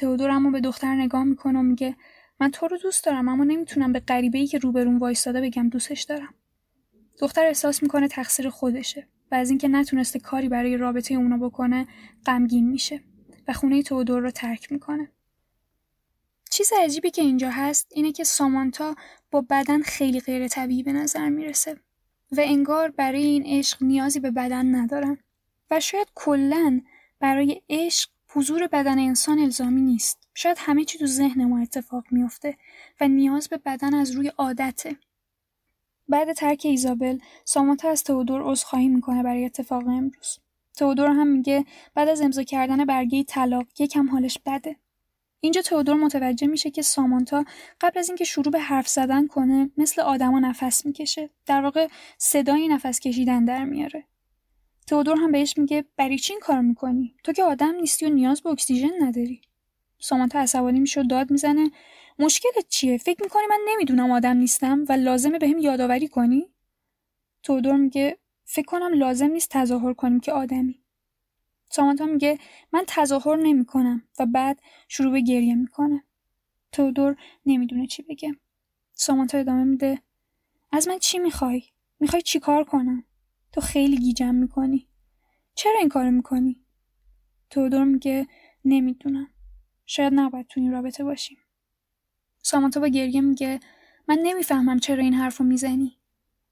تئودور 0.00 0.30
اما 0.30 0.50
به 0.50 0.60
دختر 0.60 0.94
نگاه 0.94 1.24
می‌کنه 1.24 1.58
و 1.58 1.62
میگه 1.62 1.96
من 2.40 2.50
تو 2.50 2.68
رو 2.68 2.78
دوست 2.78 3.04
دارم 3.04 3.28
اما 3.28 3.44
نمی‌تونم 3.44 3.92
به 3.92 4.00
غریبه 4.00 4.38
ای 4.38 4.46
که 4.46 4.58
روبرون 4.58 4.98
وایستاده 4.98 5.40
بگم 5.40 5.68
دوستش 5.68 6.02
دارم. 6.02 6.34
دختر 7.18 7.46
احساس 7.46 7.82
می‌کنه 7.82 8.08
تقصیر 8.08 8.50
خودشه 8.50 9.06
و 9.30 9.34
از 9.34 9.50
اینکه 9.50 9.68
نتونسته 9.68 10.18
کاری 10.18 10.48
برای 10.48 10.76
رابطه 10.76 11.14
اونا 11.14 11.36
بکنه 11.36 11.86
غمگین 12.26 12.68
میشه 12.68 13.00
و 13.48 13.52
خونه 13.52 13.82
تودور 13.82 14.22
رو 14.22 14.30
ترک 14.30 14.72
می‌کنه. 14.72 15.10
چیز 16.50 16.72
عجیبی 16.82 17.10
که 17.10 17.22
اینجا 17.22 17.50
هست 17.50 17.92
اینه 17.94 18.12
که 18.12 18.24
سامانتا 18.24 18.94
با 19.30 19.40
بدن 19.50 19.82
خیلی 19.82 20.20
غیر 20.20 20.48
طبیعی 20.48 20.82
به 20.82 20.92
نظر 20.92 21.28
می‌رسه 21.28 21.76
و 22.32 22.40
انگار 22.40 22.90
برای 22.90 23.24
این 23.24 23.42
عشق 23.46 23.82
نیازی 23.82 24.20
به 24.20 24.30
بدن 24.30 24.74
ندارن 24.74 25.18
و 25.70 25.80
شاید 25.80 26.08
کلا 26.14 26.80
برای 27.20 27.62
عشق 27.68 28.10
حضور 28.32 28.66
بدن 28.66 28.98
انسان 28.98 29.38
الزامی 29.38 29.80
نیست. 29.80 30.28
شاید 30.34 30.56
همه 30.60 30.84
چی 30.84 30.98
تو 30.98 31.06
ذهن 31.06 31.44
ما 31.44 31.58
اتفاق 31.58 32.04
میفته 32.10 32.56
و 33.00 33.08
نیاز 33.08 33.48
به 33.48 33.56
بدن 33.56 33.94
از 33.94 34.10
روی 34.10 34.28
عادته. 34.28 34.96
بعد 36.08 36.32
ترک 36.32 36.60
ایزابل 36.64 37.18
سامانتا 37.44 37.90
از 37.90 38.04
تئودور 38.04 38.42
عذرخواهی 38.42 38.88
می‌کنه 38.88 39.22
برای 39.22 39.44
اتفاق 39.44 39.86
امروز 39.86 40.38
تئودور 40.76 41.08
هم 41.08 41.26
میگه 41.26 41.64
بعد 41.94 42.08
از 42.08 42.20
امضا 42.20 42.42
کردن 42.42 42.84
برگه 42.84 43.24
طلاق 43.24 43.66
یکم 43.78 44.10
حالش 44.10 44.38
بده 44.46 44.76
اینجا 45.40 45.62
تئودور 45.62 45.96
متوجه 45.96 46.46
میشه 46.46 46.70
که 46.70 46.82
سامانتا 46.82 47.44
قبل 47.80 47.98
از 47.98 48.08
اینکه 48.08 48.24
شروع 48.24 48.52
به 48.52 48.60
حرف 48.60 48.88
زدن 48.88 49.26
کنه 49.26 49.70
مثل 49.76 50.00
آدما 50.00 50.38
نفس 50.38 50.86
می‌کشه 50.86 51.30
در 51.46 51.62
واقع 51.62 51.88
صدای 52.18 52.68
نفس 52.68 53.00
کشیدن 53.00 53.44
در 53.44 53.64
میاره 53.64 54.04
تئودور 54.90 55.16
هم 55.16 55.32
بهش 55.32 55.58
میگه 55.58 55.84
برای 55.96 56.18
چی 56.18 56.32
این 56.32 56.40
کار 56.40 56.60
می‌کنی؟ 56.60 57.14
تو 57.24 57.32
که 57.32 57.42
آدم 57.42 57.74
نیستی 57.74 58.06
و 58.06 58.08
نیاز 58.08 58.42
به 58.42 58.50
اکسیژن 58.50 58.90
نداری. 59.00 59.40
سامانتا 59.98 60.38
عصبانی 60.38 60.80
میشه 60.80 61.02
داد 61.02 61.30
می‌زنه. 61.30 61.70
مشکلت 62.18 62.68
چیه؟ 62.68 62.98
فکر 62.98 63.22
می‌کنی 63.22 63.42
من 63.50 63.58
نمی‌دونم 63.68 64.10
آدم 64.10 64.36
نیستم 64.36 64.84
و 64.88 64.92
لازمه 64.92 65.38
بهم 65.38 65.56
به 65.56 65.62
یادآوری 65.62 66.08
کنی؟ 66.08 66.50
تودور 67.42 67.76
میگه 67.76 68.18
فکر 68.44 68.66
کنم 68.66 68.94
لازم 68.94 69.26
نیست 69.26 69.50
تظاهر 69.50 69.92
کنیم 69.92 70.20
که 70.20 70.32
آدمی. 70.32 70.80
سامانتا 71.70 72.06
میگه 72.06 72.38
من 72.72 72.84
تظاهر 72.86 73.36
نمی‌کنم 73.36 74.02
و 74.18 74.26
بعد 74.26 74.60
شروع 74.88 75.12
به 75.12 75.20
گریه 75.20 75.54
می‌کنه. 75.54 76.04
تودور 76.72 77.16
نمی‌دونه 77.46 77.86
چی 77.86 78.02
بگه. 78.02 78.36
سامانتا 78.94 79.38
ادامه 79.38 79.64
میده. 79.64 80.02
از 80.72 80.88
من 80.88 80.98
چی 80.98 81.18
می‌خوای؟ 81.18 81.62
می‌خوای 82.00 82.22
چی 82.22 82.40
کار 82.40 82.64
کنم؟ 82.64 83.04
تو 83.52 83.60
خیلی 83.60 83.98
گیجم 83.98 84.34
می‌کنی. 84.34 84.88
چرا 85.54 85.78
این 85.78 85.88
کارو 85.88 86.10
می‌کنی؟ 86.10 86.64
تودور 87.50 87.84
میگه 87.84 88.26
نمی‌دونم. 88.64 89.28
شاید 89.86 90.12
نباید 90.16 90.46
تو 90.46 90.60
این 90.60 90.72
رابطه 90.72 91.04
باشیم. 91.04 91.38
سامانتا 92.42 92.80
با 92.80 92.88
گریه 92.88 93.20
میگه 93.20 93.60
من 94.08 94.18
نمی‌فهمم 94.22 94.78
چرا 94.78 95.02
این 95.02 95.14
حرف 95.14 95.36
رو 95.36 95.46
می‌زنی. 95.46 95.96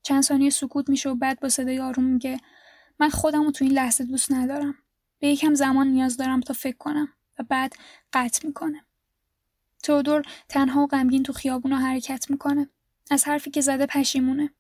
چند 0.03 0.23
ثانیه 0.23 0.51
سکوت 0.51 0.89
میشه 0.89 1.11
و 1.11 1.15
بعد 1.15 1.41
با 1.41 1.49
صدای 1.49 1.79
آروم 1.79 2.05
میگه 2.05 2.41
من 3.01 3.09
خودم 3.09 3.45
رو 3.45 3.51
تو 3.51 3.65
این 3.65 3.75
لحظه 3.75 4.05
دوست 4.05 4.33
ندارم. 4.33 4.75
به 5.19 5.29
یکم 5.29 5.55
زمان 5.55 5.89
نیاز 5.89 6.17
دارم 6.17 6.41
تا 6.41 6.55
فکر 6.55 6.77
کنم 6.77 7.09
و 7.39 7.43
بعد 7.43 7.75
قطع 8.13 8.47
می‌کنه. 8.47 8.85
تودور 9.83 10.23
تنها 10.49 10.83
و 10.83 10.87
غمگین 10.87 11.23
تو 11.23 11.33
خیابون 11.33 11.73
حرکت 11.73 12.31
می‌کنه. 12.31 12.69
از 13.11 13.25
حرفی 13.25 13.51
که 13.51 13.61
زده 13.61 13.87
پشیمونه. 13.87 14.51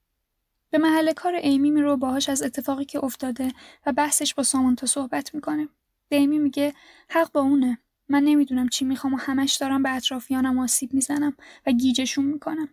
به 0.71 0.79
محل 0.79 1.13
کار 1.13 1.35
ایمی 1.35 1.71
میرو 1.71 1.97
باهاش 1.97 2.29
از 2.29 2.43
اتفاقی 2.43 2.85
که 2.85 3.05
افتاده 3.05 3.53
و 3.87 3.93
بحثش 3.93 4.35
با 4.35 4.43
سامانتا 4.43 4.87
صحبت 4.87 5.35
می‌کنه 5.35 5.69
به 6.09 6.17
ایمی 6.17 6.39
میگه 6.39 6.75
حق 7.09 7.33
با 7.33 7.41
اونه 7.41 7.79
من 8.09 8.23
نمی‌دونم 8.23 8.69
چی 8.69 8.85
می‌خوام 8.85 9.15
و 9.15 9.17
همش 9.17 9.55
دارم 9.55 9.83
به 9.83 9.97
اطرافیانم 9.97 10.59
آسیب 10.59 10.95
می‌زنم 10.95 11.37
و 11.67 11.73
گیجشون 11.73 12.25
می‌کنم. 12.25 12.69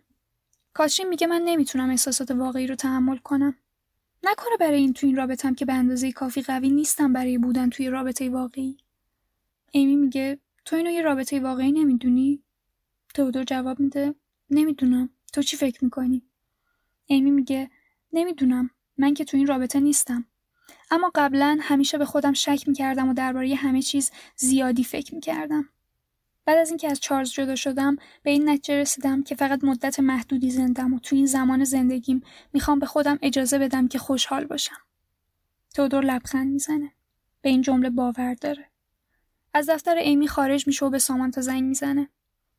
کاترین 0.72 1.08
میگه 1.08 1.26
من 1.26 1.42
نمی‌تونم 1.42 1.90
احساسات 1.90 2.30
واقعی 2.30 2.66
رو 2.66 2.74
تحمل 2.74 3.16
کنم. 3.16 3.54
نکنه 4.22 4.56
برای 4.60 4.78
این 4.78 4.92
تو 4.92 5.06
این 5.06 5.16
رابطم 5.16 5.54
که 5.54 5.64
به 5.64 5.72
اندازه 5.72 6.12
کافی 6.12 6.42
قوی 6.42 6.70
نیستم 6.70 7.12
برای 7.12 7.38
بودن 7.38 7.70
توی 7.70 7.90
رابطه 7.90 8.30
واقعی. 8.30 8.76
ایمی 9.70 9.96
میگه 9.96 10.38
تو 10.64 10.76
اینو 10.76 10.90
یه 10.90 11.02
رابطه 11.02 11.40
واقعی 11.40 11.72
نمی‌دونی؟ 11.72 12.42
تودور 13.14 13.44
جواب 13.44 13.80
میده 13.80 14.14
نمی‌دونم. 14.50 15.10
تو 15.32 15.42
چی 15.42 15.56
فکر 15.56 15.84
می‌کنی؟ 15.84 16.22
ایمی 17.06 17.30
میگه 17.30 17.70
نمی‌دونم. 18.16 18.70
من 18.98 19.14
که 19.14 19.24
تو 19.24 19.36
این 19.36 19.46
رابطه 19.46 19.80
نیستم. 19.80 20.24
اما 20.90 21.10
قبلا 21.14 21.58
همیشه 21.60 21.98
به 21.98 22.04
خودم 22.04 22.32
شک 22.32 22.68
می‌کردم 22.68 23.08
و 23.08 23.14
درباره 23.14 23.54
همه 23.54 23.82
چیز 23.82 24.10
زیادی 24.36 24.84
فکر 24.84 25.14
می‌کردم. 25.14 25.68
بعد 26.44 26.58
از 26.58 26.68
اینکه 26.68 26.90
از 26.90 27.00
چارلز 27.00 27.32
جدا 27.32 27.56
شدم 27.56 27.96
به 28.22 28.30
این 28.30 28.48
نتیجه 28.48 28.80
رسیدم 28.80 29.22
که 29.22 29.34
فقط 29.34 29.64
مدت 29.64 30.00
محدودی 30.00 30.50
زندم 30.50 30.94
و 30.94 30.98
تو 30.98 31.16
این 31.16 31.26
زمان 31.26 31.64
زندگیم 31.64 32.22
می‌خوام 32.52 32.78
به 32.78 32.86
خودم 32.86 33.18
اجازه 33.22 33.58
بدم 33.58 33.88
که 33.88 33.98
خوشحال 33.98 34.44
باشم. 34.44 34.76
تودور 35.74 36.04
لبخند 36.04 36.52
می‌زنه. 36.52 36.92
به 37.40 37.48
این 37.48 37.62
جمله 37.62 37.90
باور 37.90 38.34
داره. 38.34 38.70
از 39.54 39.70
دفتر 39.70 39.96
ایمی 39.96 40.28
خارج 40.28 40.66
میشه 40.66 40.86
و 40.86 40.90
به 40.90 40.98
سامانتا 40.98 41.40
زنگ 41.40 41.62
می‌زنه. 41.62 42.08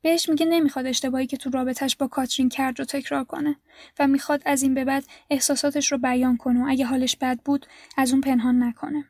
بهش 0.02 0.30
میگه 0.30 0.46
نمی‌خواد 0.46 0.86
اشتباهی 0.86 1.28
که 1.28 1.38
تو 1.38 1.50
رابطش 1.50 1.96
با 1.96 2.08
کاترین 2.08 2.50
کرد 2.50 2.80
رو 2.80 2.86
تکرار 2.86 3.24
کنه 3.24 3.56
و 4.00 4.08
می‌خواد 4.08 4.42
از 4.46 4.64
این 4.64 4.74
به 4.74 4.86
بعد 4.86 5.04
احساساتش 5.30 5.92
رو 5.92 5.98
بیان 5.98 6.38
کنه 6.38 6.64
و 6.64 6.66
اگه 6.70 6.86
حالش 6.86 7.16
بد 7.16 7.40
بود 7.40 7.66
از 7.98 8.12
اون 8.12 8.22
پنهان 8.22 8.64
نکنه. 8.64 9.06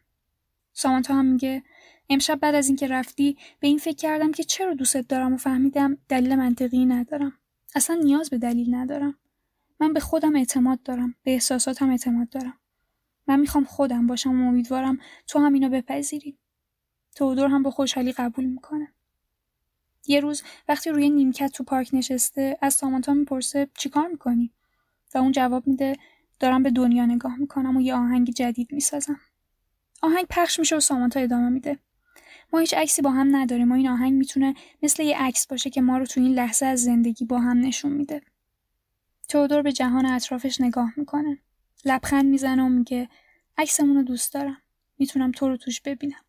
سامانتا 0.74 1.16
هم 1.16 1.26
میگه 1.26 1.64
امشب 2.10 2.40
بعد 2.40 2.56
از 2.56 2.68
اینکه 2.68 2.88
رفتی 2.88 3.38
به 3.60 3.68
این 3.68 3.78
فکر 3.78 3.96
کردم 3.96 4.32
که 4.32 4.44
چرا 4.44 4.74
دوستت 4.74 5.08
دارم 5.08 5.34
و 5.34 5.38
فهمیدم 5.38 5.98
دلیل 6.10 6.36
منطقی 6.36 6.86
ندارم. 6.86 7.34
اصلا 7.76 7.96
نیاز 7.96 8.30
به 8.30 8.38
دلیل 8.38 8.76
ندارم. 8.76 9.18
من 9.80 9.94
به 9.94 10.00
خودم 10.00 10.36
اعتماد 10.36 10.84
دارم. 10.84 11.16
به 11.24 11.32
احساساتم 11.32 11.90
اعتماد 11.90 12.30
دارم. 12.30 12.54
من 13.28 13.40
می‌خوام 13.40 13.64
خودم 13.64 14.08
باشم 14.08 14.42
و 14.42 14.48
امیدوارم 14.48 15.00
تو 15.28 15.40
هم 15.40 15.54
اینو 15.54 15.70
بپذیری. 15.70 16.38
تودور 17.16 17.50
هم 17.50 17.64
با 17.64 17.72
خوشحالی 17.72 18.12
قبول 18.12 18.46
می‌کنه. 18.46 18.88
یه 20.08 20.20
روز 20.20 20.44
وقتی 20.68 20.90
روی 20.90 21.10
نیمکت 21.10 21.52
تو 21.52 21.64
پارک 21.64 21.90
نشسته 21.94 22.58
از 22.62 22.74
سامانتا 22.74 23.14
می‌پرسه 23.14 23.68
چیکار 23.74 24.08
می‌کنی؟ 24.08 24.52
و 25.16 25.18
اون 25.18 25.32
جواب 25.32 25.68
میده 25.68 25.96
دارم 26.40 26.64
به 26.64 26.72
دنیا 26.72 27.06
نگاه 27.06 27.36
می‌کنم 27.36 27.78
و 27.78 27.82
یه 27.82 27.96
آهنگ 27.96 28.30
جدید 28.30 28.68
می‌سازم. 28.72 29.20
آهنگ 30.02 30.26
پخش 30.30 30.60
میشه 30.60 30.76
و 30.76 30.80
سامانتا 30.80 31.20
ادامه 31.20 31.50
میده. 31.50 31.80
ما 32.54 32.60
هیچ 32.60 32.74
عکسی 32.74 33.02
با 33.02 33.10
هم 33.10 33.36
نداریم 33.36 33.72
و 33.72 33.76
این 33.76 33.90
آهنگ 33.90 34.14
می‌تونه 34.14 34.56
مثل 34.84 35.04
یه 35.04 35.18
عکس 35.24 35.48
باشه 35.48 35.70
که 35.70 35.82
ما 35.82 35.98
رو 35.98 36.06
تو 36.06 36.22
این 36.22 36.34
لحظه 36.34 36.66
از 36.66 36.84
زندگی 36.84 37.26
با 37.26 37.40
هم 37.40 37.60
نشون 37.60 37.92
میده. 37.92 38.22
تودور 39.30 39.62
به 39.62 39.72
جهان 39.72 40.06
اطرافش 40.06 40.62
نگاه 40.62 40.94
می‌کنه. 40.98 41.38
لبخند 41.86 42.26
می‌زنه 42.26 42.64
و 42.64 42.70
میگه 42.70 43.10
عکسمون 43.58 43.96
رو 43.96 44.04
دوست 44.04 44.34
دارم. 44.34 44.58
می‌تونم 44.98 45.32
تو 45.32 45.48
رو 45.48 45.58
توش 45.58 45.82
ببینم. 45.82 46.22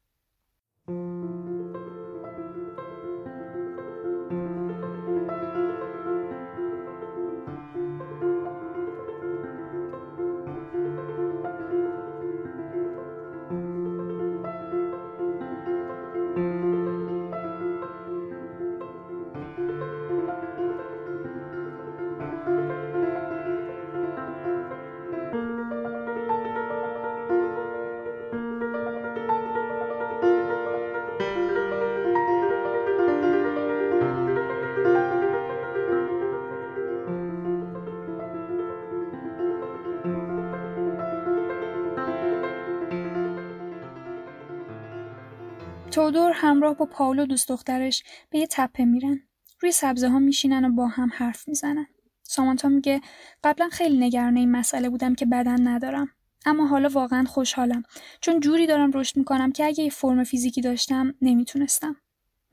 تودور 45.98 46.32
همراه 46.34 46.74
با 46.74 46.86
پاولو 46.86 47.26
دوست 47.26 47.48
دخترش 47.48 48.02
به 48.30 48.38
یه 48.38 48.46
تپه 48.50 48.84
میرن. 48.84 49.20
روی 49.60 49.72
سبزه 49.72 50.08
ها 50.08 50.18
میشینن 50.18 50.64
و 50.64 50.72
با 50.72 50.86
هم 50.86 51.10
حرف 51.14 51.48
می‌زنن. 51.48 51.86
سامانتا 52.22 52.68
میگه 52.68 53.00
قبلا 53.44 53.68
خیلی 53.68 53.98
نگران 53.98 54.36
این 54.36 54.50
مسئله 54.50 54.88
بودم 54.88 55.14
که 55.14 55.26
بدن 55.26 55.68
ندارم. 55.68 56.08
اما 56.46 56.66
حالا 56.66 56.88
واقعا 56.88 57.24
خوشحالم 57.24 57.82
چون 58.20 58.40
جوری 58.40 58.66
دارم 58.66 58.90
رشد 58.94 59.16
می‌کنم 59.16 59.52
که 59.52 59.64
اگه 59.64 59.84
یه 59.84 59.90
فرم 59.90 60.24
فیزیکی 60.24 60.60
داشتم 60.60 61.14
نمی‌تونستم. 61.22 61.96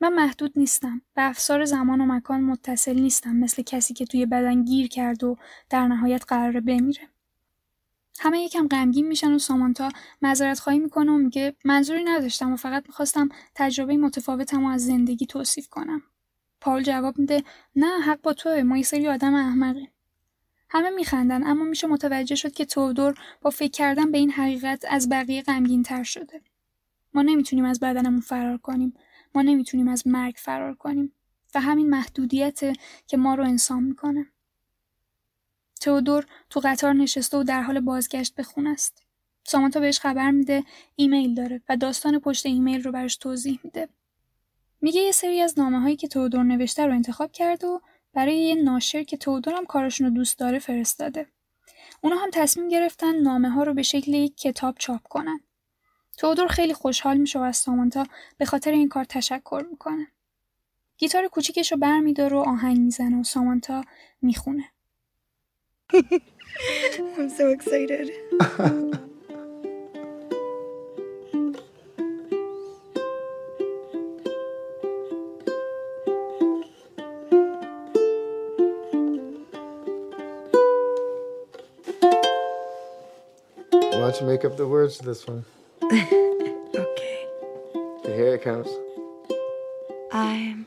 من 0.00 0.12
محدود 0.12 0.52
نیستم. 0.56 1.02
به 1.14 1.22
افسار 1.22 1.64
زمان 1.64 2.00
و 2.00 2.06
مکان 2.06 2.40
متصل 2.40 3.00
نیستم 3.00 3.36
مثل 3.36 3.62
کسی 3.62 3.94
که 3.94 4.04
توی 4.04 4.26
بدن 4.26 4.64
گیر 4.64 4.88
کرد 4.88 5.24
و 5.24 5.36
در 5.70 5.86
نهایت 5.86 6.24
قراره 6.28 6.60
بمیره. 6.60 7.08
همه 8.20 8.40
یکم 8.40 8.68
غمگین 8.68 9.06
میشن 9.08 9.32
و 9.32 9.38
سامانتا 9.38 9.88
معذرت 10.22 10.58
خواهی 10.58 10.78
می‌کنه 10.78 11.12
و 11.12 11.18
میگه 11.18 11.56
منظوری 11.64 12.04
نداشتم 12.04 12.52
و 12.52 12.56
فقط 12.56 12.84
می‌خواستم 12.86 13.28
تجربه 13.54 13.96
متفاوتم 13.96 14.64
و 14.64 14.68
از 14.68 14.86
زندگی 14.86 15.26
توصیف 15.26 15.68
کنم. 15.68 16.02
پاول 16.60 16.82
جواب 16.82 17.18
میده 17.18 17.42
نه 17.76 18.00
حق 18.00 18.20
با 18.20 18.32
توه 18.32 18.62
ما 18.62 18.76
یه 18.76 18.82
سری 18.82 19.08
آدم 19.08 19.34
احمقیم. 19.34 19.90
همه 20.70 20.90
میخندن 20.90 21.46
اما 21.46 21.64
میشه 21.64 21.86
متوجه 21.86 22.34
شد 22.34 22.52
که 22.52 22.64
تودور 22.64 23.14
با 23.42 23.50
فکر 23.50 23.70
کردن 23.70 24.10
به 24.10 24.18
این 24.18 24.30
حقیقت 24.30 24.84
از 24.88 25.08
بقیه 25.08 25.42
غمگین 25.42 25.82
تر 25.82 26.02
شده. 26.02 26.40
ما 27.14 27.22
نمی‌تونیم 27.22 27.64
از 27.64 27.80
بدنمون 27.80 28.20
فرار 28.20 28.58
کنیم. 28.58 28.94
ما 29.34 29.42
نمی‌تونیم 29.42 29.88
از 29.88 30.06
مرگ 30.06 30.34
فرار 30.38 30.74
کنیم. 30.74 31.12
و 31.54 31.60
همین 31.60 31.90
محدودیت 31.90 32.60
که 33.06 33.16
ما 33.16 33.34
رو 33.34 33.44
انسان 33.44 33.82
می‌کنه. 33.82 34.26
تئودور 35.86 36.26
تو 36.50 36.60
قطار 36.64 36.92
نشسته 36.92 37.36
و 37.36 37.42
در 37.42 37.62
حال 37.62 37.80
بازگشت 37.80 38.34
به 38.34 38.42
خونه 38.42 38.70
است. 38.70 39.02
سامانتا 39.44 39.80
بهش 39.80 40.00
خبر 40.00 40.30
میده 40.30 40.64
ایمیل 40.96 41.34
داره 41.34 41.62
و 41.68 41.76
داستان 41.76 42.18
پشت 42.18 42.46
ایمیل 42.46 42.82
رو 42.82 42.92
براش 42.92 43.16
توضیح 43.16 43.60
میده. 43.64 43.88
میگه 44.80 45.00
یه 45.00 45.12
سری 45.12 45.40
از 45.40 45.58
نامه 45.58 45.80
هایی 45.80 45.96
که 45.96 46.08
تودور 46.08 46.42
نوشته 46.42 46.86
رو 46.86 46.92
انتخاب 46.92 47.32
کرد 47.32 47.64
و 47.64 47.80
برای 48.14 48.38
یه 48.38 48.54
ناشر 48.54 49.02
که 49.02 49.16
تودور 49.16 49.54
هم 49.54 49.64
کارشون 49.64 50.06
رو 50.06 50.12
دوست 50.12 50.38
داره 50.38 50.58
فرستاده. 50.58 51.26
اونا 52.00 52.16
هم 52.16 52.30
تصمیم 52.32 52.68
گرفتن 52.68 53.16
نامه 53.16 53.50
ها 53.50 53.62
رو 53.62 53.74
به 53.74 53.82
شکل 53.82 54.14
یک 54.14 54.36
کتاب 54.36 54.74
چاپ 54.78 55.02
کنن. 55.02 55.40
تودور 56.18 56.48
خیلی 56.48 56.74
خوشحال 56.74 57.16
میشه 57.16 57.38
و 57.38 57.42
از 57.42 57.56
سامانتا 57.56 58.06
به 58.38 58.44
خاطر 58.44 58.70
این 58.70 58.88
کار 58.88 59.04
تشکر 59.04 59.64
می‌کنه. 59.70 60.06
گیتار 60.98 61.28
کوچیکش 61.28 61.72
رو 61.72 61.78
برمیداره 61.78 62.36
و 62.36 62.40
آهنگ 62.40 62.78
می‌زنه 62.78 63.20
و 63.20 63.24
سامانتا 63.24 63.84
می‌خونه. 64.22 64.64
I'm 65.92 67.30
so 67.30 67.50
excited. 67.50 68.10
Why 83.70 84.12
don't 84.12 84.20
you 84.20 84.26
make 84.26 84.44
up 84.44 84.56
the 84.56 84.66
words 84.66 84.98
to 84.98 85.04
this 85.04 85.26
one? 85.26 85.44
okay. 85.84 87.26
Here 88.04 88.34
it 88.34 88.42
comes. 88.42 88.68
I'm 90.12 90.66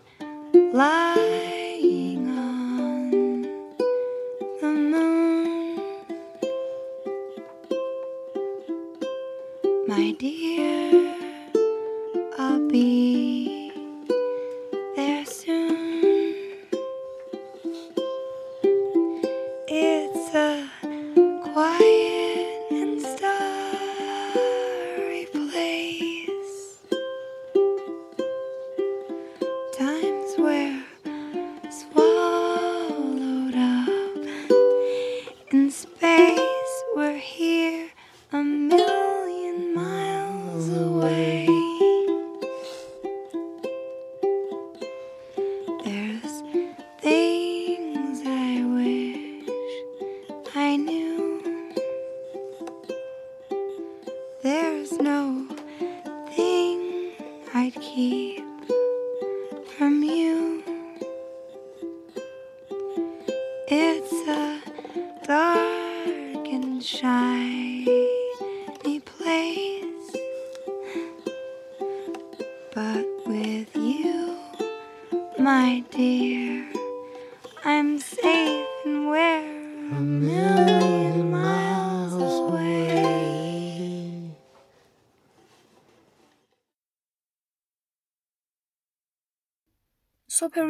lying 0.73 1.48
My 9.89 10.11
dear, 10.19 11.15
I'll 12.37 12.67
be 12.69 13.08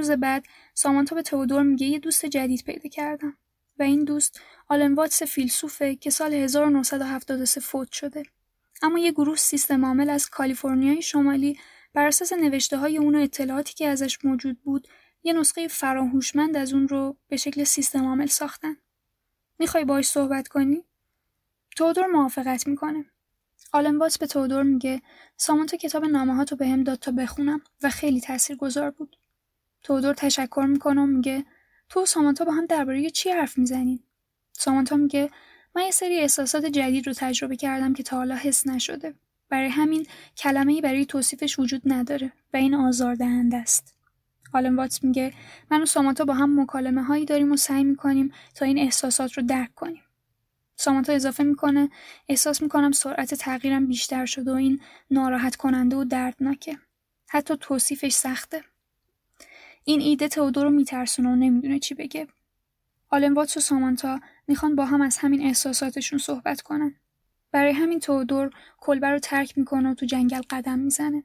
روز 0.09 0.19
بعد 0.19 0.45
سامانتا 0.73 1.15
به 1.15 1.21
تئودور 1.21 1.63
میگه 1.63 1.87
یه 1.87 1.99
دوست 1.99 2.25
جدید 2.25 2.63
پیدا 2.63 2.89
کردم 2.89 3.37
و 3.79 3.83
این 3.83 4.03
دوست 4.03 4.41
آلن 4.67 4.93
واتس 4.93 5.23
فیلسوفه 5.23 5.95
که 5.95 6.09
سال 6.09 6.33
1973 6.33 7.61
فوت 7.61 7.91
شده. 7.91 8.23
اما 8.81 8.99
یه 8.99 9.11
گروه 9.11 9.35
سیستم 9.35 9.85
عامل 9.85 10.09
از 10.09 10.29
کالیفرنیای 10.29 11.01
شمالی 11.01 11.59
بر 11.93 12.07
اساس 12.07 12.33
نوشته 12.33 12.77
های 12.77 12.97
اون 12.97 13.15
و 13.15 13.19
اطلاعاتی 13.19 13.73
که 13.73 13.87
ازش 13.87 14.25
موجود 14.25 14.61
بود 14.61 14.87
یه 15.23 15.33
نسخه 15.33 15.67
فراهوشمند 15.67 16.57
از 16.57 16.73
اون 16.73 16.87
رو 16.87 17.17
به 17.27 17.37
شکل 17.37 17.63
سیستم 17.63 18.05
عامل 18.05 18.27
ساختن. 18.27 18.75
می‌خوای 19.59 19.85
باهاش 19.85 20.07
صحبت 20.07 20.47
کنی؟ 20.47 20.83
تودور 21.75 22.07
موافقت 22.07 22.67
می‌کنه. 22.67 23.05
آلن 23.73 23.97
واتس 23.97 24.17
به 24.17 24.27
تودور 24.27 24.63
میگه 24.63 25.01
سامانتا 25.37 25.77
کتاب 25.77 26.05
نامه 26.05 26.45
تو 26.45 26.55
به 26.55 26.67
هم 26.67 26.83
داد 26.83 26.99
تا 26.99 27.11
بخونم 27.11 27.61
و 27.83 27.89
خیلی 27.89 28.21
تاثیرگذار 28.21 28.91
بود. 28.91 29.18
تودور 29.83 30.13
تشکر 30.13 30.65
می‌کنه 30.69 31.01
و 31.01 31.05
میگه 31.05 31.45
تو 31.89 32.01
و 32.01 32.05
سامانتا 32.05 32.45
با 32.45 32.51
هم 32.51 32.65
درباره 32.65 33.09
چی 33.09 33.29
حرف 33.29 33.57
می‌زنین 33.57 33.99
سامانتا 34.53 34.95
میگه 34.95 35.29
من 35.75 35.83
یه 35.83 35.91
سری 35.91 36.19
احساسات 36.19 36.65
جدید 36.65 37.07
رو 37.07 37.13
تجربه 37.13 37.55
کردم 37.55 37.93
که 37.93 38.03
تا 38.03 38.17
حالا 38.17 38.35
حس 38.35 38.67
نشده. 38.67 39.13
برای 39.49 39.69
همین 39.69 40.07
کلمه 40.37 40.81
برای 40.81 41.05
توصیفش 41.05 41.59
وجود 41.59 41.81
نداره 41.85 42.33
و 42.53 42.57
این 42.57 42.75
آزاردهنده 42.75 43.57
است. 43.57 43.95
آلن 44.53 44.75
واتس 44.75 45.03
میگه 45.03 45.33
من 45.71 45.81
و 45.81 45.85
سامانتا 45.85 46.25
با 46.25 46.33
هم 46.33 46.61
مکالمه 46.61 47.03
هایی 47.03 47.25
داریم 47.25 47.51
و 47.51 47.57
سعی 47.57 47.83
می‌کنیم 47.83 48.33
تا 48.55 48.65
این 48.65 48.79
احساسات 48.79 49.33
رو 49.33 49.43
درک 49.43 49.75
کنیم. 49.75 50.03
سامانتا 50.75 51.13
اضافه 51.13 51.43
می‌کنه 51.43 51.89
احساس 52.27 52.61
می‌کنم 52.61 52.91
سرعت 52.91 53.33
تغییرم 53.33 53.87
بیشتر 53.87 54.25
شده 54.25 54.51
و 54.51 54.55
این 54.55 54.81
ناراحت 55.11 55.55
کننده 55.55 55.95
و 55.95 56.03
دردناکه. 56.03 56.77
حتی 57.29 57.57
توصیفش 57.57 58.11
سخته. 58.11 58.63
این 59.89 60.01
ایده 60.01 60.27
تئودور 60.27 60.63
رو 60.63 60.69
میترسونه 60.69 61.29
و 61.29 61.35
نمی‌دونه 61.35 61.79
چی 61.79 61.93
بگه. 61.93 62.27
آلن 63.09 63.33
واتس 63.33 63.57
و 63.57 63.59
سامانتا 63.59 64.19
می‌خوان 64.47 64.75
با 64.75 64.85
هم 64.85 65.01
از 65.01 65.17
همین 65.17 65.41
احساساتشون 65.41 66.19
صحبت 66.19 66.61
کنن. 66.61 66.95
برای 67.51 67.73
همین 67.73 67.99
تئودور 67.99 68.51
کلبه 68.77 69.07
رو 69.07 69.19
ترک 69.19 69.57
می‌کنه 69.57 69.91
و 69.91 69.93
تو 69.93 70.05
جنگل 70.05 70.41
قدم 70.49 70.79
می‌زنه 70.79 71.23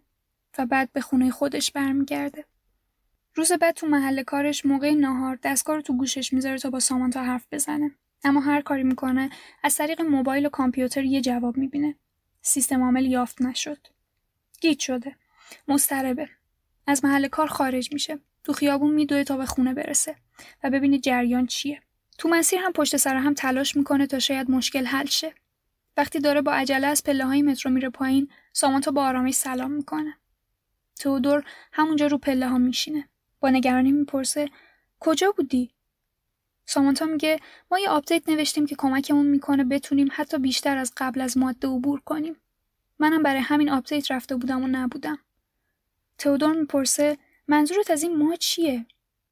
و 0.59 0.66
بعد 0.66 0.92
به 0.92 1.00
خونه 1.00 1.31
خودش 1.31 1.72
برمیگرده. 1.72 2.44
روز 3.35 3.53
بعد 3.53 3.74
تو 3.74 3.87
محل 3.87 4.22
کارش 4.22 4.66
موقع 4.66 4.94
ناهار 4.94 5.38
دستگاه 5.42 5.77
رو 5.77 5.83
تو 5.83 5.96
گوشش 5.96 6.33
می‌ذاره 6.33 6.59
تا 6.59 6.70
با 6.70 6.81
سامانتا 6.81 7.22
حرف 7.22 7.46
بزنه. 7.53 7.90
اما 8.24 8.40
هر 8.40 8.61
کاری 8.61 8.83
می‌کنه 8.83 9.31
از 9.62 9.77
طریق 9.77 10.00
موبایل 10.00 10.46
و 10.46 10.48
کامپیوتر 10.48 11.05
یه 11.05 11.20
جواب 11.20 11.57
می‌بینه. 11.57 11.94
سیستم 12.42 12.83
عامل 12.83 13.07
یافت 13.07 13.42
نشد. 13.42 13.87
گیت 14.61 14.79
شده. 14.79 15.16
مضطربه. 15.68 16.29
از 16.87 17.05
محل 17.05 17.29
کار 17.29 17.46
خارج 17.46 17.92
میشه. 17.92 18.18
تو 18.44 18.52
خیابون 18.52 18.94
میدوه 18.94 19.24
تا 19.24 19.37
به 19.37 19.46
خونه 19.46 19.74
برسه 19.74 20.16
و 20.64 20.70
ببینه 20.70 20.98
جریان 20.98 21.46
چیه. 21.46 21.83
تو 22.18 22.28
مسیر 22.28 22.61
هم 22.61 22.72
پشت 22.72 22.96
سر 22.96 23.16
هم 23.16 23.35
تلاش 23.35 23.76
می‌کنه 23.76 24.07
تا 24.07 24.18
شاید 24.18 24.50
مشکل 24.50 24.87
حل 24.87 25.07
شه. 25.07 25.35
وقتی 25.96 26.18
داره 26.18 26.42
با 26.42 26.52
عجله 26.52 26.87
از 26.87 27.04
پله 27.04 27.24
های 27.24 27.42
مترو 27.42 27.70
میره 27.70 27.90
پایین 27.90 28.28
سامانتا 28.52 28.90
با 28.90 29.04
آرامش 29.04 29.35
سلام 29.35 29.70
می‌کنه. 29.70 30.16
تودور 31.00 31.44
همونجا 31.72 32.07
رو 32.07 32.18
پله 32.18 32.48
ها 32.48 32.59
میشینه. 32.59 33.09
با 33.40 33.50
نگرانی 33.50 33.92
می‌پرسه 33.92 34.48
کجا 35.00 35.30
بودی؟ 35.30 35.70
سامانتا 36.66 37.04
میگه 37.04 37.40
ما 37.70 37.78
یه 37.78 37.88
آپدیت 37.88 38.28
نوشتیم 38.28 38.66
که 38.66 38.74
کمکمون 38.74 39.26
می‌کنه 39.26 39.64
بتونیم 39.64 40.09
حتی 40.12 40.38
بیشتر 40.38 40.76
از 40.76 40.92
قبل 40.96 41.20
از 41.20 41.38
ماده 41.38 41.68
عبور 41.68 42.00
کنیم. 42.00 42.37
منم 42.98 43.22
برای 43.22 43.40
همین 43.40 43.70
آپدیت 43.70 44.11
رفته 44.11 44.37
بودم 44.37 44.62
و 44.62 44.66
نبودم. 44.66 45.18
تئودور 46.18 46.52
می‌پرسه 46.52 47.18
منظورت 47.48 47.90
از 47.90 48.02
این 48.02 48.16
ما 48.16 48.37
چیه؟ 48.37 48.87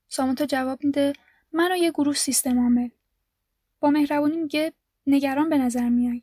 سامانتا 0.08 0.46
جواب 0.46 0.84
میده 0.84 1.12
من 1.52 1.72
و 1.72 1.76
یه 1.76 1.90
گروه 1.90 2.14
سیستم 2.14 2.58
عامل. 2.58 2.88
با 3.80 3.90
مهربونی 3.90 4.36
میگه 4.36 4.72
نگران 5.06 5.48
به 5.48 5.58
نظر 5.58 5.88
میای. 5.88 6.22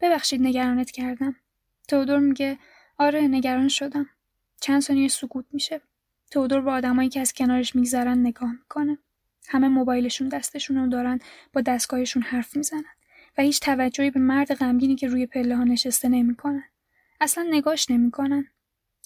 ببخشید 0.00 0.42
نگرانت 0.42 0.90
کردم. 0.90 1.36
تئودور 1.88 2.18
میگه 2.18 2.58
آره 2.98 3.20
نگران 3.20 3.68
شدم. 3.68 4.10
چند 4.60 4.82
ثانیه 4.82 5.08
سکوت 5.08 5.44
میشه. 5.52 5.80
تئودور 6.30 6.60
با 6.60 6.72
آدمایی 6.72 7.08
که 7.08 7.20
از 7.20 7.32
کنارش 7.32 7.76
میگذرن 7.76 8.18
نگاه 8.18 8.52
می‌کنه. 8.52 8.98
همه 9.48 9.68
موبایلشون 9.68 10.28
دستشون 10.28 10.76
رو 10.76 10.86
دارن 10.86 11.18
با 11.52 11.60
دستگاهشون 11.60 12.22
حرف 12.22 12.56
می‌زنن 12.56 12.84
و 13.38 13.42
هیچ 13.42 13.60
توجهی 13.60 14.10
به 14.10 14.20
مرد 14.20 14.54
غمگینی 14.54 14.96
که 14.96 15.08
روی 15.08 15.26
پله 15.26 15.56
ها 15.56 15.64
نشسته 15.64 16.08
نمی‌کنن. 16.08 16.64
اصلا 17.20 17.46
نگاش 17.50 17.90
نمی‌کنن. 17.90 18.48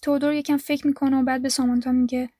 تودور 0.02 0.34
یکم 0.34 0.56
فکر 0.56 0.86
می‌کنه 0.86 1.20
و 1.20 1.22
بعد 1.22 1.42
به 1.42 1.48
سامانتا 1.48 1.92
میگه 1.92 2.30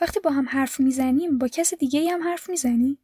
وقتی 0.00 0.20
با 0.20 0.30
هم 0.30 0.48
حرف 0.48 0.80
می‌زنیم 0.80 1.38
با 1.38 1.48
کس 1.48 1.74
دیگه 1.74 2.10
هم 2.10 2.22
حرف 2.22 2.50
می‌زنی؟ 2.50 2.98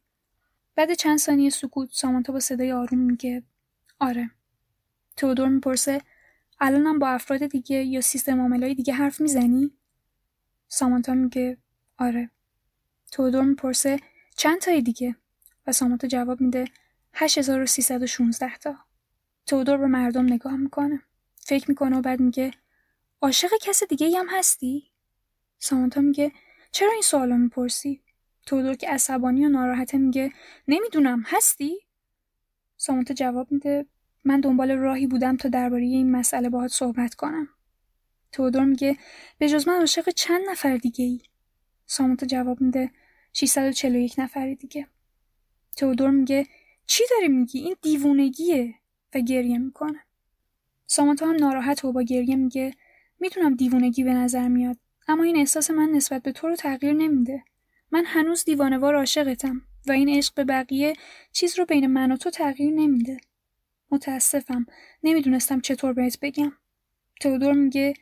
بعد 0.75 0.93
چند 0.93 1.17
ثانیه 1.17 1.49
سکوت 1.49 1.89
سامانتا 1.91 2.33
با 2.33 2.39
صدای 2.39 2.71
آروم 2.71 2.99
میگه 2.99 3.43
آره. 3.99 4.31
تودور 5.17 5.47
می‌پرسه 5.47 6.01
الانم 6.59 6.99
با 6.99 7.09
افراد 7.09 7.45
دیگه 7.45 7.83
یا 7.83 8.01
سیستم 8.01 8.41
عاملای 8.41 8.73
دیگه 8.75 8.93
حرف 8.93 9.21
می‌زنی؟ 9.21 9.71
سامانتا 10.67 11.13
میگه 11.13 11.57
آره. 11.97 12.29
تودور 13.11 13.43
می‌پرسه 13.43 13.99
چند 14.35 14.59
تای 14.61 14.81
دیگه؟ 14.81 15.15
و 15.67 15.71
سامانتا 15.71 16.07
جواب 16.07 16.41
میده 16.41 16.65
8316 17.13 18.57
تا. 18.57 18.75
تودور 19.45 19.77
به 19.77 19.87
مردم 19.87 20.25
نگاه 20.25 20.55
می‌کنه 20.55 21.01
فکر 21.35 21.65
می‌کنه 21.69 21.97
و 21.97 22.01
بعد 22.01 22.19
میگه 22.19 22.51
عاشق 23.23 23.49
کس 23.61 23.83
دیگه 23.83 24.19
هم 24.19 24.27
هستی؟ 24.29 24.91
سامانتا 25.59 26.01
میگه 26.01 26.31
چرا 26.71 26.91
این 26.91 27.01
سوالو 27.01 27.37
می‌پرسی؟ 27.37 28.01
تودور 28.45 28.75
که 28.75 28.89
عصبانی 28.89 29.45
و 29.45 29.49
ناراحته 29.49 29.97
میگه 29.97 30.31
نمی‌دونم 30.67 31.23
هستی؟ 31.25 31.79
سامانتا 32.77 33.13
جواب 33.13 33.51
میده 33.51 33.85
من 34.23 34.39
دنبال 34.39 34.71
راهی 34.71 35.07
بودم 35.07 35.37
تا 35.37 35.49
درباره 35.49 35.83
این 35.83 36.11
مسئله 36.11 36.49
باهات 36.49 36.71
صحبت 36.71 37.15
کنم. 37.15 37.49
تودور 38.31 38.63
میگه 38.63 38.97
به 39.37 39.49
جز 39.49 39.67
من 39.67 39.79
عاشق 39.79 40.09
چند 40.09 40.41
نفر 40.49 40.77
دیگه 40.77 41.05
ای 41.05 41.21
سامانتا 41.85 42.25
جواب 42.25 42.61
میده 42.61 42.91
641 43.33 44.19
نفر 44.19 44.53
دیگه. 44.53 44.87
تودور 45.77 46.09
میگه 46.09 46.47
چی 46.85 47.03
داری 47.11 47.27
میگی؟ 47.27 47.59
این 47.59 47.75
دیوونگیه 47.81 48.75
و 49.15 49.19
گریه 49.19 49.57
می‌کنه. 49.57 49.99
سامانتا 50.87 51.27
هم 51.27 51.35
ناراحت 51.35 51.85
و 51.85 51.91
با 51.91 52.01
گریه 52.01 52.35
میگه 52.35 52.73
می‌تونم 53.23 53.55
دیوونگی 53.55 54.03
به 54.03 54.13
نظر 54.13 54.47
میاد 54.47 54.77
اما 55.07 55.23
این 55.23 55.37
احساس 55.37 55.71
من 55.71 55.89
نسبت 55.89 56.21
به 56.21 56.31
تو 56.31 56.47
رو 56.47 56.55
تغییر 56.55 56.93
نمیده. 56.93 57.43
من 57.91 58.03
هنوز 58.05 58.43
دیوانوار 58.43 58.95
عاشقتم 58.95 59.61
و 59.87 59.91
این 59.91 60.09
عشق 60.09 60.33
به 60.33 60.43
بقیه 60.43 60.93
چیز 61.31 61.59
رو 61.59 61.65
بین 61.65 61.87
من 61.87 62.11
و 62.11 62.17
تو 62.17 62.29
تغییر 62.29 62.73
نمیده. 62.73 63.17
متاسفم. 63.91 64.65
نمی‌دونستم 65.03 65.59
چطور 65.59 65.93
بهت 65.93 66.19
بگم. 66.21 66.51
تودور 67.21 67.53
میگه 67.53 67.93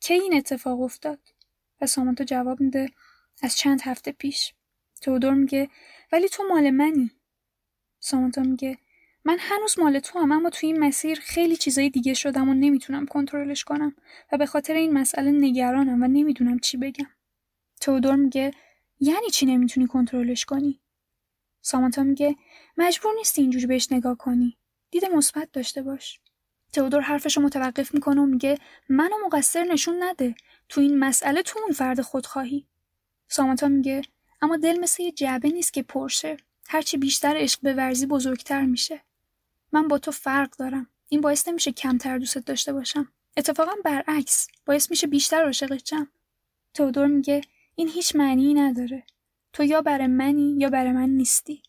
کی 0.00 0.14
این 0.14 0.34
اتفاق 0.34 0.80
افتاد؟ 0.80 1.18
و 1.80 1.86
سامانتا 1.86 2.24
جواب 2.24 2.60
میده 2.60 2.88
از 3.42 3.56
چند 3.56 3.80
هفته 3.80 4.12
پیش. 4.12 4.54
تودور 5.02 5.34
میگه 5.34 5.68
ولی 6.12 6.28
تو 6.28 6.42
مال 6.48 6.70
منی. 6.70 7.10
سامانتا 8.00 8.42
میگه 8.42 8.78
من 9.26 9.36
هنوز 9.40 9.78
مال 9.78 9.98
تو 9.98 10.18
هم 10.18 10.32
اما 10.32 10.50
تو 10.50 10.66
این 10.66 10.78
مسیر 10.78 11.20
خیلی 11.20 11.56
چیزای 11.56 11.90
دیگه 11.90 12.14
شدم 12.14 12.48
و 12.48 12.54
نمی‌تونم 12.54 13.06
کنترلش 13.06 13.64
کنم 13.64 13.96
و 14.32 14.38
به 14.38 14.46
خاطر 14.46 14.74
این 14.74 14.92
مسئله 14.92 15.30
نگرانم 15.30 16.02
و 16.02 16.06
نمی‌دونم 16.06 16.58
چی 16.58 16.76
بگم. 16.76 17.10
تودور 17.80 18.14
میگه 18.14 18.50
یعنی 19.00 19.30
چی 19.30 19.46
نمی‌تونی 19.46 19.86
کنترلش 19.86 20.44
کنی؟ 20.44 20.80
سامانتا 21.60 22.02
میگه 22.02 22.36
مجبور 22.76 23.14
نیستی 23.14 23.42
اینجوری 23.42 23.66
بهش 23.66 23.92
نگاه 23.92 24.16
کنی. 24.16 24.58
دید 24.90 25.04
مثبت 25.04 25.52
داشته 25.52 25.82
باش. 25.82 26.20
تئودور 26.72 27.00
حرفشو 27.00 27.40
متوقف 27.40 27.94
می‌کنه 27.94 28.20
و 28.20 28.26
میگه 28.26 28.58
منو 28.88 29.14
مقصر 29.26 29.64
نشون 29.64 30.02
نده. 30.02 30.34
تو 30.68 30.80
این 30.80 30.98
مسئله 30.98 31.42
تو 31.42 31.58
اون 31.58 31.72
فرد 31.72 32.00
خودخواهی. 32.00 32.66
سامانتا 33.28 33.68
میگه 33.68 34.02
اما 34.42 34.56
دل 34.56 34.80
مثل 34.80 35.02
یه 35.02 35.12
جعبه 35.12 35.48
نیست 35.48 35.72
که 35.72 35.82
پرشه. 35.82 36.36
هرچی 36.68 36.96
بیشتر 36.96 37.34
عشق 37.36 37.60
به 37.62 37.74
ورزی 37.74 38.06
بزرگتر 38.06 38.64
میشه. 38.64 39.05
من 39.72 39.88
با 39.88 39.98
تو 39.98 40.10
فرق 40.10 40.56
دارم. 40.56 40.86
این 41.08 41.20
باعث 41.20 41.48
نمیشه 41.48 41.72
کمتر 41.72 42.18
دوست 42.18 42.38
داشته 42.38 42.72
باشم. 42.72 43.12
اتفاقا 43.36 43.72
برعکس 43.84 44.48
باعث 44.66 44.90
میشه 44.90 45.06
بیشتر 45.06 45.44
عاشقت 45.44 45.86
شم. 45.86 46.08
تودور 46.74 47.06
میگه 47.06 47.40
این 47.74 47.88
هیچ 47.88 48.16
معنی 48.16 48.54
نداره. 48.54 49.04
تو 49.52 49.64
یا 49.64 49.82
برای 49.82 50.06
منی 50.06 50.56
یا 50.58 50.70
برای 50.70 50.92
من 50.92 51.08
نیستی. 51.08 51.62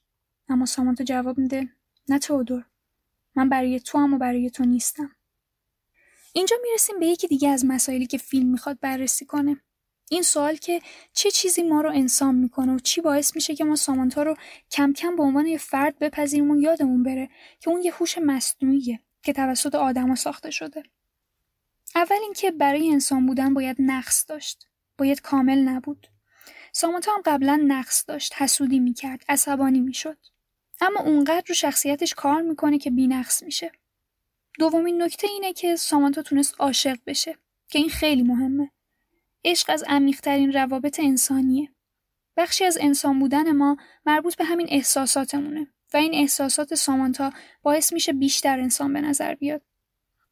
اما 0.49 0.65
سامانتا 0.65 1.03
جواب 1.03 1.37
میده 1.37 1.69
نه 2.09 2.19
تودور 2.19 2.65
من 3.35 3.49
برای 3.49 3.79
تو 3.79 3.97
هم 3.97 4.13
و 4.13 4.17
برای 4.17 4.49
تو 4.49 4.65
نیستم. 4.65 5.11
اینجا 6.33 6.55
می‌رسیم 6.63 6.99
به 6.99 7.07
یکی 7.07 7.27
دیگه 7.27 7.49
از 7.49 7.65
مسائلی 7.65 8.05
که 8.05 8.17
فیلم 8.17 8.51
می‌خواد 8.51 8.79
بررسی 8.79 9.25
کنه. 9.25 9.61
این 10.09 10.21
سوال 10.21 10.55
که 10.55 10.81
چه 11.13 11.31
چیزی 11.31 11.63
ما 11.63 11.81
رو 11.81 11.89
انسان 11.89 12.35
می‌کنه 12.35 12.75
و 12.75 12.79
چی 12.79 13.01
باعث 13.01 13.35
میشه 13.35 13.55
که 13.55 13.63
ما 13.63 13.75
سامانتا 13.75 14.23
رو 14.23 14.35
کم 14.71 14.93
کم 14.93 15.15
به 15.15 15.23
عنوان 15.23 15.45
یه 15.45 15.57
فرد 15.57 15.99
بپذیریم 15.99 16.51
و 16.51 16.61
یادمون 16.61 17.03
بره 17.03 17.29
که 17.59 17.69
اون 17.69 17.81
یه 17.81 17.93
هوش 17.93 18.17
مصنوعیه 18.17 18.99
که 19.23 19.33
توسط 19.33 19.75
آدما 19.75 20.15
ساخته 20.15 20.51
شده. 20.51 20.83
اول 21.95 22.17
اینکه 22.21 22.51
برای 22.51 22.91
انسان 22.91 23.25
بودن 23.25 23.53
باید 23.53 23.77
نقص 23.79 24.25
داشت 24.29 24.67
باید 24.97 25.21
کامل 25.21 25.59
نبود. 25.59 26.07
سامانتا 26.71 27.11
هم 27.11 27.21
قبلا 27.25 27.59
نقص 27.67 28.05
داشت 28.07 28.33
حسودی 28.41 28.79
می‌کرد 28.79 29.23
عصبانی 29.29 29.79
می‌شد. 29.79 30.17
اما 30.81 30.99
اونقدر 30.99 31.43
رو 31.47 31.55
شخصیتش 31.55 32.13
کار 32.13 32.41
می‌کنه 32.41 32.77
که 32.77 32.91
بینقص 32.91 33.43
میشه. 33.43 33.71
دومین 34.59 35.01
نکته 35.01 35.27
اینه 35.27 35.53
که 35.53 35.75
سامانتا 35.75 36.21
تونست 36.21 36.55
عاشق 36.59 36.97
بشه 37.05 37.37
که 37.67 37.79
این 37.79 37.89
خیلی 37.89 38.23
مهمه. 38.23 38.71
عشق 39.45 39.69
از 39.69 39.83
عمیقترین 39.87 40.53
روابط 40.53 40.99
انسانیه 40.99 41.69
بخشی 42.37 42.65
از 42.65 42.77
انسان 42.81 43.19
بودن 43.19 43.51
ما 43.51 43.77
مربوط 44.05 44.35
به 44.35 44.45
همین 44.45 44.67
احساساتمونه 44.69 45.67
و 45.93 45.97
این 45.97 46.13
احساسات 46.13 46.75
سامانتا 46.75 47.33
باعث 47.63 47.93
میشه 47.93 48.13
بیشتر 48.13 48.59
انسان 48.59 48.93
به 48.93 49.01
نظر 49.01 49.35
بیاد 49.35 49.61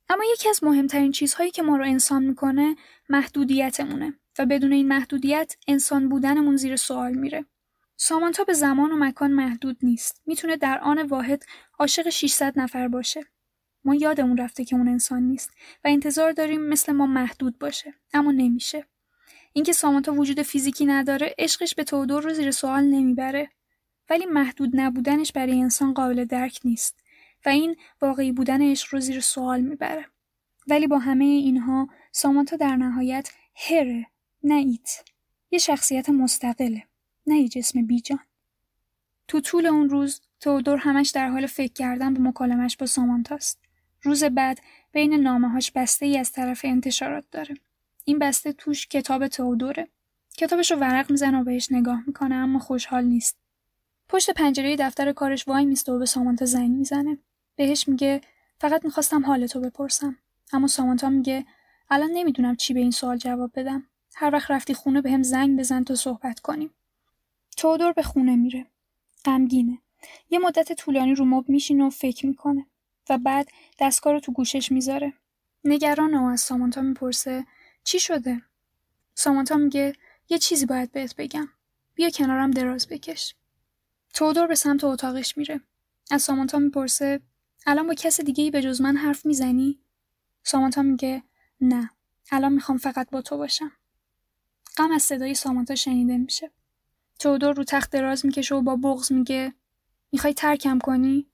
اما 0.09 0.23
یکی 0.33 0.49
از 0.49 0.63
مهمترین 0.63 1.11
چیزهایی 1.11 1.51
که 1.51 1.61
ما 1.61 1.77
رو 1.77 1.85
انسان 1.85 2.23
می‌کنه 2.23 2.75
محدودیتمونه 3.09 4.13
و 4.39 4.45
بدون 4.45 4.73
این 4.73 4.87
محدودیت 4.87 5.55
انسان 5.67 6.09
بودنمون 6.09 6.55
زیر 6.55 6.75
سوال 6.75 7.13
میره. 7.13 7.45
سامانتا 7.97 8.43
به 8.43 8.53
زمان 8.53 8.91
و 8.91 8.97
مکان 8.97 9.31
محدود 9.31 9.77
نیست. 9.81 10.21
می‌تونه 10.25 10.57
در 10.57 10.79
آن 10.79 11.01
واحد 11.01 11.43
عاشق 11.79 12.09
600 12.09 12.59
نفر 12.59 12.87
باشه. 12.87 13.21
ما 13.83 13.95
یادمون 13.95 14.37
رفته 14.37 14.65
که 14.65 14.75
اون 14.75 14.87
انسان 14.87 15.23
نیست 15.23 15.49
و 15.83 15.87
انتظار 15.87 16.31
داریم 16.31 16.61
مثل 16.61 16.91
ما 16.91 17.05
محدود 17.05 17.59
باشه 17.59 17.93
اما 18.13 18.31
نمیشه. 18.31 18.87
اینکه 19.55 19.73
سامانتا 19.73 20.13
وجود 20.13 20.41
فیزیکی 20.41 20.85
نداره 20.85 21.35
عشقش 21.37 21.75
به 21.75 21.83
تودور 21.83 22.23
رو 22.23 22.33
زیر 22.33 22.51
سوال 22.51 22.83
نمی‌بره 22.83 23.49
ولی 24.09 24.25
محدود 24.25 24.69
نبودنش 24.73 25.31
برای 25.31 25.61
انسان 25.61 25.93
قابل 25.93 26.25
درک 26.25 26.59
نیست 26.63 26.99
و 27.45 27.49
این 27.49 27.75
واقعی 28.01 28.31
بودن 28.31 28.61
عشق 28.71 28.87
رو 28.93 28.99
زیر 28.99 29.19
سوال 29.19 29.61
می‌بره. 29.61 30.05
ولی 30.67 30.87
با 30.87 30.99
همه 30.99 31.25
اینها 31.25 31.87
سامانتا 32.11 32.55
در 32.55 32.75
نهایت 32.75 33.29
هره 33.55 34.05
نه 34.43 34.55
ایت. 34.55 35.03
یه 35.51 35.59
شخصیت 35.59 36.09
مستقله. 36.09 36.83
نه 37.27 37.37
یه 37.39 37.47
جسم 37.47 37.85
بیجان. 37.85 38.19
تو 39.27 39.41
طول 39.41 39.65
اون 39.65 39.89
روز 39.89 40.21
تودور 40.39 40.77
همش 40.77 41.09
در 41.09 41.29
حال 41.29 41.45
فکر 41.45 41.73
کردن 41.73 42.13
به 42.13 42.19
مکالمش 42.19 42.77
با 42.77 42.85
سامانتاست. 42.85 43.59
روز 44.01 44.23
بعد 44.23 44.61
بین 44.91 45.13
نامه 45.13 45.49
هاش 45.49 45.71
بسته 45.71 46.05
ای 46.05 46.17
از 46.17 46.31
طرف 46.31 46.61
انتشارات 46.63 47.25
داره. 47.31 47.55
این 48.05 48.19
بسته 48.19 48.53
توش 48.53 48.87
کتاب 48.87 49.27
تودوره. 49.27 49.87
کتابش 50.37 50.71
رو 50.71 50.77
ورق 50.77 51.11
می‌زنه 51.11 51.41
و 51.41 51.43
بهش 51.43 51.71
نگاه 51.71 52.03
می‌کنه 52.07 52.35
اما 52.35 52.59
خوشحال 52.59 53.03
نیست. 53.03 53.37
پشت 54.09 54.29
پنجره 54.29 54.75
دفتر 54.75 55.11
کارش 55.11 55.47
وای 55.47 55.65
میسته 55.65 55.91
و 55.91 55.99
به 55.99 56.05
سامانتا 56.05 56.45
زنگ 56.45 56.71
می‌زنه. 56.71 57.17
بهش 57.55 57.87
میگه 57.87 58.21
فقط 58.59 58.85
می‌خواستم 58.85 59.25
حالتو 59.25 59.61
بپرسم. 59.61 60.17
اما 60.53 60.67
سامانتا 60.67 61.09
میگه 61.09 61.45
الان 61.89 62.09
نمی‌دونم 62.13 62.55
چی 62.55 62.73
به 62.73 62.79
این 62.79 62.91
سوال 62.91 63.17
جواب 63.17 63.51
بدم. 63.55 63.87
هر 64.15 64.29
وقت 64.33 64.51
رفتی 64.51 64.73
خونه 64.73 65.01
به 65.01 65.11
هم 65.11 65.23
زنگ 65.23 65.59
بزن 65.59 65.83
تا 65.83 65.95
صحبت 65.95 66.39
کنیم. 66.39 66.69
تودور 67.57 67.93
به 67.93 68.03
خونه 68.03 68.35
میره. 68.35 68.65
غمگینه. 69.25 69.79
یه 70.29 70.39
مدت 70.39 70.73
طولانی 70.73 71.15
رو 71.15 71.25
مب 71.25 71.49
میشینه 71.49 71.83
و 71.83 71.89
فکر 71.89 72.25
می‌کنه 72.25 72.65
و 73.09 73.17
بعد 73.17 73.47
دستگاه 73.79 74.13
رو 74.13 74.19
تو 74.19 74.31
گوشش 74.31 74.71
می‌ذاره. 74.71 75.13
نگران 75.63 76.13
و 76.13 76.25
از 76.25 76.41
سامانتا 76.41 76.81
می‌پرسه 76.81 77.45
چی 77.85 77.99
شده؟ 77.99 78.41
سامانتا 79.15 79.55
میگه 79.55 79.93
یه 80.29 80.37
چیزی 80.37 80.65
باید 80.65 80.91
بهت 80.91 81.15
بگم. 81.15 81.47
بیا 81.95 82.09
کنارم 82.09 82.51
دراز 82.51 82.87
بکش. 82.87 83.35
تودور 84.13 84.47
به 84.47 84.55
سمت 84.55 84.83
اتاقش 84.83 85.37
میره. 85.37 85.61
از 86.11 86.21
سامانتا 86.21 86.59
می‌پرسه 86.59 87.21
الان 87.65 87.87
با 87.87 87.93
کس 87.93 88.21
دیگه 88.21 88.43
ای 88.43 88.51
به 88.51 88.61
جز 88.61 88.81
من 88.81 88.97
حرف 88.97 89.25
می‌زنی؟ 89.25 89.79
سامانتا 90.43 90.81
میگه 90.81 91.23
نه. 91.61 91.89
الان 92.31 92.53
می‌خوام 92.53 92.77
فقط 92.77 93.09
با 93.09 93.21
تو 93.21 93.37
باشم. 93.37 93.71
غم 94.77 94.91
از 94.91 95.03
صدای 95.03 95.33
سامانتا 95.33 95.75
شنیده 95.75 96.17
میشه. 96.17 96.51
تودور 97.19 97.53
رو 97.53 97.63
تخت 97.63 97.91
دراز 97.91 98.25
می‌کشه 98.25 98.55
و 98.55 98.61
با 98.61 98.75
بغز 98.75 99.11
میگه 99.11 99.53
می‌خوای 100.11 100.33
ترکم 100.33 100.79
کنی؟ 100.79 101.27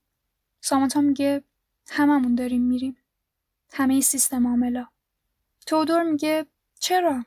سامانتا 0.60 1.00
میگه 1.00 1.44
هممون 1.90 2.34
داریم 2.34 2.62
میریم. 2.62 2.96
همه 3.72 4.00
سیستم 4.00 4.46
عاملا. 4.46 4.86
تودور 5.66 6.02
میگه 6.02 6.46
چرا؟ 6.80 7.24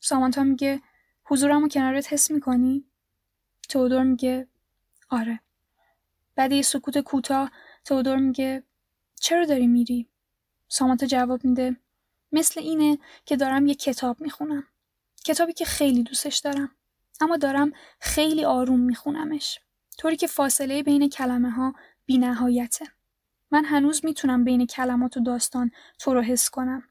سامانتا 0.00 0.42
میگه 0.42 0.80
حضورم 1.24 1.62
رو 1.62 1.68
کنارت 1.68 2.12
حس 2.12 2.30
می‌کنی؟ 2.30 2.84
تودور 3.68 4.02
میگه 4.02 4.48
آره. 5.10 5.40
بعد 6.34 6.52
یه 6.52 6.62
سکوت 6.62 6.98
کوتاه 6.98 7.50
تودور 7.84 8.16
میگه 8.16 8.62
چرا 9.20 9.44
داری 9.44 9.66
میری؟ 9.66 10.08
سامانتا 10.68 11.06
جواب 11.06 11.44
میده 11.44 11.76
مثل 12.32 12.60
اینه 12.60 12.98
که 13.24 13.36
دارم 13.36 13.66
یه 13.66 13.74
کتاب 13.74 14.20
می‌خونم. 14.20 14.64
کتابی 15.24 15.52
که 15.52 15.64
خیلی 15.64 16.02
دوستش 16.02 16.38
دارم. 16.38 16.70
اما 17.20 17.36
دارم 17.36 17.72
خیلی 18.00 18.44
آروم 18.44 18.80
میخونمش. 18.80 19.58
طوری 19.98 20.16
که 20.16 20.26
فاصله 20.26 20.82
بین 20.82 21.08
کلمه 21.08 21.50
ها 21.50 21.74
بی 22.06 22.18
نهایته. 22.18 22.86
من 23.50 23.64
هنوز 23.64 24.04
می‌تونم 24.04 24.44
بین 24.44 24.66
کلمات 24.66 25.16
و 25.16 25.20
داستان 25.20 25.70
تو 25.98 26.14
رو 26.14 26.22
حس 26.22 26.50
کنم. 26.50 26.87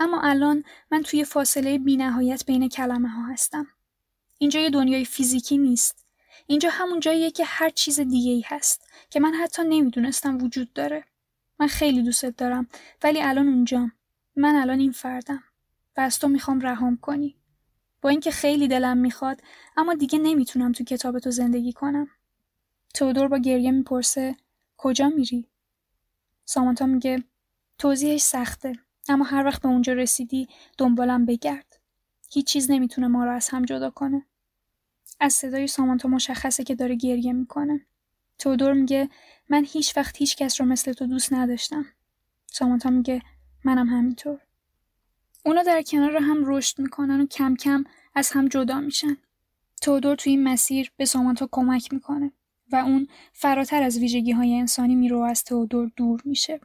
اما 0.00 0.20
الان 0.22 0.64
من 0.90 1.02
توی 1.02 1.24
فاصله 1.24 1.78
بی 1.78 1.96
نهایت 1.96 2.46
بین 2.46 2.68
کلمه 2.68 3.08
ها 3.08 3.26
هستم. 3.26 3.66
اینجا 4.38 4.60
یه 4.60 4.70
دنیای 4.70 5.04
فیزیکی 5.04 5.58
نیست. 5.58 6.06
اینجا 6.46 6.70
همون 6.72 7.00
جاییه 7.00 7.30
که 7.30 7.44
هر 7.44 7.70
چیز 7.70 8.00
دیگه 8.00 8.30
ای 8.30 8.44
هست 8.46 8.88
که 9.10 9.20
من 9.20 9.34
حتی 9.34 9.62
نمی‌دونستم 9.62 10.38
وجود 10.38 10.72
داره. 10.72 11.04
من 11.60 11.66
خیلی 11.66 12.02
دوستت 12.02 12.36
دارم 12.36 12.68
ولی 13.02 13.22
الان 13.22 13.48
اونجام. 13.48 13.92
من 14.36 14.54
الان 14.54 14.80
این 14.80 14.92
فردم 14.92 15.42
و 15.96 16.00
از 16.00 16.18
تو 16.18 16.28
می‌خوام 16.28 16.60
رهام 16.60 16.96
کنی. 16.96 17.36
با 18.02 18.08
اینکه 18.08 18.30
خیلی 18.30 18.68
دلم 18.68 18.96
می‌خواد 18.96 19.42
اما 19.76 19.94
دیگه 19.94 20.18
نمی‌تونم 20.18 20.72
تو 20.72 20.84
کتاب 20.84 21.18
تو 21.18 21.30
زندگی 21.30 21.72
کنم. 21.72 22.08
تودور 22.94 23.28
با 23.28 23.38
گریه 23.38 23.70
می‌پرسه 23.70 24.36
کجا 24.76 25.08
میری؟ 25.08 25.48
سامانتا 26.44 26.86
میگه 26.86 27.24
توضیحش 27.78 28.20
سخته 28.20 28.72
اما 29.10 29.24
هر 29.24 29.44
وقت 29.44 29.62
به 29.62 29.68
اونجا 29.68 29.92
رسیدی 29.92 30.48
دنبالم 30.78 31.26
بگرد. 31.26 31.80
هیچ 32.30 32.46
چیز 32.46 32.70
نمی‌تونه 32.70 33.06
ما 33.08 33.24
رو 33.24 33.32
از 33.32 33.48
هم 33.48 33.64
جدا 33.64 33.90
کنه. 33.90 34.26
از 35.20 35.32
صدای 35.32 35.66
سامانتا 35.66 36.08
مشخصه 36.08 36.64
که 36.64 36.74
داره 36.74 36.94
گریه 36.94 37.32
می‌کنه. 37.32 37.86
تودور 38.38 38.72
میگه 38.72 39.08
من 39.48 39.64
هیچ 39.68 39.96
وقت 39.96 40.16
هیچ 40.16 40.36
کس 40.36 40.60
رو 40.60 40.66
مثل 40.66 40.92
تو 40.92 41.06
دوست 41.06 41.32
نداشتم. 41.32 41.86
سامانتا 42.46 42.90
میگه 42.90 43.22
منم 43.64 43.88
همینطور. 43.88 44.40
اونا 45.44 45.62
در 45.62 45.82
کنار 45.82 46.16
هم 46.16 46.42
رشد 46.46 46.78
می‌کنن 46.78 47.20
و 47.20 47.26
کم 47.26 47.56
کم 47.56 47.84
از 48.14 48.30
هم 48.32 48.48
جدا 48.48 48.80
میشن. 48.80 49.16
تودور 49.82 50.16
توی 50.16 50.32
این 50.32 50.42
مسیر 50.42 50.92
به 50.96 51.04
سامانتا 51.04 51.48
کمک 51.52 51.92
می‌کنه 51.92 52.32
و 52.72 52.76
اون 52.76 53.08
فراتر 53.32 53.82
از 53.82 53.98
ویژگی 53.98 54.32
های 54.32 54.54
انسانی 54.54 54.94
میرو 54.94 55.20
از 55.20 55.44
تودور 55.44 55.90
دور 55.96 56.22
میشه. 56.24 56.60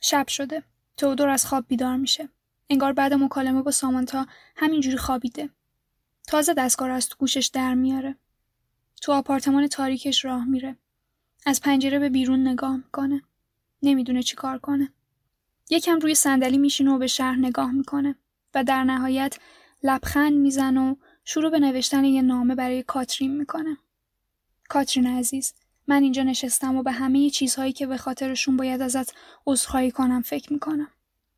شب 0.00 0.28
شده. 0.28 0.62
تودور 0.98 1.28
از 1.28 1.46
خواب 1.46 1.64
بیدار 1.68 1.96
میشه. 1.96 2.28
انگار 2.70 2.92
بعد 2.92 3.14
مکالمه 3.14 3.62
با 3.62 3.70
سامانتا 3.70 4.26
همینجوری 4.56 4.96
خوابیده. 4.96 5.50
تازه 6.26 6.54
دستگاه 6.54 6.90
از 6.90 7.08
تو 7.08 7.16
گوشش 7.18 7.46
در 7.46 7.74
میاره. 7.74 8.16
تو 9.02 9.12
آپارتمان 9.12 9.66
تاریکش 9.66 10.24
راه 10.24 10.44
میره. 10.44 10.76
از 11.46 11.60
پنجره 11.60 11.98
به 11.98 12.08
بیرون 12.08 12.48
نگاه 12.48 12.76
می‌کنه. 12.76 13.22
نمی‌دونه 13.82 14.22
چی 14.22 14.36
کار 14.36 14.58
کنه. 14.58 14.92
یکم 15.70 15.98
روی 15.98 16.14
صندلی 16.14 16.58
میشینه 16.58 16.90
و 16.92 16.98
به 16.98 17.06
شهر 17.06 17.36
نگاه 17.36 17.72
می‌کنه 17.72 18.14
و 18.54 18.64
در 18.64 18.84
نهایت 18.84 19.38
لبخند 19.82 20.32
می‌زنه 20.32 20.90
و 20.90 20.94
شروع 21.24 21.50
به 21.50 21.58
نوشتن 21.58 22.04
یه 22.04 22.22
نامه 22.22 22.54
برای 22.54 22.82
کاترین 22.82 23.36
می‌کنه. 23.36 23.76
کاترین 24.68 25.06
عزیز، 25.06 25.54
من 25.88 26.02
اینجا 26.02 26.22
نشستم 26.22 26.76
و 26.76 26.82
به 26.82 26.92
همه 26.92 27.30
چیزهایی 27.30 27.72
که 27.72 27.86
به 27.86 27.96
خاطرشون 27.96 28.56
باید 28.56 28.82
ازت 28.82 29.14
عذرخواهی 29.46 29.90
کنم 29.90 30.22
فکر 30.22 30.52
می‌کنم. 30.52 30.88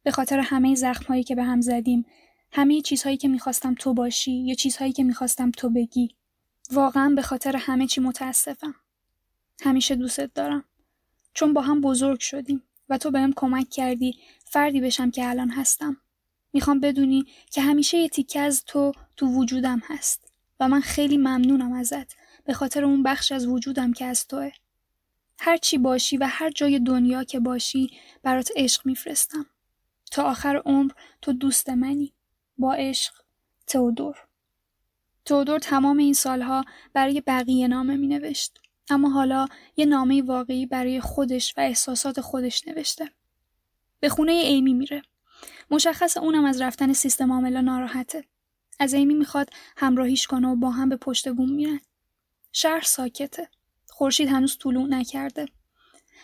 به 0.03 0.11
خاطر 0.11 0.39
همه 0.39 0.75
زخمهایی 0.75 1.25
که 1.25 1.35
به 1.35 1.43
هم 1.43 1.61
زدیم، 1.61 2.07
همه 2.53 2.81
چیزهایی 2.81 3.17
که 3.17 3.29
می‌خواستم 3.29 3.75
تو 3.75 3.95
باشی 3.95 4.33
یا 4.33 4.55
چیزهایی 4.55 4.93
که 4.93 5.05
می‌خواستم 5.05 5.51
تو 5.51 5.71
بگی. 5.71 6.09
واقعا 6.73 7.13
به 7.17 7.23
خاطر 7.23 7.57
همه 7.57 7.87
چی 7.87 8.01
متاسفم. 8.01 8.75
همیشه 9.63 9.95
دوستت 9.95 10.35
دارم. 10.35 10.65
چون 11.35 11.53
با 11.53 11.61
هم 11.61 11.81
بزرگ 11.81 12.21
شدیم. 12.21 12.63
و 12.89 12.99
تو 12.99 13.11
بهم 13.11 13.33
کمک 13.37 13.71
کردی 13.71 14.15
فردی 14.45 14.81
بشم 14.81 15.11
که 15.11 15.29
الان 15.29 15.51
هستم. 15.51 15.97
می‌خوام 16.53 16.81
بدونی 16.81 17.25
که 17.51 17.61
همیشه 17.61 17.99
یه 17.99 18.09
تیکه 18.09 18.41
از 18.41 18.65
تو 18.65 18.93
تو 19.17 19.27
وجودم 19.27 19.83
هست 19.85 20.33
و 20.61 20.69
من 20.69 20.81
خیلی 20.81 21.17
ممنونم 21.17 21.73
ازت 21.73 22.20
به 22.51 22.55
خاطر 22.55 22.85
اون 22.85 23.03
بخش 23.03 23.33
از 23.33 23.47
وجودم 23.47 23.93
که 23.93 24.05
از 24.05 24.27
توه. 24.27 24.51
هر 25.39 25.57
چی 25.57 25.79
باشی 25.79 26.17
و 26.17 26.27
هر 26.31 26.51
جای 26.51 26.79
دنیا 26.79 27.25
که 27.25 27.41
باشی 27.41 27.91
برات 28.23 28.51
عشق 28.57 28.87
میفرستم. 28.87 29.47
تا 30.11 30.23
آخر 30.23 30.63
عمر 30.65 30.93
تو 31.23 31.33
دوست 31.33 31.69
منی. 31.69 32.13
با 32.59 32.75
عشق 32.75 33.13
تئودور 33.67 34.17
تئودور 35.25 35.59
تمام 35.59 35.99
این 35.99 36.15
سالها 36.15 36.65
برای 36.93 37.21
بقیه 37.21 37.69
نامه 37.69 37.97
می 37.97 38.07
نوشت. 38.07 38.61
اما 38.89 39.09
حالا 39.09 39.47
یه 39.77 39.87
نامه 39.87 40.23
واقعی 40.23 40.67
برای 40.67 41.01
خودش 41.01 41.55
و 41.57 41.61
احساسات 41.61 42.21
خودش 42.21 42.69
نوشته. 42.69 43.11
به 44.01 44.09
خونه 44.09 44.33
ایمی 44.33 44.75
میره. 44.75 45.03
مشخص 45.71 46.17
اونم 46.17 46.45
از 46.45 46.61
رفتن 46.61 46.93
سیستم 46.93 47.33
عاملا 47.33 47.61
ناراحته. 47.61 48.25
از 48.79 48.95
ایمی 48.95 49.15
می‌خواد 49.15 49.51
همراهیش 49.77 50.27
کنه 50.27 50.49
و 50.49 50.57
با 50.57 50.71
هم 50.71 50.89
به 50.89 50.97
پشت 50.97 51.29
بوم 51.29 51.51
میرن. 51.51 51.81
شهر 52.53 52.81
ساکته. 52.81 53.49
خورشید 53.89 54.29
هنوز 54.29 54.59
طلوع 54.59 54.89
نکرده. 54.89 55.47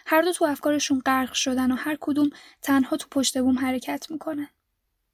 هر 0.07 0.23
دو 0.23 0.33
تو 0.33 0.45
افکارشون 0.45 1.03
غرق 1.07 1.33
شدن 1.33 1.73
و 1.73 1.75
هر 1.75 1.97
کدوم 2.01 2.31
تنها 2.63 2.97
تو 2.97 3.09
پشت 3.11 3.39
بوم 3.39 3.59
حرکت 3.59 4.11
می‌کنن. 4.11 4.49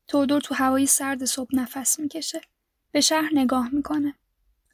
تودور 0.09 0.41
تو 0.41 0.55
هوای 0.55 0.87
سرد 0.87 1.25
صبح 1.25 1.51
نفس 1.53 1.99
می‌کشه. 1.99 2.41
به 2.93 3.01
شهر 3.01 3.31
نگاه 3.33 3.69
می‌کنه. 3.75 4.15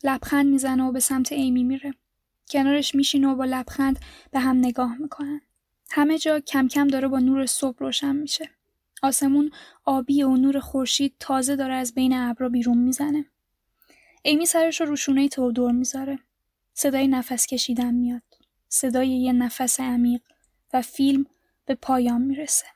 لبخند 0.04 0.46
می‌زنه 0.46 0.84
و 0.84 0.92
به 0.92 1.00
سمت 1.00 1.32
ایمی 1.32 1.64
میره. 1.64 1.94
کنارش 2.50 2.94
میشینه 2.94 3.28
و 3.28 3.34
با 3.34 3.44
لبخند 3.44 3.98
به 4.30 4.40
هم 4.40 4.56
نگاه 4.56 4.96
می‌کنن. 4.98 5.40
همه 5.90 6.18
جا 6.18 6.40
کم 6.40 6.68
کم 6.68 6.88
داره 6.88 7.08
با 7.08 7.18
نور 7.18 7.46
صبح 7.46 7.78
روشن 7.78 8.16
میشه. 8.16 8.50
آسمون 9.02 9.50
آبی 9.84 10.22
و 10.22 10.36
نور 10.36 10.60
خورشید 10.60 11.14
تازه 11.20 11.56
داره 11.56 11.74
از 11.74 11.94
بین 11.94 12.12
ابرا 12.12 12.48
بیرون 12.48 12.78
می‌زنه. 12.78 13.24
ایمی 14.22 14.46
سرش 14.46 14.80
رو 14.80 14.86
رو 14.86 14.96
شونه 14.96 15.28
تودور 15.28 15.72
می‌ذاره. 15.72 16.18
صدای 16.80 17.08
نفس 17.08 17.46
کشیدن 17.46 17.94
میاد. 17.94 18.22
صدای 18.68 19.08
یه 19.08 19.32
نفس 19.32 19.80
عمیق 19.80 20.20
و 20.72 20.82
فیلم 20.82 21.26
به 21.64 21.74
پایان 21.74 22.22
می‌رسه. 22.22 22.66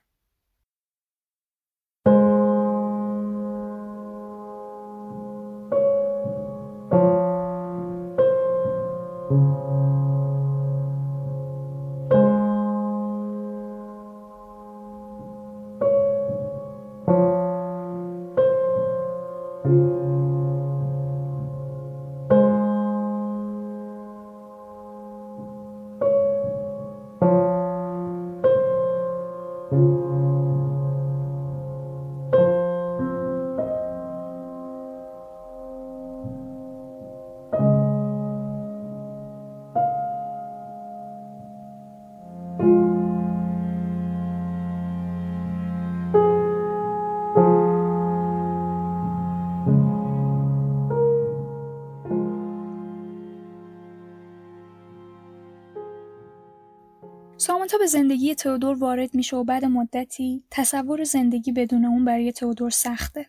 زندگی 57.92 58.34
تئودور 58.34 58.78
وارد 58.78 59.14
میشه 59.14 59.36
و 59.36 59.44
بعد 59.44 59.64
مدتی 59.64 60.42
تصور 60.50 61.04
زندگی 61.04 61.52
بدون 61.52 61.84
اون 61.84 62.04
برای 62.04 62.32
تئودور 62.32 62.70
سخته. 62.70 63.26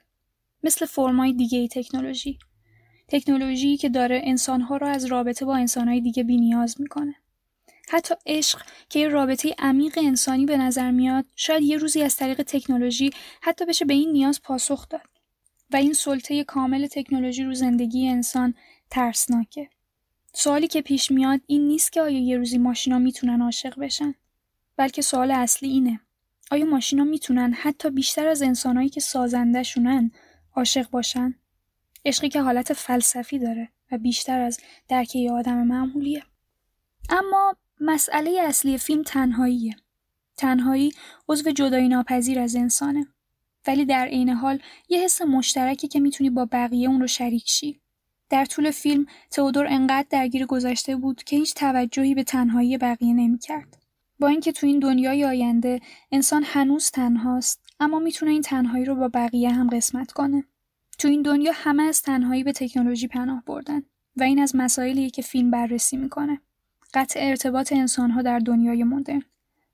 مثل 0.63 0.85
فرمای 0.85 1.33
دیگه 1.33 1.59
ای 1.59 1.67
تکنولوژی. 1.67 2.37
تکنولوژی 3.07 3.77
که 3.77 3.89
داره 3.89 4.21
انسانها 4.23 4.77
را 4.77 4.87
از 4.87 5.05
رابطه 5.05 5.45
با 5.45 5.55
انسانهای 5.55 6.01
دیگه 6.01 6.23
بینیاز 6.23 6.81
می‌کنه. 6.81 7.15
حتی 7.89 8.15
عشق 8.25 8.61
که 8.89 8.99
یه 8.99 9.07
رابطه 9.07 9.55
عمیق 9.59 9.99
انسانی 10.01 10.45
به 10.45 10.57
نظر 10.57 10.91
میاد 10.91 11.25
شاید 11.35 11.63
یه 11.63 11.77
روزی 11.77 12.01
از 12.01 12.15
طریق 12.15 12.41
تکنولوژی 12.41 13.11
حتی 13.41 13.65
بشه 13.65 13.85
به 13.85 13.93
این 13.93 14.11
نیاز 14.11 14.41
پاسخ 14.41 14.89
داد. 14.89 15.09
و 15.71 15.75
این 15.75 15.93
سلطه 15.93 16.43
کامل 16.43 16.87
تکنولوژی 16.87 17.43
رو 17.43 17.53
زندگی 17.53 18.07
انسان 18.07 18.53
ترسناکه. 18.89 19.69
سوالی 20.33 20.67
که 20.67 20.81
پیش 20.81 21.11
میاد 21.11 21.39
این 21.47 21.67
نیست 21.67 21.91
که 21.91 22.01
آیا 22.01 22.19
یه 22.19 22.37
روزی 22.37 22.57
ماشینا 22.57 22.99
می‌تونن 22.99 23.41
عاشق 23.41 23.79
بشن 23.79 24.15
بلکه 24.77 25.01
سوال 25.01 25.31
اصلی 25.31 25.69
اینه. 25.69 25.99
آیا 26.51 26.65
ماشینا 26.65 27.03
می‌تونن 27.03 27.53
حتی 27.53 27.89
بیشتر 27.89 28.27
از 28.27 28.41
انسانهایی 28.41 28.89
که 28.89 28.99
سازندهشونن 28.99 30.11
عاشق 30.55 30.89
باشن؟ 30.89 31.35
عشقی 32.05 32.29
که 32.29 32.41
حالت 32.41 32.73
فلسفی 32.73 33.39
داره 33.39 33.69
و 33.91 33.97
بیشتر 33.97 34.41
از 34.41 34.59
درک 34.87 35.15
یه 35.15 35.31
آدم 35.31 35.67
معمولیه. 35.67 36.23
اما 37.09 37.55
مسئله 37.81 38.41
اصلی 38.41 38.77
فیلم 38.77 39.03
تنهاییه. 39.03 39.75
تنهایی 40.37 40.91
عضو 41.29 41.51
جدایی 41.51 41.87
ناپذیر 41.87 42.39
از 42.39 42.55
انسانه. 42.55 43.07
ولی 43.67 43.85
در 43.85 44.05
عین 44.05 44.29
حال 44.29 44.59
یه 44.89 44.99
حس 44.99 45.21
مشترکی 45.21 45.87
که 45.87 45.99
می‌تونی 45.99 46.29
با 46.29 46.45
بقیه 46.51 46.89
اون 46.89 47.01
رو 47.01 47.07
شریک 47.07 47.49
شی. 47.49 47.81
در 48.29 48.45
طول 48.45 48.71
فیلم 48.71 49.05
تئودور 49.31 49.67
انقدر 49.67 50.07
درگیر 50.09 50.45
گذشته 50.45 50.95
بود 50.95 51.23
که 51.23 51.35
هیچ 51.35 51.53
توجهی 51.53 52.15
به 52.15 52.23
تنهایی 52.23 52.77
بقیه 52.77 53.13
نمی‌کرد. 53.13 53.82
با 54.23 54.29
اینکه 54.29 54.51
تو 54.51 54.67
این 54.67 54.79
دنیای 54.79 55.25
آینده 55.25 55.79
انسان 56.11 56.43
هنوز 56.45 56.91
تنهاست 56.91 57.65
اما 57.79 57.99
می‌تونه 57.99 58.31
این 58.31 58.41
تنهایی 58.41 58.85
رو 58.85 58.95
با 58.95 59.07
بقیه 59.07 59.49
هم 59.49 59.69
قسمت 59.69 60.11
کنه. 60.11 60.43
تو 60.99 61.07
این 61.07 61.21
دنیا 61.21 61.51
همه 61.55 61.83
از 61.83 62.01
تنهایی 62.01 62.43
به 62.43 62.51
تکنولوژی 62.51 63.07
پناه 63.07 63.43
بردن 63.45 63.81
و 64.15 64.23
این 64.23 64.39
از 64.39 64.55
مسائلیه 64.55 65.09
که 65.09 65.21
فیلم 65.21 65.51
بررسی 65.51 65.97
می‌کنه. 65.97 66.41
قطع 66.93 67.19
ارتباط 67.23 67.73
انسانها 67.73 68.21
در 68.21 68.39
دنیای 68.39 68.83
مدرن. 68.83 69.23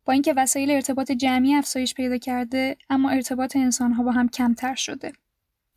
با 0.06 0.14
اینکه 0.14 0.34
وسایل 0.34 0.72
ارتباط 0.72 1.12
جمعی 1.12 1.56
افزایش 1.56 1.93
پیدا 1.93 2.18
کرده 2.18 2.78
اما 2.89 3.10
ارتباط 3.10 3.56
انسانها 3.56 4.04
با 4.04 4.12
هم 4.12 4.30
کمتر 4.30 4.76
شده. 4.76 5.12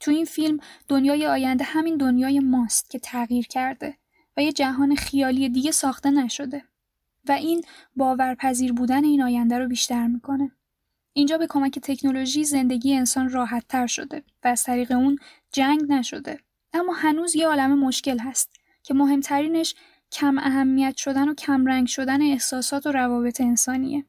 تو 0.01 0.11
این 0.11 0.25
فیلم 0.25 0.61
دنیای 0.89 1.27
آینده 1.27 1.65
همین 1.65 1.97
دنیای 1.97 2.41
ماست 2.41 2.91
که 2.91 2.99
تغییر 2.99 3.47
کرده 3.47 3.97
و 4.37 4.43
یه 4.43 4.53
جهان 4.53 4.95
خیالی 4.95 5.49
دیگه 5.49 5.71
ساخته 5.71 6.11
نشده 6.11 6.65
و 7.29 7.33
این 7.33 7.65
باورپذیر 7.97 8.73
بودن 8.73 9.05
این 9.05 9.23
آینده 9.23 9.59
رو 9.59 9.69
بیشتر 9.69 10.07
می‌کنه. 10.07 10.53
اینجا 11.13 11.39
به 11.39 11.47
کمک 11.47 11.79
تکنولوژی 11.79 12.45
زندگی 12.45 12.95
انسان 12.95 13.31
راحت 13.31 13.69
تر 13.69 13.87
شده 13.87 14.23
و 14.45 14.49
از 14.49 14.65
طریق 14.65 14.93
اون 14.93 15.19
جنگ 15.53 15.81
نشده. 15.89 16.39
اما 16.73 16.93
هنوز 16.93 17.37
یه 17.37 17.47
عالم 17.47 17.79
مشکل 17.79 18.19
هست 18.19 18.51
که 18.83 18.95
مهمترینش 18.95 19.75
کم 20.13 20.39
اهمیت 20.39 20.97
شدن 20.97 21.29
و 21.29 21.35
کم 21.35 21.67
رنگ 21.67 21.87
شدن 21.87 22.23
احساسات 22.23 22.87
و 22.87 22.93
روابط 22.93 23.41
انسانیه. 23.41 24.05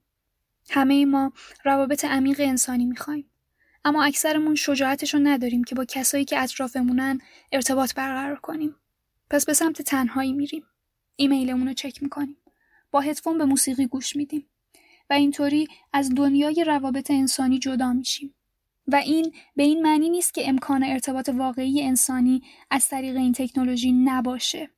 همه 0.70 1.05
ما 1.05 1.32
روابط 1.64 2.05
عمیق 2.05 2.39
انسانی 2.39 2.86
می‌خوایم. 2.86 3.30
اما 3.86 4.03
اکثرمون 4.03 4.55
شجاعتش 4.55 5.16
نداریم 5.16 5.64
که 5.64 5.76
با 5.76 5.86
کسایی 5.86 6.26
که 6.26 6.39
اطرافمونن 6.39 7.20
ارتباط 7.51 7.93
برقرار 7.93 8.36
کنیم. 8.36 8.76
پس 9.30 9.45
به 9.45 9.53
سمت 9.53 9.82
تنهایی 9.82 10.34
میریم. 10.34 10.64
ایمیلمون 11.16 11.68
رو 11.68 11.74
چک 11.74 12.03
می‌کنیم. 12.03 12.38
با 12.94 13.02
هدفون 13.02 13.38
به 13.38 13.46
موسیقی 13.46 13.88
گوش 13.88 14.16
میدیم. 14.16 14.46
و 15.10 15.14
اینطوری 15.14 15.68
از 15.94 16.16
دنیای 16.16 16.64
روابط 16.64 17.12
انسانی 17.12 17.60
جدا 17.60 17.94
میشیم. 17.94 18.36
و 18.88 18.96
این 18.96 19.34
به 19.56 19.64
این 19.64 19.82
معنی 19.82 20.10
نیست 20.10 20.34
که 20.34 20.50
امکان 20.50 20.84
ارتباط 20.84 21.30
واقعی 21.30 21.82
انسانی 21.82 22.41
از 22.72 22.88
طریق 22.88 23.16
این 23.16 23.34
تکنولوژی 23.34 23.91
نباشه. 23.91 24.70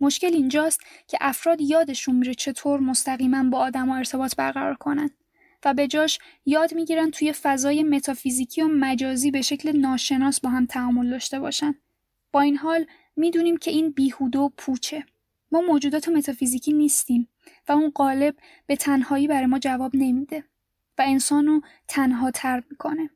مشکل 0.00 0.34
اینجاست 0.34 0.80
که 1.08 1.18
افراد 1.20 1.60
یادشون 1.60 2.16
میره 2.16 2.34
چطور 2.34 2.80
مستقیما 2.80 3.50
با 3.50 3.58
آدم 3.58 3.90
ارتباط 3.90 4.36
برقرار 4.36 4.74
کنن. 4.74 5.10
و 5.64 5.74
به 5.74 5.86
جاش 5.86 6.18
یاد 6.46 6.74
می‌گیرن 6.74 7.10
توی 7.10 7.32
فضای 7.32 7.82
متافیزیکی 7.82 8.62
و 8.62 8.68
مجازی 8.68 9.30
به 9.30 9.42
شکل 9.42 9.76
ناشناس 9.76 10.40
با 10.40 10.50
هم 10.50 10.66
تعامل 10.66 11.10
داشته 11.10 11.40
باشن. 11.40 11.74
با 12.32 12.40
این 12.40 12.56
حال 12.56 12.86
می‌دونیم 13.16 13.56
که 13.56 13.70
این 13.70 13.90
بیهوده 13.90 14.38
و 14.38 14.48
پوچه. 14.56 15.04
ما 15.52 15.60
موجودات 15.60 16.08
متافیزیکی 16.08 16.72
نیستیم 16.72 17.28
و 17.68 17.72
اون 17.72 17.90
قالب 17.94 18.34
به 18.66 18.76
تنهایی 18.76 19.26
برای 19.26 19.46
ما 19.46 19.58
جواب 19.58 19.90
نمیده 19.94 20.44
و 20.98 21.02
انسانو 21.06 21.60
تنها 21.88 22.30
تر 22.30 22.62
می‌کنه. 22.70 23.10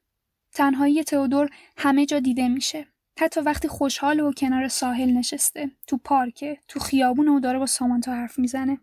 تنهایی 0.53 1.05
تئودور 1.05 1.51
همه 1.77 2.07
جا 2.07 2.21
دیده 2.21 2.49
میشه. 2.49 2.87
حتی 3.19 3.41
وقتی 3.41 3.69
خوشحال 3.69 4.21
و 4.21 4.33
کنار 4.33 4.69
ساحل 4.69 5.11
نشسته، 5.11 5.71
تو 5.87 5.97
پارکه، 5.97 6.59
تو 6.69 6.81
خیابون 6.81 7.29
و 7.29 7.41
داره 7.41 7.59
با 7.59 7.67
سامانتا 7.67 8.13
حرف 8.13 8.39
می‌زنه. 8.39 8.79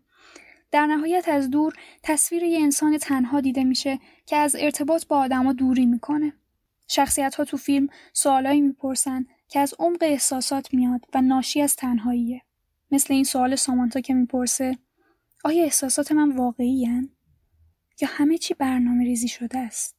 در 0.70 0.86
نهایت 0.86 1.28
از 1.28 1.50
دور 1.50 1.72
تصویر 2.02 2.42
یه 2.42 2.60
انسان 2.60 2.98
تنها 2.98 3.40
دیده 3.40 3.64
میشه 3.64 3.98
که 4.26 4.36
از 4.36 4.56
ارتباط 4.58 5.06
با 5.06 5.18
آدما 5.18 5.52
دوری 5.52 5.86
می‌کنه. 5.86 6.32
شخصیت 6.88 7.34
ها 7.34 7.44
تو 7.44 7.56
فیلم 7.56 7.88
سوالایی 8.12 8.60
می‌پرسن 8.60 9.26
که 9.48 9.60
از 9.60 9.74
عمق 9.78 9.98
احساسات 10.00 10.74
میاد 10.74 11.04
و 11.14 11.20
ناشی 11.20 11.62
از 11.62 11.76
تنهاییه. 11.76 12.42
مثل 12.90 13.14
این 13.14 13.24
سوال 13.24 13.56
سامانتا 13.56 14.00
که 14.00 14.14
می‌پرسه 14.14 14.78
آیا 15.44 15.64
احساسات 15.64 16.12
من 16.12 16.36
واقعی 16.36 16.84
هن؟ 16.84 17.08
یا 18.00 18.08
همه 18.10 18.38
چی 18.38 18.54
برنامه 18.54 19.04
ریزی 19.04 19.28
شده 19.28 19.58
است؟ 19.58 19.96